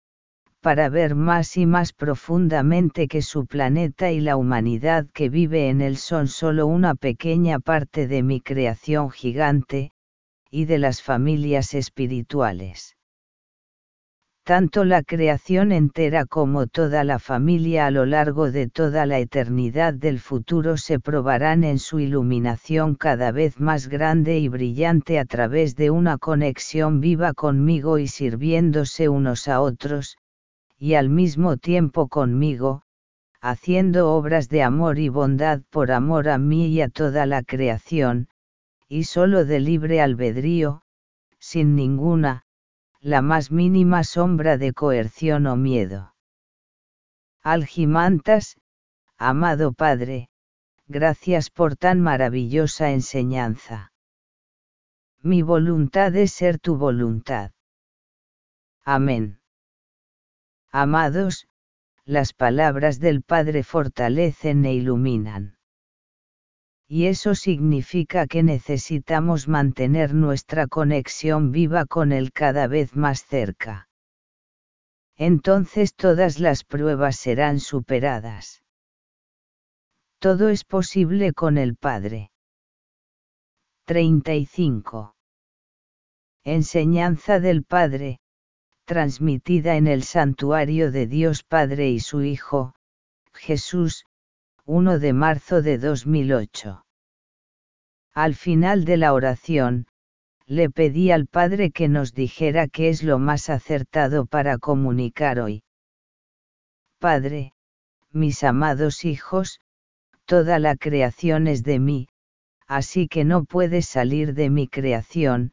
para 0.59 0.89
ver 0.89 1.15
más 1.15 1.55
y 1.55 1.65
más 1.65 1.93
profundamente 1.93 3.07
que 3.07 3.21
su 3.21 3.45
planeta 3.45 4.11
y 4.11 4.19
la 4.19 4.35
humanidad 4.35 5.07
que 5.13 5.29
vive 5.29 5.69
en 5.69 5.81
él 5.81 5.97
son 5.97 6.27
solo 6.27 6.67
una 6.67 6.95
pequeña 6.95 7.59
parte 7.59 8.07
de 8.07 8.23
mi 8.23 8.41
creación 8.41 9.09
gigante, 9.09 9.91
y 10.49 10.65
de 10.65 10.79
las 10.79 11.01
familias 11.01 11.73
espirituales. 11.73 12.95
Tanto 14.43 14.83
la 14.83 15.03
creación 15.03 15.71
entera 15.71 16.25
como 16.25 16.65
toda 16.65 17.03
la 17.03 17.19
familia 17.19 17.85
a 17.85 17.91
lo 17.91 18.07
largo 18.07 18.49
de 18.49 18.67
toda 18.67 19.05
la 19.05 19.19
eternidad 19.19 19.93
del 19.93 20.19
futuro 20.19 20.75
se 20.77 20.99
probarán 20.99 21.63
en 21.63 21.77
su 21.77 21.99
iluminación 21.99 22.95
cada 22.95 23.31
vez 23.31 23.59
más 23.59 23.87
grande 23.87 24.39
y 24.39 24.47
brillante 24.47 25.19
a 25.19 25.25
través 25.25 25.75
de 25.75 25.91
una 25.91 26.17
conexión 26.17 26.99
viva 26.99 27.33
conmigo 27.33 27.99
y 27.99 28.07
sirviéndose 28.07 29.07
unos 29.07 29.47
a 29.47 29.61
otros, 29.61 30.17
y 30.79 30.95
al 30.95 31.09
mismo 31.09 31.57
tiempo 31.57 32.07
conmigo, 32.07 32.81
haciendo 33.41 34.11
obras 34.13 34.49
de 34.49 34.63
amor 34.63 34.97
y 34.97 35.09
bondad 35.09 35.61
por 35.69 35.91
amor 35.91 36.27
a 36.27 36.39
mí 36.39 36.69
y 36.69 36.81
a 36.81 36.89
toda 36.89 37.27
la 37.27 37.43
creación, 37.43 38.29
y 38.91 39.03
solo 39.03 39.45
de 39.45 39.59
libre 39.59 40.01
albedrío, 40.01 40.81
sin 41.37 41.75
ninguna, 41.75 42.47
la 42.99 43.21
más 43.21 43.51
mínima 43.51 44.03
sombra 44.03 44.57
de 44.57 44.73
coerción 44.73 45.45
o 45.45 45.55
miedo. 45.55 46.15
Algimantas, 47.43 48.57
amado 49.15 49.73
Padre, 49.73 50.29
gracias 50.87 51.51
por 51.51 51.75
tan 51.75 52.01
maravillosa 52.01 52.89
enseñanza. 52.89 53.93
Mi 55.21 55.43
voluntad 55.43 56.15
es 56.15 56.33
ser 56.33 56.57
tu 56.57 56.75
voluntad. 56.75 57.51
Amén. 58.83 59.39
Amados, 60.71 61.47
las 62.05 62.33
palabras 62.33 62.99
del 62.99 63.21
Padre 63.21 63.63
fortalecen 63.63 64.65
e 64.65 64.73
iluminan 64.73 65.58
y 66.91 67.05
eso 67.05 67.35
significa 67.35 68.25
que 68.25 68.41
necesitamos 68.41 69.47
mantener 69.47 70.15
nuestra 70.15 70.65
conexión 70.65 71.51
viva 71.51 71.85
con 71.85 72.11
Él 72.11 72.33
cada 72.33 72.65
vez 72.65 72.95
más 72.95 73.23
cerca. 73.23 73.87
Entonces 75.15 75.93
todas 75.93 76.39
las 76.39 76.63
pruebas 76.63 77.15
serán 77.15 77.59
superadas. 77.59 78.63
Todo 80.17 80.49
es 80.49 80.63
posible 80.63 81.31
con 81.33 81.59
el 81.59 81.75
Padre. 81.75 82.31
35. 83.85 85.13
Enseñanza 86.43 87.39
del 87.39 87.63
Padre, 87.65 88.19
transmitida 88.85 89.75
en 89.75 89.85
el 89.85 90.01
santuario 90.01 90.91
de 90.91 91.05
Dios 91.05 91.43
Padre 91.43 91.91
y 91.91 91.99
su 91.99 92.23
Hijo, 92.23 92.73
Jesús, 93.33 94.05
1 94.71 94.99
de 94.99 95.13
marzo 95.13 95.63
de 95.63 95.79
2008. 95.79 96.85
Al 98.13 98.35
final 98.35 98.85
de 98.85 98.97
la 98.97 99.13
oración, 99.13 99.87
le 100.45 100.69
pedí 100.69 101.09
al 101.09 101.25
Padre 101.25 101.71
que 101.71 101.87
nos 101.87 102.13
dijera 102.13 102.67
qué 102.67 102.89
es 102.89 103.01
lo 103.01 103.17
más 103.17 103.49
acertado 103.49 104.27
para 104.27 104.59
comunicar 104.59 105.39
hoy. 105.39 105.63
Padre, 106.99 107.53
mis 108.11 108.43
amados 108.43 109.05
hijos, 109.05 109.59
toda 110.25 110.59
la 110.59 110.75
creación 110.75 111.47
es 111.47 111.63
de 111.63 111.79
mí, 111.79 112.07
así 112.67 113.07
que 113.07 113.25
no 113.25 113.45
puedes 113.45 113.87
salir 113.87 114.35
de 114.35 114.51
mi 114.51 114.67
creación, 114.67 115.51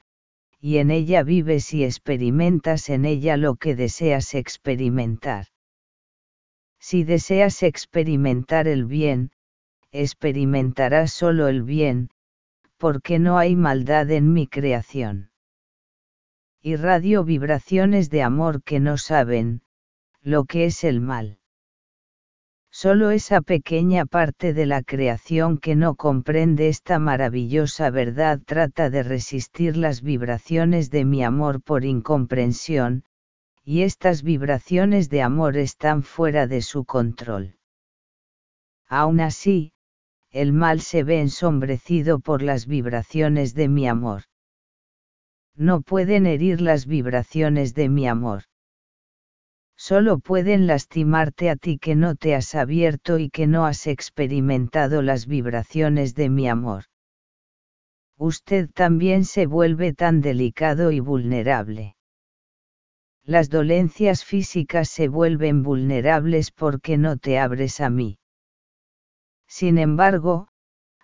y 0.60 0.76
en 0.76 0.90
ella 0.90 1.22
vives 1.22 1.72
y 1.72 1.84
experimentas 1.84 2.90
en 2.90 3.06
ella 3.06 3.38
lo 3.38 3.54
que 3.56 3.76
deseas 3.76 4.34
experimentar. 4.34 5.46
Si 6.78 7.04
deseas 7.04 7.62
experimentar 7.62 8.68
el 8.68 8.84
bien, 8.84 9.32
experimentarás 9.92 11.12
solo 11.12 11.48
el 11.48 11.62
bien, 11.62 12.10
porque 12.76 13.18
no 13.18 13.38
hay 13.38 13.56
maldad 13.56 14.10
en 14.10 14.32
mi 14.32 14.46
creación. 14.46 15.30
Y 16.60 16.76
radio 16.76 17.24
vibraciones 17.24 18.10
de 18.10 18.22
amor 18.22 18.62
que 18.62 18.80
no 18.80 18.98
saben, 18.98 19.62
lo 20.20 20.44
que 20.44 20.66
es 20.66 20.84
el 20.84 21.00
mal. 21.00 21.38
Solo 22.70 23.10
esa 23.10 23.40
pequeña 23.40 24.04
parte 24.04 24.52
de 24.52 24.66
la 24.66 24.82
creación 24.82 25.56
que 25.56 25.76
no 25.76 25.94
comprende 25.94 26.68
esta 26.68 26.98
maravillosa 26.98 27.88
verdad 27.90 28.40
trata 28.44 28.90
de 28.90 29.02
resistir 29.02 29.78
las 29.78 30.02
vibraciones 30.02 30.90
de 30.90 31.06
mi 31.06 31.24
amor 31.24 31.62
por 31.62 31.84
incomprensión, 31.84 33.04
y 33.68 33.82
estas 33.82 34.22
vibraciones 34.22 35.10
de 35.10 35.22
amor 35.22 35.56
están 35.56 36.04
fuera 36.04 36.46
de 36.46 36.62
su 36.62 36.84
control. 36.84 37.56
Aún 38.88 39.18
así, 39.18 39.72
el 40.30 40.52
mal 40.52 40.80
se 40.80 41.02
ve 41.02 41.20
ensombrecido 41.20 42.20
por 42.20 42.42
las 42.42 42.68
vibraciones 42.68 43.54
de 43.54 43.68
mi 43.68 43.88
amor. 43.88 44.22
No 45.56 45.80
pueden 45.80 46.26
herir 46.26 46.60
las 46.60 46.86
vibraciones 46.86 47.74
de 47.74 47.88
mi 47.88 48.06
amor. 48.06 48.44
Solo 49.76 50.20
pueden 50.20 50.68
lastimarte 50.68 51.50
a 51.50 51.56
ti 51.56 51.78
que 51.78 51.96
no 51.96 52.14
te 52.14 52.36
has 52.36 52.54
abierto 52.54 53.18
y 53.18 53.30
que 53.30 53.48
no 53.48 53.66
has 53.66 53.88
experimentado 53.88 55.02
las 55.02 55.26
vibraciones 55.26 56.14
de 56.14 56.30
mi 56.30 56.48
amor. 56.48 56.84
Usted 58.16 58.70
también 58.70 59.24
se 59.24 59.46
vuelve 59.46 59.92
tan 59.92 60.20
delicado 60.20 60.92
y 60.92 61.00
vulnerable 61.00 61.95
las 63.26 63.50
dolencias 63.50 64.24
físicas 64.24 64.88
se 64.88 65.08
vuelven 65.08 65.64
vulnerables 65.64 66.52
porque 66.52 66.96
no 66.96 67.16
te 67.16 67.40
abres 67.40 67.80
a 67.80 67.90
mí. 67.90 68.20
Sin 69.48 69.78
embargo, 69.78 70.46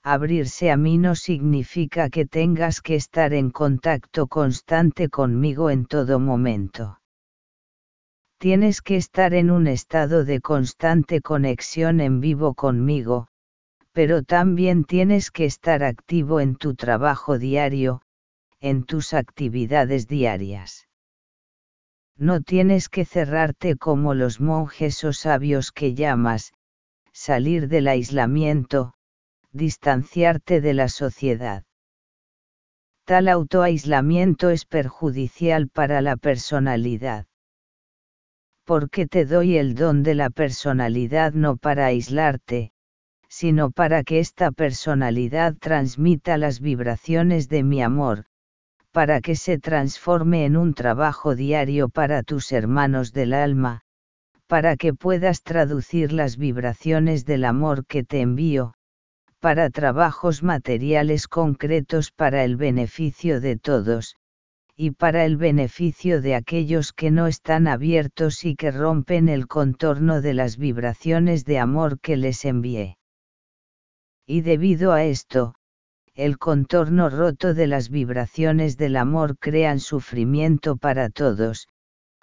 abrirse 0.04 0.70
a 0.70 0.76
mí 0.76 0.98
no 0.98 1.16
significa 1.16 2.10
que 2.10 2.24
tengas 2.24 2.80
que 2.80 2.94
estar 2.94 3.34
en 3.34 3.50
contacto 3.50 4.28
constante 4.28 5.08
conmigo 5.08 5.68
en 5.68 5.84
todo 5.84 6.20
momento. 6.20 7.00
Tienes 8.38 8.82
que 8.82 8.96
estar 8.96 9.34
en 9.34 9.50
un 9.50 9.66
estado 9.66 10.24
de 10.24 10.40
constante 10.40 11.22
conexión 11.22 12.00
en 12.00 12.20
vivo 12.20 12.54
conmigo, 12.54 13.26
pero 13.90 14.22
también 14.22 14.84
tienes 14.84 15.32
que 15.32 15.44
estar 15.44 15.82
activo 15.82 16.38
en 16.38 16.54
tu 16.54 16.76
trabajo 16.76 17.36
diario, 17.40 18.02
en 18.60 18.84
tus 18.84 19.12
actividades 19.12 20.06
diarias 20.06 20.86
no 22.16 22.40
tienes 22.40 22.88
que 22.88 23.04
cerrarte 23.04 23.76
como 23.76 24.14
los 24.14 24.40
monjes 24.40 25.02
o 25.04 25.12
sabios 25.12 25.72
que 25.72 25.94
llamas, 25.94 26.52
salir 27.12 27.68
del 27.68 27.88
aislamiento, 27.88 28.94
distanciarte 29.52 30.60
de 30.60 30.74
la 30.74 30.88
sociedad. 30.88 31.64
Tal 33.04 33.28
autoaislamiento 33.28 34.50
es 34.50 34.64
perjudicial 34.64 35.68
para 35.68 36.00
la 36.00 36.16
personalidad. 36.16 37.26
Porque 38.64 39.06
te 39.06 39.24
doy 39.24 39.56
el 39.56 39.74
don 39.74 40.02
de 40.02 40.14
la 40.14 40.30
personalidad 40.30 41.32
no 41.32 41.56
para 41.56 41.86
aislarte, 41.86 42.72
sino 43.28 43.70
para 43.70 44.04
que 44.04 44.20
esta 44.20 44.52
personalidad 44.52 45.56
transmita 45.58 46.38
las 46.38 46.60
vibraciones 46.60 47.48
de 47.48 47.64
mi 47.64 47.82
amor, 47.82 48.26
para 48.92 49.20
que 49.22 49.36
se 49.36 49.58
transforme 49.58 50.44
en 50.44 50.56
un 50.56 50.74
trabajo 50.74 51.34
diario 51.34 51.88
para 51.88 52.22
tus 52.22 52.52
hermanos 52.52 53.12
del 53.12 53.32
alma, 53.32 53.80
para 54.46 54.76
que 54.76 54.92
puedas 54.92 55.42
traducir 55.42 56.12
las 56.12 56.36
vibraciones 56.36 57.24
del 57.24 57.46
amor 57.46 57.86
que 57.86 58.04
te 58.04 58.20
envío, 58.20 58.74
para 59.40 59.70
trabajos 59.70 60.42
materiales 60.42 61.26
concretos 61.26 62.10
para 62.10 62.44
el 62.44 62.56
beneficio 62.56 63.40
de 63.40 63.56
todos, 63.56 64.16
y 64.76 64.90
para 64.90 65.24
el 65.24 65.36
beneficio 65.36 66.20
de 66.20 66.34
aquellos 66.34 66.92
que 66.92 67.10
no 67.10 67.26
están 67.26 67.68
abiertos 67.68 68.44
y 68.44 68.56
que 68.56 68.70
rompen 68.70 69.28
el 69.28 69.46
contorno 69.46 70.20
de 70.20 70.34
las 70.34 70.58
vibraciones 70.58 71.44
de 71.44 71.58
amor 71.58 71.98
que 71.98 72.16
les 72.16 72.44
envié. 72.44 72.98
Y 74.26 74.42
debido 74.42 74.92
a 74.92 75.04
esto, 75.04 75.54
el 76.14 76.36
contorno 76.36 77.08
roto 77.08 77.54
de 77.54 77.66
las 77.66 77.88
vibraciones 77.88 78.76
del 78.76 78.96
amor 78.96 79.38
crean 79.38 79.80
sufrimiento 79.80 80.76
para 80.76 81.08
todos, 81.08 81.68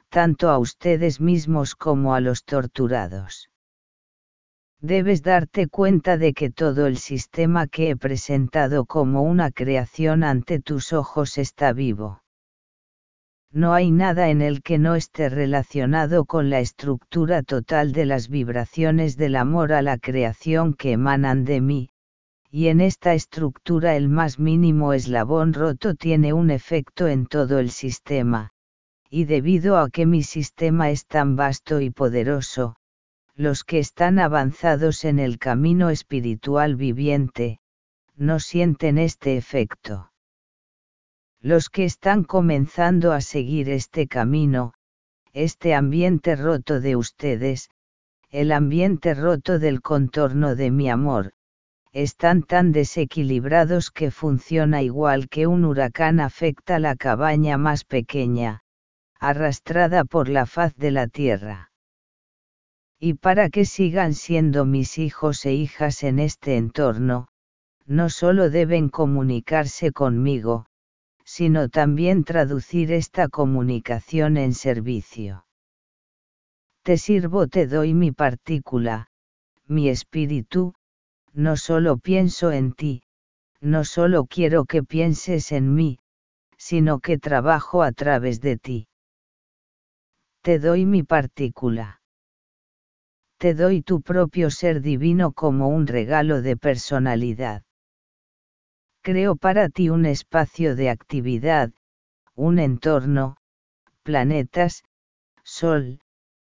tanto 0.09 0.49
a 0.49 0.59
ustedes 0.59 1.19
mismos 1.19 1.75
como 1.75 2.13
a 2.13 2.19
los 2.19 2.43
torturados. 2.43 3.49
Debes 4.79 5.23
darte 5.23 5.67
cuenta 5.67 6.17
de 6.17 6.33
que 6.33 6.51
todo 6.51 6.85
el 6.85 6.97
sistema 6.97 7.67
que 7.67 7.89
he 7.89 7.95
presentado 7.97 8.85
como 8.85 9.23
una 9.23 9.51
creación 9.51 10.23
ante 10.23 10.59
tus 10.59 10.93
ojos 10.93 11.37
está 11.37 11.73
vivo. 11.73 12.21
No 13.51 13.73
hay 13.73 13.89
nada 13.89 14.29
en 14.29 14.43
el 14.43 14.61
que 14.61 14.77
no 14.77 14.93
esté 14.93 15.27
relacionado 15.27 16.25
con 16.25 16.51
la 16.51 16.59
estructura 16.59 17.41
total 17.41 17.91
de 17.91 18.05
las 18.05 18.29
vibraciones 18.29 19.17
del 19.17 19.35
amor 19.35 19.73
a 19.73 19.81
la 19.81 19.97
creación 19.97 20.75
que 20.75 20.91
emanan 20.91 21.43
de 21.43 21.59
mí, 21.59 21.89
y 22.51 22.67
en 22.67 22.81
esta 22.81 23.13
estructura 23.13 23.95
el 23.95 24.09
más 24.09 24.39
mínimo 24.39 24.93
eslabón 24.93 25.53
roto 25.53 25.93
tiene 25.93 26.33
un 26.33 26.49
efecto 26.49 27.07
en 27.07 27.27
todo 27.27 27.59
el 27.59 27.69
sistema, 27.69 28.49
y 29.09 29.25
debido 29.25 29.77
a 29.77 29.89
que 29.89 30.05
mi 30.05 30.23
sistema 30.23 30.89
es 30.89 31.05
tan 31.05 31.35
vasto 31.35 31.79
y 31.79 31.91
poderoso, 31.91 32.75
los 33.35 33.63
que 33.63 33.79
están 33.79 34.19
avanzados 34.19 35.05
en 35.05 35.19
el 35.19 35.37
camino 35.37 35.89
espiritual 35.89 36.75
viviente, 36.75 37.59
no 38.15 38.39
sienten 38.39 38.97
este 38.97 39.37
efecto. 39.37 40.11
Los 41.39 41.69
que 41.69 41.85
están 41.85 42.23
comenzando 42.23 43.13
a 43.13 43.21
seguir 43.21 43.69
este 43.69 44.07
camino, 44.07 44.73
este 45.31 45.73
ambiente 45.73 46.35
roto 46.35 46.81
de 46.81 46.95
ustedes, 46.95 47.69
el 48.29 48.51
ambiente 48.51 49.13
roto 49.13 49.57
del 49.57 49.81
contorno 49.81 50.55
de 50.55 50.69
mi 50.71 50.89
amor, 50.89 51.33
están 51.91 52.43
tan 52.43 52.71
desequilibrados 52.71 53.89
que 53.91 54.11
funciona 54.11 54.81
igual 54.81 55.27
que 55.27 55.47
un 55.47 55.65
huracán 55.65 56.19
afecta 56.19 56.79
la 56.79 56.95
cabaña 56.95 57.57
más 57.57 57.83
pequeña, 57.83 58.61
arrastrada 59.19 60.05
por 60.05 60.29
la 60.29 60.45
faz 60.45 60.75
de 60.75 60.91
la 60.91 61.07
tierra. 61.07 61.71
Y 62.99 63.15
para 63.15 63.49
que 63.49 63.65
sigan 63.65 64.13
siendo 64.13 64.65
mis 64.65 64.97
hijos 64.97 65.45
e 65.45 65.53
hijas 65.53 66.03
en 66.03 66.19
este 66.19 66.57
entorno, 66.57 67.27
no 67.85 68.09
solo 68.09 68.49
deben 68.49 68.89
comunicarse 68.89 69.91
conmigo, 69.91 70.65
sino 71.23 71.69
también 71.69 72.23
traducir 72.23 72.91
esta 72.91 73.29
comunicación 73.29 74.37
en 74.37 74.53
servicio. 74.53 75.45
Te 76.83 76.97
sirvo, 76.97 77.47
te 77.47 77.67
doy 77.67 77.93
mi 77.93 78.11
partícula, 78.11 79.07
mi 79.65 79.89
espíritu, 79.89 80.73
no 81.33 81.57
solo 81.57 81.97
pienso 81.97 82.51
en 82.51 82.73
ti, 82.73 83.03
no 83.61 83.83
solo 83.83 84.25
quiero 84.25 84.65
que 84.65 84.83
pienses 84.83 85.51
en 85.51 85.73
mí, 85.73 85.99
sino 86.57 86.99
que 86.99 87.17
trabajo 87.17 87.83
a 87.83 87.91
través 87.91 88.41
de 88.41 88.57
ti. 88.57 88.87
Te 90.41 90.59
doy 90.59 90.85
mi 90.85 91.03
partícula. 91.03 92.01
Te 93.37 93.53
doy 93.53 93.81
tu 93.81 94.01
propio 94.01 94.51
ser 94.51 94.81
divino 94.81 95.31
como 95.31 95.69
un 95.69 95.87
regalo 95.87 96.41
de 96.41 96.57
personalidad. 96.57 97.63
Creo 99.01 99.35
para 99.35 99.69
ti 99.69 99.89
un 99.89 100.05
espacio 100.05 100.75
de 100.75 100.89
actividad, 100.89 101.71
un 102.35 102.59
entorno, 102.59 103.37
planetas, 104.03 104.83
sol, 105.43 105.99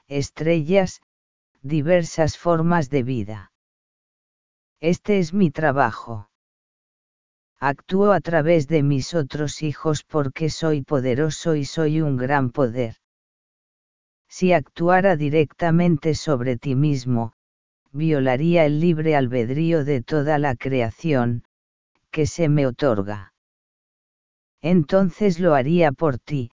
estrellas, 0.08 1.02
diversas 1.62 2.38
formas 2.38 2.90
de 2.90 3.04
vida. 3.04 3.52
Este 4.80 5.18
es 5.18 5.34
mi 5.34 5.50
trabajo. 5.50 6.30
Actúo 7.60 8.12
a 8.12 8.22
través 8.22 8.68
de 8.68 8.84
mis 8.84 9.16
otros 9.16 9.64
hijos 9.64 10.04
porque 10.04 10.52
soy 10.52 10.84
poderoso 10.84 11.56
y 11.56 11.66
soy 11.66 12.02
un 12.02 12.16
gran 12.16 12.52
poder. 12.52 12.96
Si 14.30 14.54
actuara 14.54 15.16
directamente 15.16 16.14
sobre 16.14 16.58
ti 16.58 16.76
mismo, 16.76 17.34
violaría 17.92 18.66
el 18.66 18.80
libre 18.80 19.16
albedrío 19.16 19.84
de 19.84 20.04
toda 20.04 20.38
la 20.38 20.56
creación, 20.56 21.44
que 22.12 22.28
se 22.28 22.48
me 22.48 22.68
otorga. 22.68 23.34
Entonces 24.62 25.40
lo 25.40 25.56
haría 25.56 25.92
por 25.92 26.20
ti, 26.20 26.52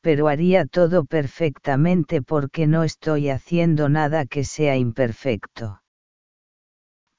pero 0.00 0.28
haría 0.28 0.64
todo 0.64 1.04
perfectamente 1.04 2.22
porque 2.22 2.66
no 2.66 2.84
estoy 2.84 3.28
haciendo 3.28 3.90
nada 3.90 4.24
que 4.24 4.44
sea 4.44 4.78
imperfecto 4.78 5.79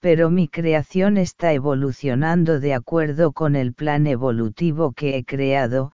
pero 0.02 0.32
mi 0.32 0.47
creación 0.47 1.18
está 1.18 1.54
evolucionando 1.54 2.60
de 2.60 2.74
acuerdo 2.74 3.34
con 3.34 3.56
el 3.56 3.74
plan 3.76 4.08
evolutivo 4.08 4.93
que 4.93 5.16
he 5.16 5.24
creado, 5.24 5.91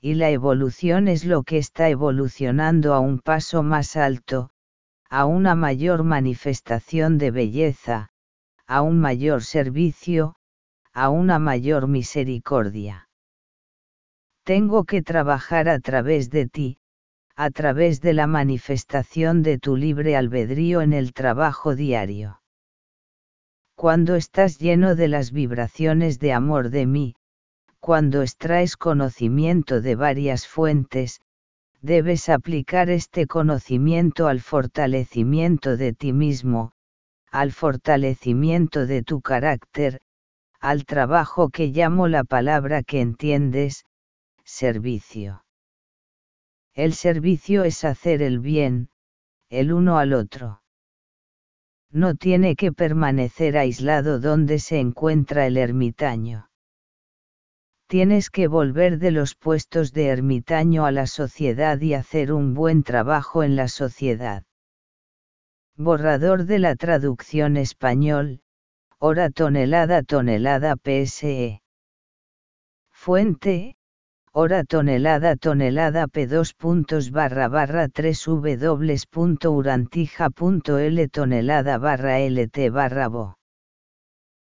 y 0.00 0.14
la 0.14 0.30
evolución 0.30 1.08
es 1.08 1.24
lo 1.24 1.42
que 1.42 1.58
está 1.58 1.88
evolucionando 1.88 2.94
a 2.94 3.00
un 3.00 3.18
paso 3.18 3.64
más 3.64 3.96
alto, 3.96 4.50
a 5.10 5.24
una 5.24 5.56
mayor 5.56 6.04
manifestación 6.04 7.18
de 7.18 7.32
belleza, 7.32 8.10
a 8.68 8.82
un 8.82 9.00
mayor 9.00 9.42
servicio, 9.42 10.36
a 10.92 11.08
una 11.08 11.40
mayor 11.40 11.88
misericordia. 11.88 13.08
Tengo 14.44 14.84
que 14.84 15.02
trabajar 15.02 15.68
a 15.68 15.80
través 15.80 16.30
de 16.30 16.46
ti, 16.46 16.78
a 17.34 17.50
través 17.50 18.00
de 18.00 18.12
la 18.12 18.28
manifestación 18.28 19.42
de 19.42 19.58
tu 19.58 19.76
libre 19.76 20.16
albedrío 20.16 20.82
en 20.82 20.92
el 20.92 21.12
trabajo 21.12 21.74
diario 21.74 22.39
cuando 23.80 24.14
estás 24.14 24.58
lleno 24.58 24.94
de 24.94 25.08
las 25.08 25.32
vibraciones 25.32 26.18
de 26.18 26.34
amor 26.34 26.68
de 26.68 26.84
mí, 26.84 27.14
cuando 27.80 28.20
extraes 28.20 28.76
conocimiento 28.76 29.80
de 29.80 29.94
varias 29.94 30.46
fuentes, 30.46 31.22
debes 31.80 32.28
aplicar 32.28 32.90
este 32.90 33.26
conocimiento 33.26 34.28
al 34.28 34.40
fortalecimiento 34.40 35.78
de 35.78 35.94
ti 35.94 36.12
mismo, 36.12 36.72
al 37.30 37.52
fortalecimiento 37.52 38.84
de 38.84 39.02
tu 39.02 39.22
carácter, 39.22 40.02
al 40.60 40.84
trabajo 40.84 41.48
que 41.48 41.68
llamo 41.68 42.06
la 42.06 42.24
palabra 42.24 42.82
que 42.82 43.00
entiendes, 43.00 43.86
servicio. 44.44 45.42
El 46.74 46.92
servicio 46.92 47.64
es 47.64 47.82
hacer 47.86 48.20
el 48.20 48.40
bien, 48.40 48.90
el 49.48 49.72
uno 49.72 49.96
al 49.96 50.12
otro. 50.12 50.59
No 51.92 52.14
tiene 52.14 52.54
que 52.54 52.72
permanecer 52.72 53.58
aislado 53.58 54.20
donde 54.20 54.58
se 54.60 54.78
encuentra 54.78 55.46
el 55.46 55.56
ermitaño. 55.56 56.48
Tienes 57.88 58.30
que 58.30 58.46
volver 58.46 58.98
de 58.98 59.10
los 59.10 59.34
puestos 59.34 59.92
de 59.92 60.06
ermitaño 60.06 60.86
a 60.86 60.92
la 60.92 61.08
sociedad 61.08 61.80
y 61.80 61.94
hacer 61.94 62.32
un 62.32 62.54
buen 62.54 62.84
trabajo 62.84 63.42
en 63.42 63.56
la 63.56 63.66
sociedad. 63.66 64.44
Borrador 65.76 66.44
de 66.44 66.60
la 66.60 66.76
traducción 66.76 67.56
español, 67.56 68.42
hora 68.98 69.30
tonelada 69.30 70.04
tonelada 70.04 70.76
PSE. 70.76 71.62
Fuente, 72.92 73.76
hora 74.32 74.64
tonelada 74.64 75.36
tonelada 75.36 76.06
P2 76.06 76.54
puntos 76.56 77.10
barra 77.10 77.48
barra 77.48 77.88
3 77.88 78.26
W.urantija.l 78.60 81.08
tonelada 81.08 81.78
barra 81.78 82.20
LT 82.20 82.70
barra 82.70 83.08
bo. 83.08 83.39